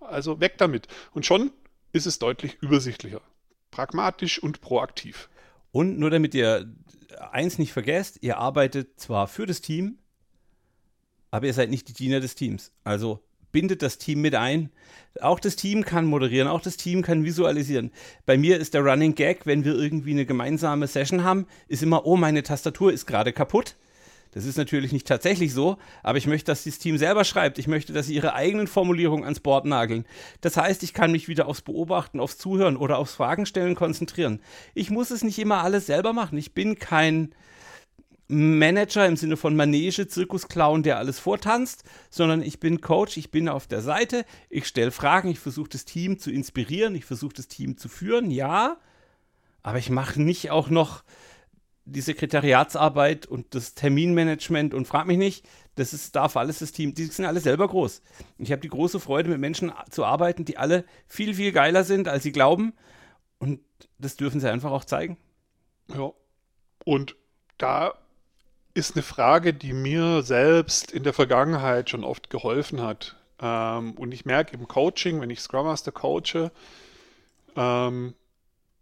Also 0.00 0.40
weg 0.40 0.54
damit. 0.58 0.86
Und 1.12 1.26
schon 1.26 1.50
ist 1.92 2.06
es 2.06 2.18
deutlich 2.18 2.58
übersichtlicher. 2.60 3.20
Pragmatisch 3.70 4.42
und 4.42 4.60
proaktiv. 4.60 5.28
Und 5.72 5.98
nur 5.98 6.10
damit 6.10 6.34
ihr 6.34 6.72
eins 7.32 7.58
nicht 7.58 7.72
vergesst, 7.72 8.18
ihr 8.22 8.38
arbeitet 8.38 8.98
zwar 9.00 9.28
für 9.28 9.46
das 9.46 9.60
Team, 9.60 9.98
aber 11.30 11.46
ihr 11.46 11.54
seid 11.54 11.70
nicht 11.70 11.88
die 11.88 11.92
Diener 11.92 12.20
des 12.20 12.34
Teams. 12.34 12.72
Also 12.84 13.22
bindet 13.52 13.82
das 13.82 13.98
Team 13.98 14.20
mit 14.20 14.34
ein. 14.34 14.70
Auch 15.20 15.40
das 15.40 15.56
Team 15.56 15.84
kann 15.84 16.06
moderieren, 16.06 16.48
auch 16.48 16.60
das 16.60 16.76
Team 16.76 17.02
kann 17.02 17.24
visualisieren. 17.24 17.90
Bei 18.26 18.36
mir 18.36 18.58
ist 18.58 18.74
der 18.74 18.82
Running 18.82 19.14
Gag, 19.14 19.46
wenn 19.46 19.64
wir 19.64 19.74
irgendwie 19.74 20.12
eine 20.12 20.26
gemeinsame 20.26 20.86
Session 20.86 21.24
haben, 21.24 21.46
ist 21.66 21.82
immer, 21.82 22.06
oh, 22.06 22.16
meine 22.16 22.42
Tastatur 22.42 22.92
ist 22.92 23.06
gerade 23.06 23.32
kaputt. 23.32 23.76
Das 24.32 24.44
ist 24.44 24.58
natürlich 24.58 24.92
nicht 24.92 25.06
tatsächlich 25.06 25.54
so, 25.54 25.78
aber 26.02 26.18
ich 26.18 26.26
möchte, 26.26 26.52
dass 26.52 26.64
das 26.64 26.78
Team 26.78 26.98
selber 26.98 27.24
schreibt. 27.24 27.58
Ich 27.58 27.66
möchte, 27.66 27.92
dass 27.92 28.06
sie 28.06 28.14
ihre 28.14 28.34
eigenen 28.34 28.66
Formulierungen 28.66 29.24
ans 29.24 29.40
Board 29.40 29.64
nageln. 29.64 30.04
Das 30.42 30.56
heißt, 30.56 30.82
ich 30.82 30.92
kann 30.92 31.12
mich 31.12 31.28
wieder 31.28 31.46
aufs 31.46 31.62
Beobachten, 31.62 32.20
aufs 32.20 32.38
Zuhören 32.38 32.76
oder 32.76 32.98
aufs 32.98 33.14
Fragen 33.14 33.46
stellen 33.46 33.74
konzentrieren. 33.74 34.40
Ich 34.74 34.90
muss 34.90 35.10
es 35.10 35.24
nicht 35.24 35.38
immer 35.38 35.62
alles 35.64 35.86
selber 35.86 36.12
machen. 36.12 36.36
Ich 36.36 36.52
bin 36.52 36.78
kein 36.78 37.34
Manager 38.28 39.06
im 39.06 39.16
Sinne 39.16 39.38
von 39.38 39.56
Manege, 39.56 40.06
Zirkusclown, 40.06 40.82
der 40.82 40.98
alles 40.98 41.18
vortanzt, 41.18 41.84
sondern 42.10 42.42
ich 42.42 42.60
bin 42.60 42.82
Coach, 42.82 43.16
ich 43.16 43.30
bin 43.30 43.48
auf 43.48 43.66
der 43.66 43.80
Seite, 43.80 44.24
ich 44.50 44.66
stelle 44.66 44.90
Fragen, 44.90 45.30
ich 45.30 45.38
versuche 45.38 45.70
das 45.70 45.86
Team 45.86 46.18
zu 46.18 46.30
inspirieren, 46.30 46.94
ich 46.94 47.06
versuche 47.06 47.32
das 47.34 47.48
Team 47.48 47.78
zu 47.78 47.88
führen, 47.88 48.30
ja, 48.30 48.76
aber 49.62 49.78
ich 49.78 49.88
mache 49.88 50.20
nicht 50.20 50.50
auch 50.50 50.68
noch 50.68 51.04
die 51.86 52.02
Sekretariatsarbeit 52.02 53.24
und 53.24 53.54
das 53.54 53.74
Terminmanagement 53.74 54.74
und 54.74 54.86
frag 54.86 55.06
mich 55.06 55.16
nicht, 55.16 55.48
das 55.74 55.94
ist, 55.94 56.14
darf 56.14 56.36
alles 56.36 56.58
das 56.58 56.72
Team, 56.72 56.92
die 56.92 57.06
sind 57.06 57.24
alle 57.24 57.40
selber 57.40 57.66
groß. 57.66 58.02
Ich 58.36 58.52
habe 58.52 58.60
die 58.60 58.68
große 58.68 59.00
Freude, 59.00 59.30
mit 59.30 59.40
Menschen 59.40 59.72
zu 59.88 60.04
arbeiten, 60.04 60.44
die 60.44 60.58
alle 60.58 60.84
viel, 61.06 61.32
viel 61.32 61.52
geiler 61.52 61.84
sind, 61.84 62.08
als 62.08 62.24
sie 62.24 62.32
glauben 62.32 62.74
und 63.38 63.60
das 63.98 64.16
dürfen 64.16 64.38
sie 64.38 64.50
einfach 64.50 64.70
auch 64.70 64.84
zeigen. 64.84 65.16
Ja, 65.94 66.12
und 66.84 67.16
da 67.56 67.94
ist 68.78 68.96
eine 68.96 69.02
Frage, 69.02 69.52
die 69.52 69.72
mir 69.72 70.22
selbst 70.22 70.92
in 70.92 71.02
der 71.02 71.12
Vergangenheit 71.12 71.90
schon 71.90 72.04
oft 72.04 72.30
geholfen 72.30 72.80
hat. 72.80 73.16
Ähm, 73.40 73.92
und 73.92 74.12
ich 74.12 74.24
merke 74.24 74.54
im 74.56 74.68
Coaching, 74.68 75.20
wenn 75.20 75.30
ich 75.30 75.40
Scrum 75.40 75.66
Master 75.66 75.92
coache, 75.92 76.50
ähm, 77.56 78.14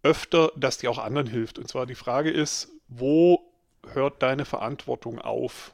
öfter, 0.03 0.53
dass 0.55 0.78
die 0.78 0.88
auch 0.88 0.99
anderen 0.99 1.26
hilft. 1.26 1.59
Und 1.59 1.66
zwar 1.68 1.86
die 1.86 1.94
Frage 1.94 2.30
ist, 2.30 2.68
wo 2.88 3.40
hört 3.92 4.22
deine 4.22 4.44
Verantwortung 4.44 5.18
auf? 5.18 5.72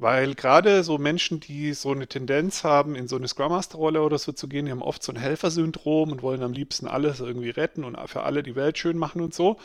Weil 0.00 0.34
gerade 0.34 0.82
so 0.82 0.96
Menschen, 0.96 1.40
die 1.40 1.74
so 1.74 1.90
eine 1.90 2.06
Tendenz 2.06 2.64
haben, 2.64 2.94
in 2.94 3.06
so 3.06 3.16
eine 3.16 3.28
Scrum 3.28 3.52
Master-Rolle 3.52 4.00
oder 4.00 4.16
so 4.16 4.32
zu 4.32 4.48
gehen, 4.48 4.64
die 4.64 4.70
haben 4.70 4.80
oft 4.80 5.02
so 5.02 5.12
ein 5.12 5.18
Helfersyndrom 5.18 6.10
und 6.10 6.22
wollen 6.22 6.42
am 6.42 6.54
liebsten 6.54 6.88
alles 6.88 7.20
irgendwie 7.20 7.50
retten 7.50 7.84
und 7.84 7.98
für 8.08 8.22
alle 8.22 8.42
die 8.42 8.56
Welt 8.56 8.78
schön 8.78 8.96
machen 8.96 9.20
und 9.20 9.34
so. 9.34 9.58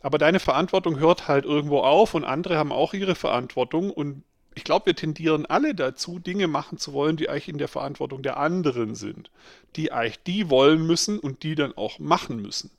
Aber 0.00 0.18
deine 0.18 0.38
Verantwortung 0.38 1.00
hört 1.00 1.26
halt 1.26 1.44
irgendwo 1.44 1.80
auf 1.80 2.14
und 2.14 2.22
andere 2.22 2.56
haben 2.56 2.70
auch 2.70 2.94
ihre 2.94 3.16
Verantwortung 3.16 3.90
und 3.90 4.22
ich 4.54 4.62
glaube, 4.62 4.86
wir 4.86 4.94
tendieren 4.94 5.44
alle 5.46 5.74
dazu, 5.74 6.20
Dinge 6.20 6.46
machen 6.46 6.78
zu 6.78 6.92
wollen, 6.92 7.16
die 7.16 7.28
eigentlich 7.28 7.48
in 7.48 7.58
der 7.58 7.66
Verantwortung 7.66 8.22
der 8.22 8.36
anderen 8.36 8.94
sind. 8.94 9.32
Die 9.74 9.90
eigentlich 9.90 10.22
die 10.22 10.50
wollen 10.50 10.86
müssen 10.86 11.18
und 11.18 11.42
die 11.42 11.56
dann 11.56 11.76
auch 11.76 11.98
machen 11.98 12.40
müssen. 12.40 12.70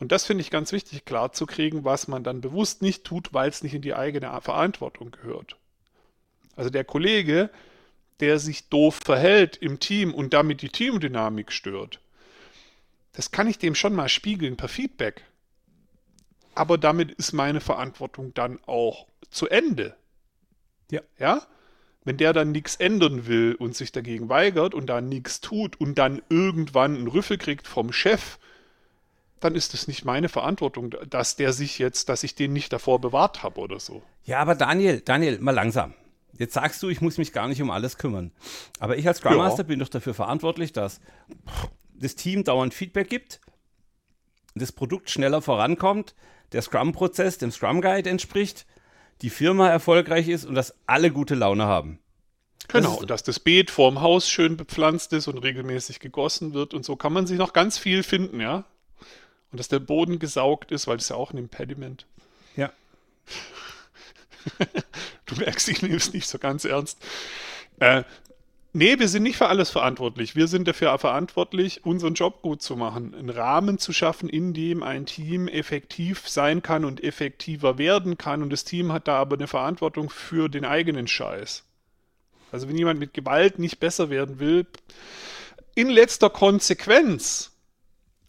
Und 0.00 0.10
das 0.10 0.24
finde 0.24 0.40
ich 0.40 0.50
ganz 0.50 0.72
wichtig, 0.72 1.04
klar 1.04 1.30
zu 1.30 1.46
kriegen, 1.46 1.84
was 1.84 2.08
man 2.08 2.24
dann 2.24 2.40
bewusst 2.40 2.82
nicht 2.82 3.04
tut, 3.04 3.32
weil 3.32 3.48
es 3.48 3.62
nicht 3.62 3.74
in 3.74 3.82
die 3.82 3.94
eigene 3.94 4.36
Verantwortung 4.40 5.12
gehört. 5.12 5.56
Also 6.56 6.70
der 6.70 6.84
Kollege, 6.84 7.50
der 8.20 8.38
sich 8.38 8.68
doof 8.68 9.00
verhält 9.04 9.56
im 9.58 9.78
Team 9.78 10.12
und 10.12 10.32
damit 10.32 10.62
die 10.62 10.70
Teamdynamik 10.70 11.52
stört, 11.52 12.00
das 13.12 13.30
kann 13.30 13.48
ich 13.48 13.58
dem 13.58 13.74
schon 13.74 13.94
mal 13.94 14.08
spiegeln 14.08 14.56
per 14.56 14.68
Feedback. 14.68 15.24
Aber 16.54 16.78
damit 16.78 17.12
ist 17.12 17.32
meine 17.32 17.60
Verantwortung 17.60 18.32
dann 18.34 18.58
auch 18.66 19.06
zu 19.30 19.48
Ende. 19.48 19.94
Ja. 20.90 21.02
Ja? 21.18 21.42
Wenn 22.04 22.16
der 22.16 22.32
dann 22.32 22.52
nichts 22.52 22.76
ändern 22.76 23.26
will 23.26 23.54
und 23.58 23.74
sich 23.74 23.90
dagegen 23.92 24.28
weigert 24.28 24.74
und 24.74 24.86
dann 24.86 25.08
nichts 25.08 25.40
tut 25.40 25.78
und 25.80 25.96
dann 25.96 26.22
irgendwann 26.28 26.96
einen 26.96 27.08
Rüffel 27.08 27.36
kriegt 27.36 27.66
vom 27.66 27.92
Chef, 27.92 28.38
dann 29.40 29.54
ist 29.54 29.74
es 29.74 29.88
nicht 29.88 30.04
meine 30.04 30.28
Verantwortung, 30.28 30.94
dass 31.08 31.36
der 31.36 31.52
sich 31.52 31.78
jetzt, 31.78 32.08
dass 32.08 32.22
ich 32.22 32.34
den 32.34 32.52
nicht 32.52 32.72
davor 32.72 33.00
bewahrt 33.00 33.42
habe 33.42 33.60
oder 33.60 33.80
so. 33.80 34.02
Ja, 34.24 34.40
aber 34.40 34.54
Daniel, 34.54 35.00
Daniel, 35.00 35.38
mal 35.40 35.52
langsam. 35.52 35.94
Jetzt 36.38 36.54
sagst 36.54 36.82
du, 36.82 36.88
ich 36.88 37.00
muss 37.00 37.18
mich 37.18 37.32
gar 37.32 37.48
nicht 37.48 37.62
um 37.62 37.70
alles 37.70 37.96
kümmern. 37.96 38.32
Aber 38.78 38.96
ich 38.96 39.06
als 39.06 39.18
Scrum 39.18 39.36
Master 39.36 39.62
ja. 39.62 39.68
bin 39.68 39.78
doch 39.78 39.88
dafür 39.88 40.14
verantwortlich, 40.14 40.72
dass 40.72 41.00
das 41.94 42.14
Team 42.14 42.44
dauernd 42.44 42.74
Feedback 42.74 43.08
gibt, 43.08 43.40
das 44.54 44.72
Produkt 44.72 45.10
schneller 45.10 45.40
vorankommt, 45.40 46.14
der 46.52 46.62
Scrum-Prozess 46.62 47.38
dem 47.38 47.50
Scrum 47.50 47.80
Guide 47.80 48.08
entspricht, 48.08 48.66
die 49.22 49.30
Firma 49.30 49.68
erfolgreich 49.68 50.28
ist 50.28 50.44
und 50.44 50.54
dass 50.54 50.74
alle 50.86 51.10
gute 51.10 51.34
Laune 51.34 51.64
haben. 51.64 51.98
Genau, 52.68 52.96
das 52.98 53.06
dass 53.06 53.22
das 53.22 53.40
Beet 53.40 53.70
vorm 53.70 54.00
Haus 54.00 54.28
schön 54.28 54.56
bepflanzt 54.56 55.12
ist 55.12 55.28
und 55.28 55.38
regelmäßig 55.38 56.00
gegossen 56.00 56.52
wird 56.52 56.74
und 56.74 56.84
so 56.84 56.96
kann 56.96 57.12
man 57.12 57.26
sich 57.26 57.38
noch 57.38 57.52
ganz 57.52 57.78
viel 57.78 58.02
finden, 58.02 58.40
ja. 58.40 58.64
Und 59.52 59.60
dass 59.60 59.68
der 59.68 59.78
Boden 59.78 60.18
gesaugt 60.18 60.72
ist, 60.72 60.86
weil 60.86 60.96
das 60.96 61.04
ist 61.04 61.10
ja 61.10 61.16
auch 61.16 61.32
ein 61.32 61.38
Impediment. 61.38 62.06
Ja. 62.56 62.72
du 65.26 65.36
merkst, 65.36 65.68
ich 65.68 65.82
nehme 65.82 65.96
es 65.96 66.12
nicht 66.12 66.28
so 66.28 66.38
ganz 66.38 66.64
ernst. 66.64 66.98
Äh, 67.80 68.04
nee, 68.72 68.98
wir 68.98 69.08
sind 69.08 69.24
nicht 69.24 69.36
für 69.36 69.48
alles 69.48 69.70
verantwortlich. 69.70 70.36
Wir 70.36 70.48
sind 70.48 70.66
dafür 70.66 70.96
verantwortlich, 70.98 71.84
unseren 71.84 72.14
Job 72.14 72.42
gut 72.42 72.62
zu 72.62 72.76
machen, 72.76 73.14
einen 73.14 73.30
Rahmen 73.30 73.78
zu 73.78 73.92
schaffen, 73.92 74.28
in 74.28 74.54
dem 74.54 74.82
ein 74.82 75.06
Team 75.06 75.48
effektiv 75.48 76.28
sein 76.28 76.62
kann 76.62 76.84
und 76.84 77.02
effektiver 77.02 77.78
werden 77.78 78.16
kann. 78.18 78.42
Und 78.42 78.50
das 78.50 78.64
Team 78.64 78.92
hat 78.92 79.08
da 79.08 79.16
aber 79.16 79.36
eine 79.36 79.46
Verantwortung 79.46 80.10
für 80.10 80.48
den 80.48 80.64
eigenen 80.64 81.08
Scheiß. 81.08 81.64
Also 82.52 82.68
wenn 82.68 82.78
jemand 82.78 83.00
mit 83.00 83.12
Gewalt 83.12 83.58
nicht 83.58 83.80
besser 83.80 84.08
werden 84.08 84.38
will, 84.38 84.66
in 85.74 85.90
letzter 85.90 86.30
Konsequenz, 86.30 87.52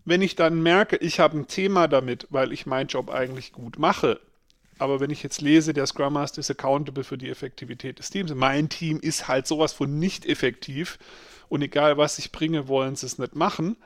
wenn 0.04 0.22
ich 0.22 0.36
dann 0.36 0.62
merke, 0.62 0.98
ich 0.98 1.20
habe 1.20 1.38
ein 1.38 1.48
Thema 1.48 1.88
damit, 1.88 2.28
weil 2.30 2.52
ich 2.52 2.66
meinen 2.66 2.88
Job 2.88 3.10
eigentlich 3.10 3.52
gut 3.54 3.78
mache, 3.78 4.20
aber 4.80 5.00
wenn 5.00 5.10
ich 5.10 5.24
jetzt 5.24 5.42
lese, 5.42 5.74
der 5.74 5.86
Scrum 5.88 6.14
Master 6.14 6.40
ist 6.40 6.52
accountable 6.52 7.04
für 7.04 7.18
die 7.18 7.30
Effektivität 7.30 8.00
des 8.00 8.10
Teams. 8.10 8.34
Mein 8.34 8.70
Team 8.70 9.00
ist 9.00 9.28
halt 9.28 9.48
sowas 9.48 9.74
von 9.74 10.00
nicht 10.00 10.26
effektiv 10.26 11.00
und 11.50 11.62
egal 11.62 11.98
was 11.98 12.20
ich 12.20 12.32
bringe, 12.32 12.68
wollen 12.68 12.96
sie 12.96 13.06
es 13.06 13.18
nicht 13.18 13.36
machen. 13.36 13.78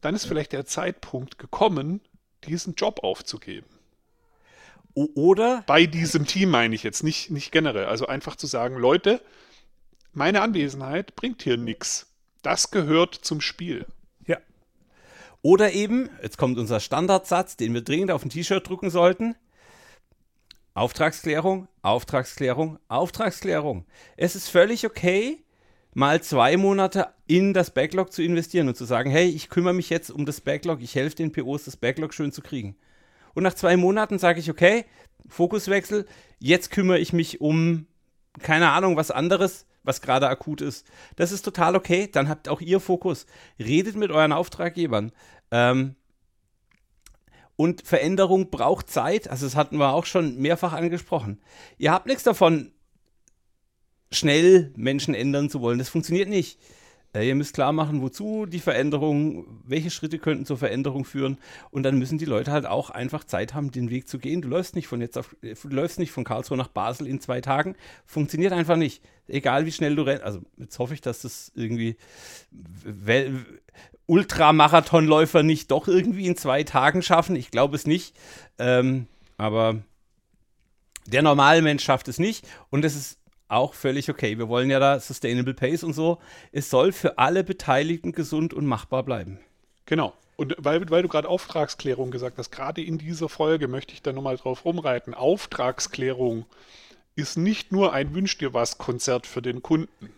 Dann 0.00 0.14
ist 0.14 0.26
vielleicht 0.26 0.52
der 0.52 0.66
Zeitpunkt 0.66 1.38
gekommen, 1.38 2.00
diesen 2.44 2.74
Job 2.74 3.00
aufzugeben. 3.02 3.66
Oder? 4.94 5.62
Bei 5.66 5.86
diesem 5.86 6.26
Team 6.26 6.50
meine 6.50 6.74
ich 6.74 6.82
jetzt, 6.82 7.04
nicht, 7.04 7.30
nicht 7.30 7.52
generell. 7.52 7.86
Also 7.86 8.06
einfach 8.06 8.36
zu 8.36 8.46
sagen, 8.46 8.76
Leute, 8.76 9.20
meine 10.12 10.42
Anwesenheit 10.42 11.14
bringt 11.14 11.42
hier 11.42 11.56
nichts. 11.56 12.12
Das 12.42 12.70
gehört 12.70 13.14
zum 13.14 13.40
Spiel. 13.40 13.86
Ja. 14.26 14.38
Oder 15.42 15.72
eben, 15.72 16.10
jetzt 16.22 16.38
kommt 16.38 16.58
unser 16.58 16.80
Standardsatz, 16.80 17.56
den 17.56 17.74
wir 17.74 17.82
dringend 17.82 18.10
auf 18.10 18.24
ein 18.24 18.30
T-Shirt 18.30 18.68
drucken 18.68 18.90
sollten. 18.90 19.36
Auftragsklärung, 20.74 21.68
Auftragsklärung, 21.82 22.78
Auftragsklärung. 22.88 23.86
Es 24.16 24.36
ist 24.36 24.48
völlig 24.48 24.86
okay, 24.86 25.42
mal 25.94 26.22
zwei 26.22 26.56
Monate 26.56 27.08
in 27.26 27.52
das 27.52 27.72
Backlog 27.72 28.12
zu 28.12 28.22
investieren 28.22 28.68
und 28.68 28.76
zu 28.76 28.84
sagen, 28.84 29.10
hey, 29.10 29.28
ich 29.28 29.48
kümmere 29.48 29.74
mich 29.74 29.90
jetzt 29.90 30.10
um 30.10 30.26
das 30.26 30.40
Backlog, 30.40 30.80
ich 30.80 30.94
helfe 30.94 31.16
den 31.16 31.32
POs, 31.32 31.64
das 31.64 31.76
Backlog 31.76 32.14
schön 32.14 32.32
zu 32.32 32.40
kriegen. 32.40 32.76
Und 33.34 33.42
nach 33.42 33.54
zwei 33.54 33.76
Monaten 33.76 34.18
sage 34.18 34.40
ich, 34.40 34.50
okay, 34.50 34.84
Fokuswechsel, 35.28 36.06
jetzt 36.38 36.70
kümmere 36.70 36.98
ich 36.98 37.12
mich 37.12 37.40
um, 37.40 37.86
keine 38.40 38.70
Ahnung, 38.70 38.96
was 38.96 39.10
anderes, 39.10 39.66
was 39.82 40.00
gerade 40.00 40.28
akut 40.28 40.60
ist. 40.60 40.86
Das 41.16 41.32
ist 41.32 41.42
total 41.42 41.74
okay, 41.74 42.08
dann 42.10 42.28
habt 42.28 42.48
auch 42.48 42.60
ihr 42.60 42.80
Fokus. 42.80 43.26
Redet 43.58 43.96
mit 43.96 44.10
euren 44.10 44.32
Auftraggebern. 44.32 45.12
Ähm, 45.50 45.96
und 47.60 47.86
Veränderung 47.86 48.48
braucht 48.48 48.88
Zeit. 48.88 49.28
Also, 49.28 49.44
das 49.44 49.54
hatten 49.54 49.76
wir 49.76 49.92
auch 49.92 50.06
schon 50.06 50.38
mehrfach 50.38 50.72
angesprochen. 50.72 51.42
Ihr 51.76 51.92
habt 51.92 52.06
nichts 52.06 52.22
davon, 52.22 52.72
schnell 54.10 54.72
Menschen 54.76 55.12
ändern 55.12 55.50
zu 55.50 55.60
wollen. 55.60 55.78
Das 55.78 55.90
funktioniert 55.90 56.30
nicht. 56.30 56.58
Äh, 57.14 57.28
ihr 57.28 57.34
müsst 57.34 57.54
klar 57.54 57.72
machen, 57.72 58.02
wozu 58.02 58.46
die 58.46 58.60
Veränderung, 58.60 59.46
welche 59.64 59.90
Schritte 59.90 60.18
könnten 60.18 60.46
zur 60.46 60.58
Veränderung 60.58 61.04
führen. 61.04 61.38
Und 61.70 61.82
dann 61.82 61.98
müssen 61.98 62.18
die 62.18 62.24
Leute 62.24 62.52
halt 62.52 62.66
auch 62.66 62.90
einfach 62.90 63.24
Zeit 63.24 63.54
haben, 63.54 63.70
den 63.70 63.90
Weg 63.90 64.08
zu 64.08 64.18
gehen. 64.18 64.42
Du 64.42 64.48
läufst 64.48 64.76
nicht 64.76 64.86
von 64.86 65.00
jetzt 65.00 65.18
auf, 65.18 65.36
du 65.40 65.68
läufst 65.68 65.98
nicht 65.98 66.12
von 66.12 66.24
Karlsruhe 66.24 66.58
nach 66.58 66.68
Basel 66.68 67.06
in 67.06 67.20
zwei 67.20 67.40
Tagen. 67.40 67.74
Funktioniert 68.06 68.52
einfach 68.52 68.76
nicht. 68.76 69.02
Egal 69.26 69.66
wie 69.66 69.72
schnell 69.72 69.96
du 69.96 70.02
rennst. 70.02 70.24
Also 70.24 70.40
jetzt 70.56 70.78
hoffe 70.78 70.94
ich, 70.94 71.00
dass 71.00 71.22
das 71.22 71.52
irgendwie 71.54 71.96
Ultramarathonläufer 74.06 75.42
nicht 75.42 75.70
doch 75.70 75.88
irgendwie 75.88 76.26
in 76.26 76.36
zwei 76.36 76.64
Tagen 76.64 77.02
schaffen. 77.02 77.36
Ich 77.36 77.50
glaube 77.50 77.76
es 77.76 77.86
nicht. 77.86 78.16
Ähm, 78.58 79.06
aber 79.36 79.82
der 81.06 81.22
normale 81.22 81.62
Mensch 81.62 81.84
schafft 81.84 82.08
es 82.08 82.18
nicht. 82.18 82.46
Und 82.70 82.84
es 82.84 82.96
ist 82.96 83.19
auch 83.50 83.74
völlig 83.74 84.08
okay. 84.10 84.38
Wir 84.38 84.48
wollen 84.48 84.70
ja 84.70 84.78
da 84.78 85.00
Sustainable 85.00 85.54
Pace 85.54 85.84
und 85.84 85.92
so. 85.92 86.18
Es 86.52 86.70
soll 86.70 86.92
für 86.92 87.18
alle 87.18 87.44
Beteiligten 87.44 88.12
gesund 88.12 88.54
und 88.54 88.66
machbar 88.66 89.02
bleiben. 89.02 89.40
Genau. 89.86 90.12
Und 90.36 90.54
weil, 90.58 90.88
weil 90.88 91.02
du 91.02 91.08
gerade 91.08 91.28
Auftragsklärung 91.28 92.10
gesagt 92.10 92.38
hast, 92.38 92.50
gerade 92.50 92.82
in 92.82 92.96
dieser 92.96 93.28
Folge 93.28 93.68
möchte 93.68 93.92
ich 93.92 94.02
da 94.02 94.12
nochmal 94.12 94.36
drauf 94.36 94.64
rumreiten. 94.64 95.12
Auftragsklärung 95.12 96.46
ist 97.14 97.36
nicht 97.36 97.72
nur 97.72 97.92
ein 97.92 98.14
Wünsch 98.14 98.38
dir 98.38 98.54
was 98.54 98.78
Konzert 98.78 99.26
für 99.26 99.42
den 99.42 99.62
Kunden. 99.62 100.12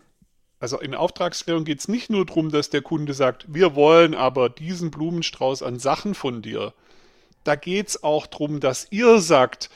Also 0.61 0.79
in 0.79 0.95
Auftragsklärung 0.95 1.65
geht 1.65 1.81
es 1.81 1.89
nicht 1.89 2.09
nur 2.09 2.25
darum, 2.25 2.53
dass 2.53 2.71
der 2.71 2.83
Kunde 2.83 3.15
sagt, 3.15 3.47
wir 3.53 3.75
wollen 3.75 4.15
aber 4.15 4.49
diesen 4.49 4.93
Blumenstrauß 4.93 5.63
an 5.65 5.81
Sachen 5.81 6.15
von 6.15 6.41
dir. 6.41 6.73
Da 7.43 7.57
geht 7.57 7.89
es 7.89 8.05
auch 8.05 8.29
darum, 8.29 8.61
dass 8.61 8.87
ihr 8.91 9.19
sagt, 9.19 9.71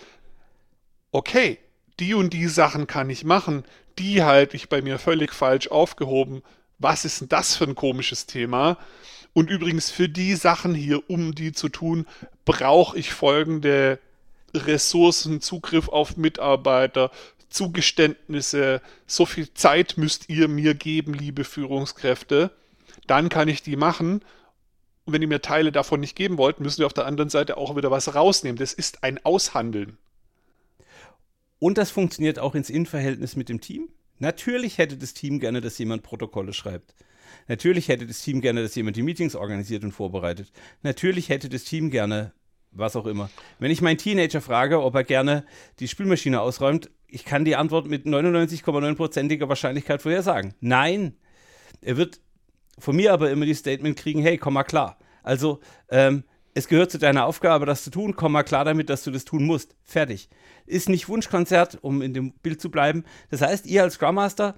okay, 1.10 1.58
die 2.00 2.14
und 2.14 2.32
die 2.32 2.48
Sachen 2.48 2.86
kann 2.86 3.10
ich 3.10 3.24
machen, 3.24 3.64
die 3.98 4.22
halte 4.22 4.56
ich 4.56 4.68
bei 4.68 4.82
mir 4.82 4.98
völlig 4.98 5.32
falsch 5.32 5.68
aufgehoben. 5.68 6.42
Was 6.78 7.04
ist 7.04 7.20
denn 7.20 7.28
das 7.28 7.56
für 7.56 7.64
ein 7.64 7.74
komisches 7.74 8.26
Thema? 8.26 8.78
Und 9.32 9.50
übrigens 9.50 9.90
für 9.90 10.08
die 10.08 10.34
Sachen 10.34 10.74
hier, 10.74 11.08
um 11.10 11.34
die 11.34 11.52
zu 11.52 11.68
tun, 11.68 12.06
brauche 12.44 12.98
ich 12.98 13.12
folgende 13.12 13.98
Ressourcen, 14.54 15.40
Zugriff 15.40 15.88
auf 15.88 16.16
Mitarbeiter, 16.16 17.10
Zugeständnisse, 17.48 18.80
so 19.06 19.26
viel 19.26 19.52
Zeit 19.54 19.94
müsst 19.96 20.28
ihr 20.28 20.48
mir 20.48 20.74
geben, 20.74 21.14
liebe 21.14 21.44
Führungskräfte, 21.44 22.50
dann 23.06 23.28
kann 23.28 23.48
ich 23.48 23.62
die 23.62 23.76
machen. 23.76 24.22
Und 25.04 25.12
wenn 25.12 25.22
ihr 25.22 25.28
mir 25.28 25.42
Teile 25.42 25.72
davon 25.72 26.00
nicht 26.00 26.16
geben 26.16 26.38
wollt, 26.38 26.60
müssen 26.60 26.78
wir 26.78 26.86
auf 26.86 26.92
der 26.92 27.06
anderen 27.06 27.30
Seite 27.30 27.56
auch 27.56 27.76
wieder 27.76 27.90
was 27.90 28.14
rausnehmen. 28.14 28.58
Das 28.58 28.72
ist 28.72 29.04
ein 29.04 29.24
Aushandeln. 29.24 29.98
Und 31.58 31.78
das 31.78 31.90
funktioniert 31.90 32.38
auch 32.38 32.54
ins 32.54 32.70
Innenverhältnis 32.70 33.36
mit 33.36 33.48
dem 33.48 33.60
Team. 33.60 33.88
Natürlich 34.18 34.78
hätte 34.78 34.96
das 34.96 35.14
Team 35.14 35.40
gerne, 35.40 35.60
dass 35.60 35.78
jemand 35.78 36.02
Protokolle 36.02 36.52
schreibt. 36.52 36.94
Natürlich 37.48 37.88
hätte 37.88 38.06
das 38.06 38.22
Team 38.22 38.40
gerne, 38.40 38.62
dass 38.62 38.74
jemand 38.74 38.96
die 38.96 39.02
Meetings 39.02 39.34
organisiert 39.34 39.84
und 39.84 39.92
vorbereitet. 39.92 40.50
Natürlich 40.82 41.28
hätte 41.28 41.48
das 41.48 41.64
Team 41.64 41.90
gerne 41.90 42.32
was 42.72 42.96
auch 42.96 43.06
immer. 43.06 43.30
Wenn 43.58 43.70
ich 43.70 43.80
meinen 43.80 43.98
Teenager 43.98 44.40
frage, 44.40 44.82
ob 44.82 44.94
er 44.94 45.04
gerne 45.04 45.44
die 45.78 45.88
Spülmaschine 45.88 46.40
ausräumt, 46.40 46.90
ich 47.08 47.24
kann 47.24 47.44
die 47.44 47.56
Antwort 47.56 47.86
mit 47.86 48.04
99,9%iger 48.04 49.48
Wahrscheinlichkeit 49.48 50.02
vorhersagen. 50.02 50.54
Nein. 50.60 51.16
Er 51.80 51.96
wird 51.96 52.20
von 52.78 52.96
mir 52.96 53.12
aber 53.12 53.30
immer 53.30 53.46
die 53.46 53.54
Statement 53.54 53.96
kriegen, 53.96 54.20
hey, 54.20 54.36
komm 54.36 54.54
mal 54.54 54.64
klar. 54.64 54.98
Also, 55.22 55.60
ähm, 55.88 56.24
es 56.54 56.68
gehört 56.68 56.90
zu 56.90 56.98
deiner 56.98 57.26
Aufgabe, 57.26 57.66
das 57.66 57.84
zu 57.84 57.90
tun, 57.90 58.16
komm 58.16 58.32
mal 58.32 58.42
klar 58.42 58.64
damit, 58.64 58.88
dass 58.88 59.04
du 59.04 59.10
das 59.10 59.24
tun 59.24 59.44
musst. 59.44 59.76
Fertig. 59.84 60.28
Ist 60.66 60.88
nicht 60.88 61.08
Wunschkonzert, 61.08 61.78
um 61.82 62.02
in 62.02 62.14
dem 62.14 62.32
Bild 62.32 62.60
zu 62.60 62.70
bleiben. 62.70 63.04
Das 63.30 63.40
heißt, 63.40 63.66
ihr 63.66 63.82
als 63.82 63.94
Scrum 63.94 64.16
Master 64.16 64.54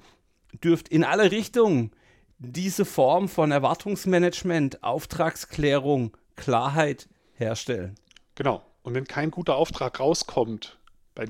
dürft 0.65 0.89
in 0.89 1.05
alle 1.05 1.31
Richtungen 1.31 1.93
diese 2.39 2.85
Form 2.85 3.29
von 3.29 3.51
Erwartungsmanagement, 3.51 4.83
Auftragsklärung, 4.83 6.17
Klarheit 6.37 7.09
herstellen. 7.35 7.95
Genau. 8.35 8.63
Und 8.83 8.95
wenn 8.95 9.07
kein 9.07 9.31
guter 9.31 9.57
Auftrag 9.57 10.01
rauskommt, 10.01 10.79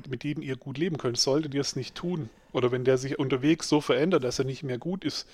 mit 0.08 0.22
dem 0.22 0.42
ihr 0.42 0.56
gut 0.56 0.78
leben 0.78 0.98
könnt, 0.98 1.18
solltet 1.18 1.54
ihr 1.54 1.62
es 1.62 1.76
nicht 1.76 1.94
tun. 1.94 2.28
Oder 2.52 2.70
wenn 2.70 2.84
der 2.84 2.98
sich 2.98 3.18
unterwegs 3.18 3.68
so 3.68 3.80
verändert, 3.80 4.22
dass 4.22 4.38
er 4.38 4.44
nicht 4.44 4.62
mehr 4.62 4.78
gut 4.78 5.04
ist, 5.04 5.26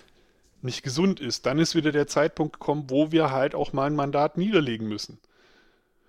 nicht 0.62 0.82
gesund 0.82 1.20
ist, 1.20 1.44
dann 1.44 1.58
ist 1.58 1.74
wieder 1.74 1.92
der 1.92 2.06
Zeitpunkt 2.06 2.54
gekommen, 2.54 2.84
wo 2.88 3.12
wir 3.12 3.30
halt 3.30 3.54
auch 3.54 3.72
mal 3.72 3.86
ein 3.86 3.96
Mandat 3.96 4.38
niederlegen 4.38 4.88
müssen. 4.88 5.18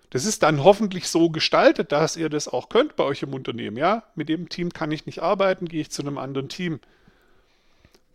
Das 0.10 0.26
ist 0.26 0.44
dann 0.44 0.64
hoffentlich 0.64 1.08
so 1.08 1.30
gestaltet, 1.30 1.92
dass 1.92 2.16
ihr 2.16 2.30
das 2.30 2.48
auch 2.48 2.70
könnt 2.70 2.96
bei 2.96 3.04
euch 3.04 3.22
im 3.24 3.34
Unternehmen. 3.34 3.78
Ja, 3.78 4.04
mit 4.16 4.30
dem 4.30 4.50
Team 4.50 4.72
kann 4.72 4.92
ich 4.92 5.06
nicht 5.06 5.22
arbeiten, 5.22 5.68
gehe 5.68 5.82
ich 5.82 5.92
zu 5.92 6.02
einem 6.02 6.18
anderen 6.18 6.50
Team. 6.50 6.80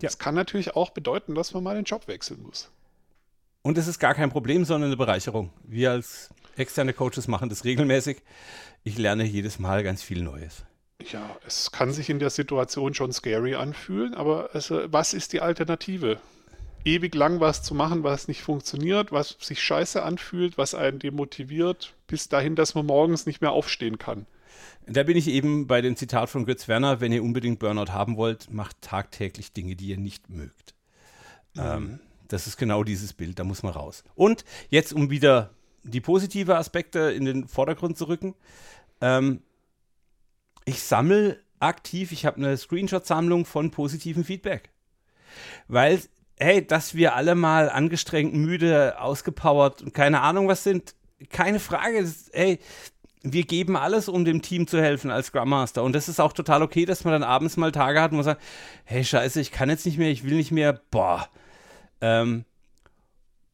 Ja. 0.01 0.09
Das 0.09 0.19
kann 0.19 0.35
natürlich 0.35 0.77
auch 0.77 0.91
bedeuten, 0.91 1.35
dass 1.35 1.53
man 1.53 1.63
mal 1.63 1.75
den 1.75 1.85
Job 1.85 2.09
wechseln 2.09 2.43
muss. 2.43 2.71
Und 3.63 3.77
es 3.77 3.87
ist 3.87 3.99
gar 3.99 4.15
kein 4.15 4.31
Problem, 4.31 4.65
sondern 4.65 4.89
eine 4.89 4.97
Bereicherung. 4.97 5.51
Wir 5.65 5.91
als 5.91 6.31
externe 6.57 6.95
Coaches 6.95 7.29
machen 7.29 7.49
das 7.49 7.65
regelmäßig. 7.65 8.23
Ich 8.85 8.97
lerne 8.97 9.25
jedes 9.25 9.59
Mal 9.59 9.83
ganz 9.83 10.03
viel 10.03 10.23
Neues. 10.23 10.65
Ja, 11.13 11.37
es 11.47 11.71
kann 11.71 11.93
sich 11.93 12.11
in 12.11 12.19
der 12.19 12.31
Situation 12.31 12.95
schon 12.95 13.13
scary 13.13 13.55
anfühlen, 13.55 14.15
aber 14.15 14.51
also, 14.53 14.83
was 14.93 15.15
ist 15.15 15.33
die 15.33 15.41
Alternative? 15.41 16.21
Ewig 16.85 17.15
lang 17.15 17.41
was 17.41 17.63
zu 17.63 17.75
machen, 17.75 18.03
was 18.03 18.29
nicht 18.29 18.43
funktioniert, 18.43 19.13
was 19.13 19.37
sich 19.41 19.63
scheiße 19.63 20.03
anfühlt, 20.03 20.57
was 20.59 20.75
einen 20.75 20.99
demotiviert, 20.99 21.95
bis 22.07 22.29
dahin, 22.29 22.57
dass 22.57 22.75
man 22.75 22.87
morgens 22.87 23.27
nicht 23.27 23.41
mehr 23.41 23.53
aufstehen 23.53 23.99
kann. 23.99 24.27
Da 24.87 25.03
bin 25.03 25.17
ich 25.17 25.29
eben 25.29 25.67
bei 25.67 25.83
dem 25.83 25.97
Zitat 25.97 26.31
von 26.31 26.47
Götz 26.47 26.67
Werner, 26.67 27.01
wenn 27.01 27.13
ihr 27.13 27.23
unbedingt 27.23 27.59
Burnout 27.59 27.93
haben 27.93 28.17
wollt, 28.17 28.51
macht 28.51 28.81
tagtäglich 28.81 29.53
Dinge, 29.53 29.77
die 29.77 29.89
ihr 29.89 29.99
nicht 29.99 30.31
mögt. 30.31 30.75
Mhm. 31.55 31.63
Ähm, 31.63 32.01
das 32.29 32.47
ist 32.47 32.57
genau 32.57 32.85
dieses 32.85 33.13
Bild, 33.13 33.39
da 33.39 33.45
muss 33.45 33.63
man 33.63 33.73
raus. 33.73 34.05
Und 34.15 34.45
jetzt, 34.69 34.93
um 34.93 35.11
wieder 35.11 35.51
die 35.83 36.01
positive 36.01 36.57
Aspekte 36.57 36.99
in 37.11 37.25
den 37.25 37.49
Vordergrund 37.49 37.99
zu 37.99 38.09
rücken, 38.09 38.35
ähm, 39.01 39.43
ich 40.65 40.83
sammle 40.83 41.41
aktiv, 41.59 42.13
ich 42.13 42.27
habe 42.27 42.39
eine 42.39 42.57
Screenshot-Sammlung 42.57 43.45
von 43.45 43.71
positivem 43.71 44.25
Feedback. 44.25 44.71
Weil, 45.69 46.01
hey, 46.41 46.67
dass 46.67 46.95
wir 46.95 47.15
alle 47.15 47.35
mal 47.35 47.69
angestrengt, 47.69 48.35
müde, 48.35 48.99
ausgepowert 48.99 49.83
und 49.83 49.95
keine 49.95 50.23
Ahnung 50.23 50.49
was 50.49 50.65
sind, 50.65 50.95
keine 51.29 51.61
Frage. 51.61 52.03
Das, 52.03 52.31
hey, 52.33 52.59
wir 53.23 53.45
geben 53.45 53.77
alles, 53.77 54.09
um 54.09 54.25
dem 54.25 54.41
Team 54.41 54.67
zu 54.67 54.81
helfen 54.81 55.11
als 55.11 55.27
Scrum 55.27 55.51
Master. 55.51 55.83
Und 55.83 55.95
das 55.95 56.09
ist 56.09 56.19
auch 56.19 56.33
total 56.33 56.63
okay, 56.63 56.87
dass 56.87 57.05
man 57.05 57.13
dann 57.13 57.23
abends 57.23 57.59
mal 57.59 57.73
Tage 57.73 58.01
hat, 58.01 58.13
wo 58.13 58.17
man 58.17 58.25
sagt, 58.25 58.41
hey, 58.85 59.05
scheiße, 59.05 59.41
ich 59.41 59.53
kann 59.53 59.69
jetzt 59.69 59.85
nicht 59.85 59.99
mehr, 59.99 60.11
ich 60.11 60.25
will 60.25 60.37
nicht 60.37 60.51
mehr, 60.51 60.81
boah. 60.91 61.29
Ähm, 62.01 62.47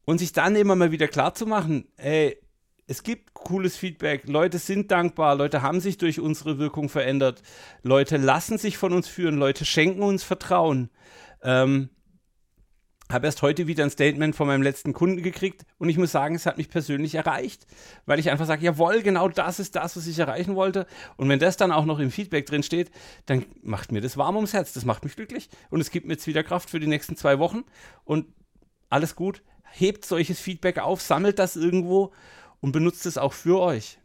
und 0.05 0.19
sich 0.19 0.31
dann 0.31 0.55
immer 0.55 0.77
mal 0.77 0.91
wieder 0.91 1.09
klar 1.09 1.33
zu 1.35 1.45
machen, 1.45 1.89
hey, 1.97 2.39
es 2.89 3.03
gibt 3.03 3.33
cooles 3.33 3.75
Feedback, 3.75 4.29
Leute 4.29 4.59
sind 4.59 4.91
dankbar, 4.91 5.35
Leute 5.35 5.61
haben 5.61 5.81
sich 5.81 5.97
durch 5.97 6.21
unsere 6.21 6.57
Wirkung 6.57 6.87
verändert, 6.87 7.41
Leute 7.83 8.15
lassen 8.15 8.57
sich 8.57 8.77
von 8.77 8.93
uns 8.93 9.09
führen, 9.09 9.35
Leute 9.35 9.65
schenken 9.65 10.03
uns 10.03 10.23
Vertrauen. 10.23 10.89
Ähm, 11.43 11.89
habe 13.09 13.25
erst 13.25 13.41
heute 13.41 13.67
wieder 13.67 13.83
ein 13.83 13.89
Statement 13.89 14.35
von 14.35 14.47
meinem 14.47 14.61
letzten 14.61 14.93
Kunden 14.93 15.23
gekriegt 15.23 15.65
und 15.77 15.89
ich 15.89 15.97
muss 15.97 16.11
sagen, 16.11 16.35
es 16.35 16.45
hat 16.45 16.57
mich 16.57 16.69
persönlich 16.69 17.15
erreicht, 17.15 17.65
weil 18.05 18.19
ich 18.19 18.29
einfach 18.29 18.45
sage, 18.45 18.65
jawohl, 18.65 19.01
genau 19.01 19.29
das 19.29 19.59
ist 19.59 19.75
das, 19.75 19.95
was 19.95 20.07
ich 20.07 20.19
erreichen 20.19 20.55
wollte. 20.55 20.87
Und 21.15 21.29
wenn 21.29 21.39
das 21.39 21.57
dann 21.57 21.71
auch 21.71 21.85
noch 21.85 21.99
im 21.99 22.11
Feedback 22.11 22.45
drin 22.45 22.63
steht, 22.63 22.91
dann 23.25 23.45
macht 23.61 23.91
mir 23.91 24.01
das 24.01 24.17
warm 24.17 24.35
ums 24.35 24.53
Herz, 24.53 24.73
das 24.73 24.85
macht 24.85 25.03
mich 25.03 25.15
glücklich 25.15 25.49
und 25.69 25.79
es 25.79 25.89
gibt 25.89 26.05
mir 26.05 26.13
jetzt 26.13 26.27
wieder 26.27 26.43
Kraft 26.43 26.69
für 26.69 26.79
die 26.79 26.87
nächsten 26.87 27.15
zwei 27.15 27.39
Wochen 27.39 27.63
und 28.03 28.27
alles 28.89 29.15
gut. 29.15 29.41
Hebt 29.71 30.05
solches 30.05 30.39
Feedback 30.39 30.79
auf, 30.79 31.01
sammelt 31.01 31.39
das 31.39 31.55
irgendwo 31.55 32.13
und 32.61 32.71
benutzt 32.71 33.05
es 33.05 33.17
auch 33.17 33.33
für 33.33 33.59
euch. 33.59 33.99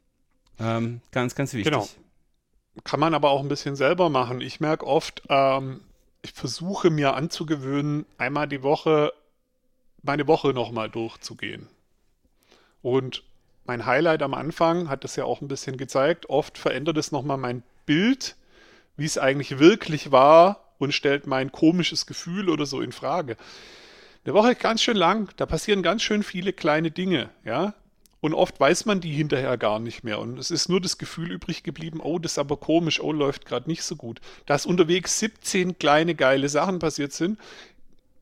Ähm, 0.59 1.01
ganz, 1.11 1.35
ganz 1.35 1.53
wichtig. 1.55 1.73
Genau. 1.73 1.89
Kann 2.85 3.01
man 3.01 3.15
aber 3.15 3.31
auch 3.31 3.41
ein 3.41 3.49
bisschen 3.49 3.77
selber 3.77 4.09
machen. 4.09 4.41
Ich 4.41 4.61
merke 4.61 4.87
oft, 4.87 5.23
ähm, 5.29 5.83
ich 6.23 6.33
versuche 6.33 6.91
mir 6.91 7.15
anzugewöhnen, 7.15 8.07
einmal 8.17 8.49
die 8.49 8.63
Woche 8.63 9.13
meine 10.03 10.27
Woche 10.27 10.53
nochmal 10.53 10.89
durchzugehen. 10.89 11.69
Und 12.81 13.23
mein 13.65 13.87
Highlight 13.87 14.23
am 14.23 14.35
Anfang 14.35 14.89
hat 14.89 15.05
das 15.05 15.17
ja 15.17 15.25
auch 15.25 15.41
ein 15.41 15.49
bisschen 15.49 15.77
gezeigt. 15.77 16.29
Oft 16.29 16.59
verändert 16.59 16.97
es 16.97 17.13
nochmal 17.13 17.37
mein 17.37 17.63
Bild, 17.87 18.37
wie 18.97 19.05
es 19.05 19.19
eigentlich 19.19 19.59
wirklich 19.59 20.11
war 20.11 20.75
und 20.79 20.93
stellt 20.93 21.27
mein 21.27 21.53
komisches 21.53 22.07
Gefühl 22.07 22.49
oder 22.49 22.67
so 22.67 22.81
in 22.81 22.93
Frage. 22.93 23.37
Eine 24.25 24.35
Woche 24.35 24.55
ganz 24.55 24.83
schön 24.83 24.97
lang, 24.97 25.31
da 25.37 25.47
passieren 25.47 25.83
ganz 25.83 26.03
schön 26.03 26.23
viele 26.23 26.53
kleine 26.53 26.91
Dinge, 26.91 27.31
ja. 27.45 27.75
Und 28.23 28.35
oft 28.35 28.61
weiß 28.61 28.87
man 28.87 29.01
die 29.01 29.11
hinterher 29.11 29.59
gar 29.59 29.81
nicht 29.81 30.05
mehr. 30.05 30.21
Und 30.21 30.39
es 30.39 30.53
ist 30.53 30.69
nur 30.69 30.81
das 30.81 30.97
Gefühl 30.97 31.33
übrig 31.33 31.65
geblieben, 31.65 31.99
oh, 32.01 32.21
das 32.21 32.33
ist 32.33 32.39
aber 32.39 32.57
komisch, 32.57 33.01
oh, 33.01 33.11
läuft 33.11 33.47
gerade 33.47 33.69
nicht 33.69 33.83
so 33.83 33.97
gut. 33.97 34.21
Dass 34.47 34.65
unterwegs 34.65 35.19
17 35.19 35.77
kleine 35.77 36.15
geile 36.15 36.49
Sachen 36.49 36.79
passiert 36.79 37.13
sind, 37.13 37.37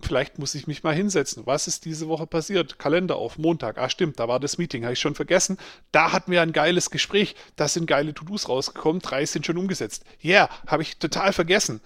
vielleicht 0.00 0.38
muss 0.38 0.54
ich 0.54 0.66
mich 0.66 0.82
mal 0.82 0.94
hinsetzen. 0.94 1.44
Was 1.44 1.66
ist 1.66 1.84
diese 1.84 2.08
Woche 2.08 2.26
passiert? 2.26 2.78
Kalender 2.78 3.16
auf, 3.16 3.36
Montag. 3.36 3.76
Ah, 3.76 3.90
stimmt, 3.90 4.18
da 4.18 4.26
war 4.26 4.40
das 4.40 4.56
Meeting, 4.56 4.84
habe 4.84 4.94
ich 4.94 5.00
schon 5.00 5.14
vergessen. 5.14 5.58
Da 5.92 6.12
hatten 6.12 6.32
wir 6.32 6.40
ein 6.40 6.52
geiles 6.52 6.90
Gespräch. 6.90 7.36
Da 7.56 7.68
sind 7.68 7.84
geile 7.86 8.14
To-Dos 8.14 8.48
rausgekommen, 8.48 9.02
drei 9.02 9.26
sind 9.26 9.44
schon 9.44 9.58
umgesetzt. 9.58 10.04
Yeah, 10.24 10.48
habe 10.66 10.82
ich 10.82 10.96
total 10.96 11.34
vergessen. 11.34 11.82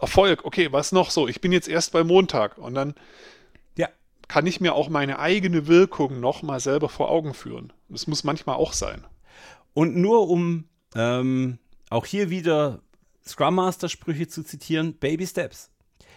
Erfolg, 0.00 0.46
okay, 0.46 0.72
was 0.72 0.92
noch 0.92 1.10
so? 1.10 1.28
Ich 1.28 1.42
bin 1.42 1.52
jetzt 1.52 1.68
erst 1.68 1.92
bei 1.92 2.04
Montag 2.04 2.56
und 2.56 2.72
dann 2.72 2.94
kann 4.30 4.46
ich 4.46 4.60
mir 4.60 4.76
auch 4.76 4.88
meine 4.88 5.18
eigene 5.18 5.66
Wirkung 5.66 6.20
nochmal 6.20 6.60
selber 6.60 6.88
vor 6.88 7.10
Augen 7.10 7.34
führen. 7.34 7.72
Das 7.88 8.06
muss 8.06 8.22
manchmal 8.22 8.54
auch 8.54 8.72
sein. 8.72 9.04
Und 9.74 9.96
nur 9.96 10.28
um 10.28 10.68
ähm, 10.94 11.58
auch 11.88 12.06
hier 12.06 12.30
wieder 12.30 12.80
Scrum 13.26 13.56
Master 13.56 13.88
Sprüche 13.88 14.28
zu 14.28 14.44
zitieren, 14.44 14.94
Baby 14.94 15.26
Steps. 15.26 15.72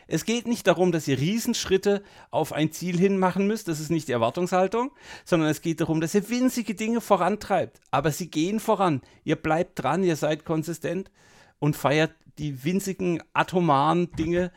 Es 0.05 0.25
geht 0.25 0.45
nicht 0.45 0.67
darum, 0.67 0.91
dass 0.91 1.07
ihr 1.07 1.17
Riesenschritte 1.17 2.03
auf 2.29 2.53
ein 2.53 2.71
Ziel 2.71 2.99
hin 2.99 3.17
machen 3.17 3.47
müsst, 3.47 3.67
das 3.67 3.79
ist 3.79 3.89
nicht 3.89 4.07
die 4.07 4.11
Erwartungshaltung, 4.11 4.91
sondern 5.25 5.49
es 5.49 5.61
geht 5.61 5.81
darum, 5.81 5.99
dass 5.99 6.13
ihr 6.13 6.29
winzige 6.29 6.75
Dinge 6.75 7.01
vorantreibt. 7.01 7.79
Aber 7.89 8.11
sie 8.11 8.29
gehen 8.29 8.59
voran. 8.59 9.01
Ihr 9.23 9.37
bleibt 9.37 9.81
dran, 9.81 10.03
ihr 10.03 10.17
seid 10.17 10.45
konsistent 10.45 11.09
und 11.57 11.75
feiert 11.75 12.11
die 12.37 12.63
winzigen 12.63 13.23
atomaren 13.33 14.11
Dinge, 14.11 14.51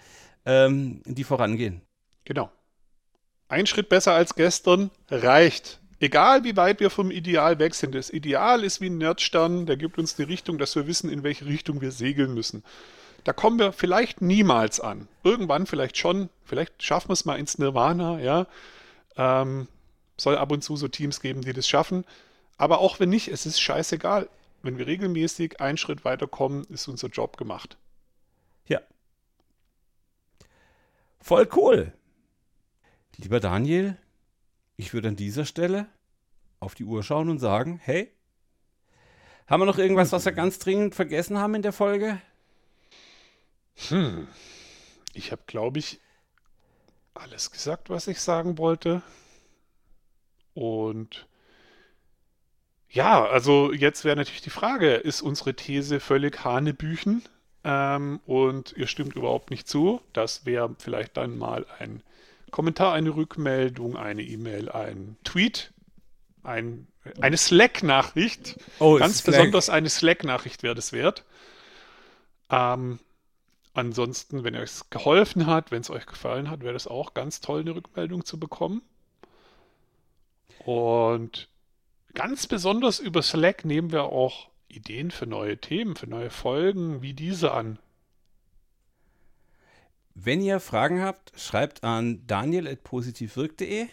ähm, 0.44 1.00
die 1.06 1.24
vorangehen. 1.24 1.80
Genau 2.26 2.50
ein 3.48 3.66
Schritt 3.66 3.88
besser 3.88 4.12
als 4.12 4.34
gestern 4.34 4.90
reicht. 5.10 5.80
Egal 5.98 6.44
wie 6.44 6.56
weit 6.56 6.80
wir 6.80 6.90
vom 6.90 7.10
Ideal 7.10 7.58
weg 7.58 7.74
sind. 7.74 7.94
Das 7.94 8.10
Ideal 8.10 8.64
ist 8.64 8.80
wie 8.80 8.90
ein 8.90 8.98
Nerdstern, 8.98 9.66
der 9.66 9.76
gibt 9.76 9.98
uns 9.98 10.14
die 10.14 10.24
Richtung, 10.24 10.58
dass 10.58 10.76
wir 10.76 10.86
wissen, 10.86 11.10
in 11.10 11.22
welche 11.22 11.46
Richtung 11.46 11.80
wir 11.80 11.90
segeln 11.90 12.34
müssen. 12.34 12.62
Da 13.24 13.32
kommen 13.32 13.58
wir 13.58 13.72
vielleicht 13.72 14.20
niemals 14.20 14.78
an. 14.78 15.08
Irgendwann 15.24 15.66
vielleicht 15.66 15.96
schon, 15.96 16.28
vielleicht 16.44 16.82
schaffen 16.82 17.08
wir 17.08 17.14
es 17.14 17.24
mal 17.24 17.38
ins 17.38 17.58
Nirvana, 17.58 18.20
ja. 18.20 18.46
Ähm, 19.16 19.68
soll 20.18 20.36
ab 20.36 20.52
und 20.52 20.62
zu 20.62 20.76
so 20.76 20.86
Teams 20.88 21.20
geben, 21.20 21.42
die 21.42 21.52
das 21.52 21.68
schaffen. 21.68 22.04
Aber 22.58 22.78
auch 22.78 23.00
wenn 23.00 23.08
nicht, 23.08 23.28
es 23.28 23.46
ist 23.46 23.60
scheißegal. 23.60 24.28
Wenn 24.62 24.78
wir 24.78 24.86
regelmäßig 24.86 25.60
einen 25.60 25.78
Schritt 25.78 26.04
weiterkommen, 26.04 26.64
ist 26.64 26.88
unser 26.88 27.08
Job 27.08 27.36
gemacht. 27.36 27.76
Ja. 28.66 28.80
Voll 31.20 31.48
cool. 31.56 31.92
Lieber 33.18 33.40
Daniel, 33.40 33.96
ich 34.76 34.92
würde 34.92 35.08
an 35.08 35.16
dieser 35.16 35.46
Stelle 35.46 35.86
auf 36.60 36.74
die 36.74 36.84
Uhr 36.84 37.02
schauen 37.02 37.30
und 37.30 37.38
sagen, 37.38 37.80
hey, 37.82 38.12
haben 39.46 39.62
wir 39.62 39.66
noch 39.66 39.78
irgendwas, 39.78 40.12
was 40.12 40.26
wir 40.26 40.32
ganz 40.32 40.58
dringend 40.58 40.94
vergessen 40.94 41.38
haben 41.38 41.54
in 41.54 41.62
der 41.62 41.72
Folge? 41.72 42.20
Hm. 43.88 44.28
Ich 45.14 45.32
habe, 45.32 45.42
glaube 45.46 45.78
ich, 45.78 46.00
alles 47.14 47.50
gesagt, 47.50 47.88
was 47.88 48.06
ich 48.06 48.20
sagen 48.20 48.58
wollte. 48.58 49.02
Und 50.52 51.26
ja, 52.90 53.24
also 53.24 53.72
jetzt 53.72 54.04
wäre 54.04 54.16
natürlich 54.16 54.42
die 54.42 54.50
Frage, 54.50 54.94
ist 54.94 55.22
unsere 55.22 55.54
These 55.54 56.00
völlig 56.00 56.44
Hanebüchen 56.44 57.22
ähm, 57.64 58.20
und 58.26 58.74
ihr 58.76 58.86
stimmt 58.86 59.16
überhaupt 59.16 59.50
nicht 59.50 59.68
zu? 59.68 60.02
Das 60.12 60.44
wäre 60.44 60.74
vielleicht 60.78 61.16
dann 61.16 61.38
mal 61.38 61.66
ein 61.78 62.02
Kommentar, 62.50 62.92
eine 62.92 63.14
Rückmeldung, 63.14 63.96
eine 63.96 64.22
E-Mail, 64.22 64.70
ein 64.70 65.16
Tweet, 65.24 65.72
ein, 66.42 66.86
eine 67.20 67.36
Slack-Nachricht. 67.36 68.58
Oh, 68.78 68.98
Ganz 68.98 69.18
Slack. 69.18 69.36
besonders 69.36 69.70
eine 69.70 69.90
Slack-Nachricht 69.90 70.62
wäre 70.62 70.74
das 70.74 70.92
wert. 70.92 71.24
Ähm, 72.50 72.98
ansonsten, 73.74 74.44
wenn 74.44 74.56
euch 74.56 74.70
geholfen 74.90 75.46
hat, 75.46 75.70
wenn 75.70 75.80
es 75.80 75.90
euch 75.90 76.06
gefallen 76.06 76.50
hat, 76.50 76.60
wäre 76.60 76.72
das 76.72 76.86
auch 76.86 77.14
ganz 77.14 77.40
toll, 77.40 77.60
eine 77.60 77.74
Rückmeldung 77.74 78.24
zu 78.24 78.38
bekommen. 78.38 78.82
Und 80.64 81.48
ganz 82.14 82.46
besonders 82.46 82.98
über 82.98 83.22
Slack 83.22 83.64
nehmen 83.64 83.92
wir 83.92 84.04
auch 84.04 84.48
Ideen 84.68 85.10
für 85.10 85.26
neue 85.26 85.58
Themen, 85.58 85.96
für 85.96 86.06
neue 86.06 86.30
Folgen 86.30 87.02
wie 87.02 87.12
diese 87.12 87.52
an. 87.52 87.78
Wenn 90.18 90.40
ihr 90.40 90.60
Fragen 90.60 91.02
habt, 91.02 91.32
schreibt 91.38 91.84
an 91.84 92.26
daniel.positivwirk.de 92.26 93.86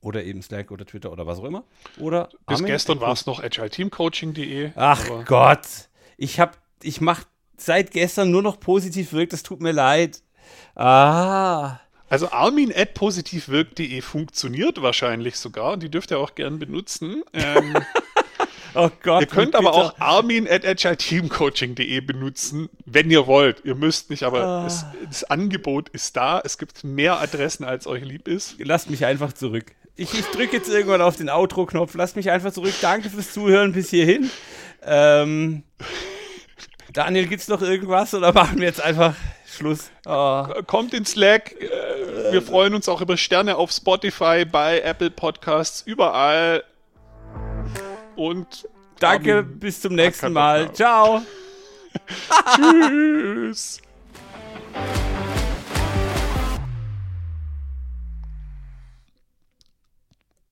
oder 0.00 0.22
eben 0.22 0.40
Slack 0.40 0.70
oder 0.70 0.86
Twitter 0.86 1.10
oder 1.10 1.26
was 1.26 1.40
auch 1.40 1.44
immer. 1.44 1.64
Oder 1.98 2.28
Bis 2.46 2.58
Armin 2.58 2.66
gestern 2.66 3.00
war 3.00 3.12
es 3.12 3.26
noch 3.26 3.42
agileteamcoaching.de. 3.42 4.70
Ach 4.76 5.04
Gott, 5.24 5.66
ich 6.16 6.38
hab, 6.38 6.58
ich 6.82 7.00
mach 7.00 7.24
seit 7.56 7.90
gestern 7.90 8.30
nur 8.30 8.42
noch 8.42 8.60
positiv 8.60 9.12
wirkt, 9.12 9.32
das 9.32 9.42
tut 9.42 9.60
mir 9.60 9.72
leid. 9.72 10.22
Ah, 10.76 11.80
Also 12.08 12.30
armin 12.30 12.72
at 12.74 12.94
positivwirk.de 12.94 14.00
funktioniert 14.00 14.80
wahrscheinlich 14.80 15.36
sogar 15.36 15.72
und 15.72 15.82
die 15.82 15.90
dürft 15.90 16.12
ihr 16.12 16.18
auch 16.20 16.36
gern 16.36 16.58
benutzen. 16.60 17.24
Ähm, 17.32 17.74
oh 18.74 18.90
Gott. 19.02 19.20
ihr 19.22 19.26
könnt 19.26 19.54
aber 19.54 19.72
auch 19.74 19.98
armin 19.98 20.48
at 20.48 20.64
agileteamcoaching.de 20.64 22.00
benutzen, 22.00 22.68
wenn 22.86 23.10
ihr 23.10 23.26
wollt. 23.26 23.64
Ihr 23.64 23.74
müsst 23.74 24.10
nicht, 24.10 24.22
aber 24.22 24.44
Ah. 24.44 24.66
es, 24.66 24.84
das 25.08 25.24
Angebot 25.24 25.88
ist 25.90 26.16
da. 26.16 26.40
Es 26.44 26.58
gibt 26.58 26.84
mehr 26.84 27.20
Adressen, 27.20 27.64
als 27.64 27.86
euch 27.86 28.04
lieb 28.04 28.28
ist. 28.28 28.56
Lasst 28.58 28.90
mich 28.90 29.04
einfach 29.04 29.32
zurück. 29.32 29.72
Ich, 29.96 30.12
ich 30.12 30.26
drücke 30.26 30.56
jetzt 30.56 30.68
irgendwann 30.68 31.00
auf 31.02 31.16
den 31.16 31.30
Outro-Knopf. 31.30 31.94
Lasst 31.94 32.16
mich 32.16 32.30
einfach 32.30 32.52
zurück. 32.52 32.74
Danke 32.80 33.10
fürs 33.10 33.32
Zuhören 33.32 33.72
bis 33.72 33.90
hierhin. 33.90 34.28
Ähm, 34.82 35.62
Daniel, 36.92 37.26
gibt's 37.26 37.48
noch 37.48 37.62
irgendwas 37.62 38.12
oder 38.14 38.32
machen 38.32 38.58
wir 38.58 38.66
jetzt 38.66 38.82
einfach 38.82 39.14
Schluss? 39.46 39.90
Oh. 40.06 40.46
Kommt 40.66 40.94
in 40.94 41.04
Slack. 41.04 41.52
Äh, 41.60 42.32
wir 42.32 42.42
freuen 42.42 42.74
uns 42.74 42.88
auch 42.88 43.00
über 43.00 43.16
Sterne 43.16 43.56
auf 43.56 43.70
Spotify, 43.70 44.44
bei 44.44 44.80
Apple 44.80 45.10
Podcasts, 45.10 45.82
überall. 45.86 46.64
Und 48.16 48.68
Danke, 48.98 49.42
bis 49.42 49.80
zum 49.80 49.94
nächsten 49.94 50.32
Mal. 50.32 50.72
Ciao. 50.72 51.22
tschüss. 52.56 53.80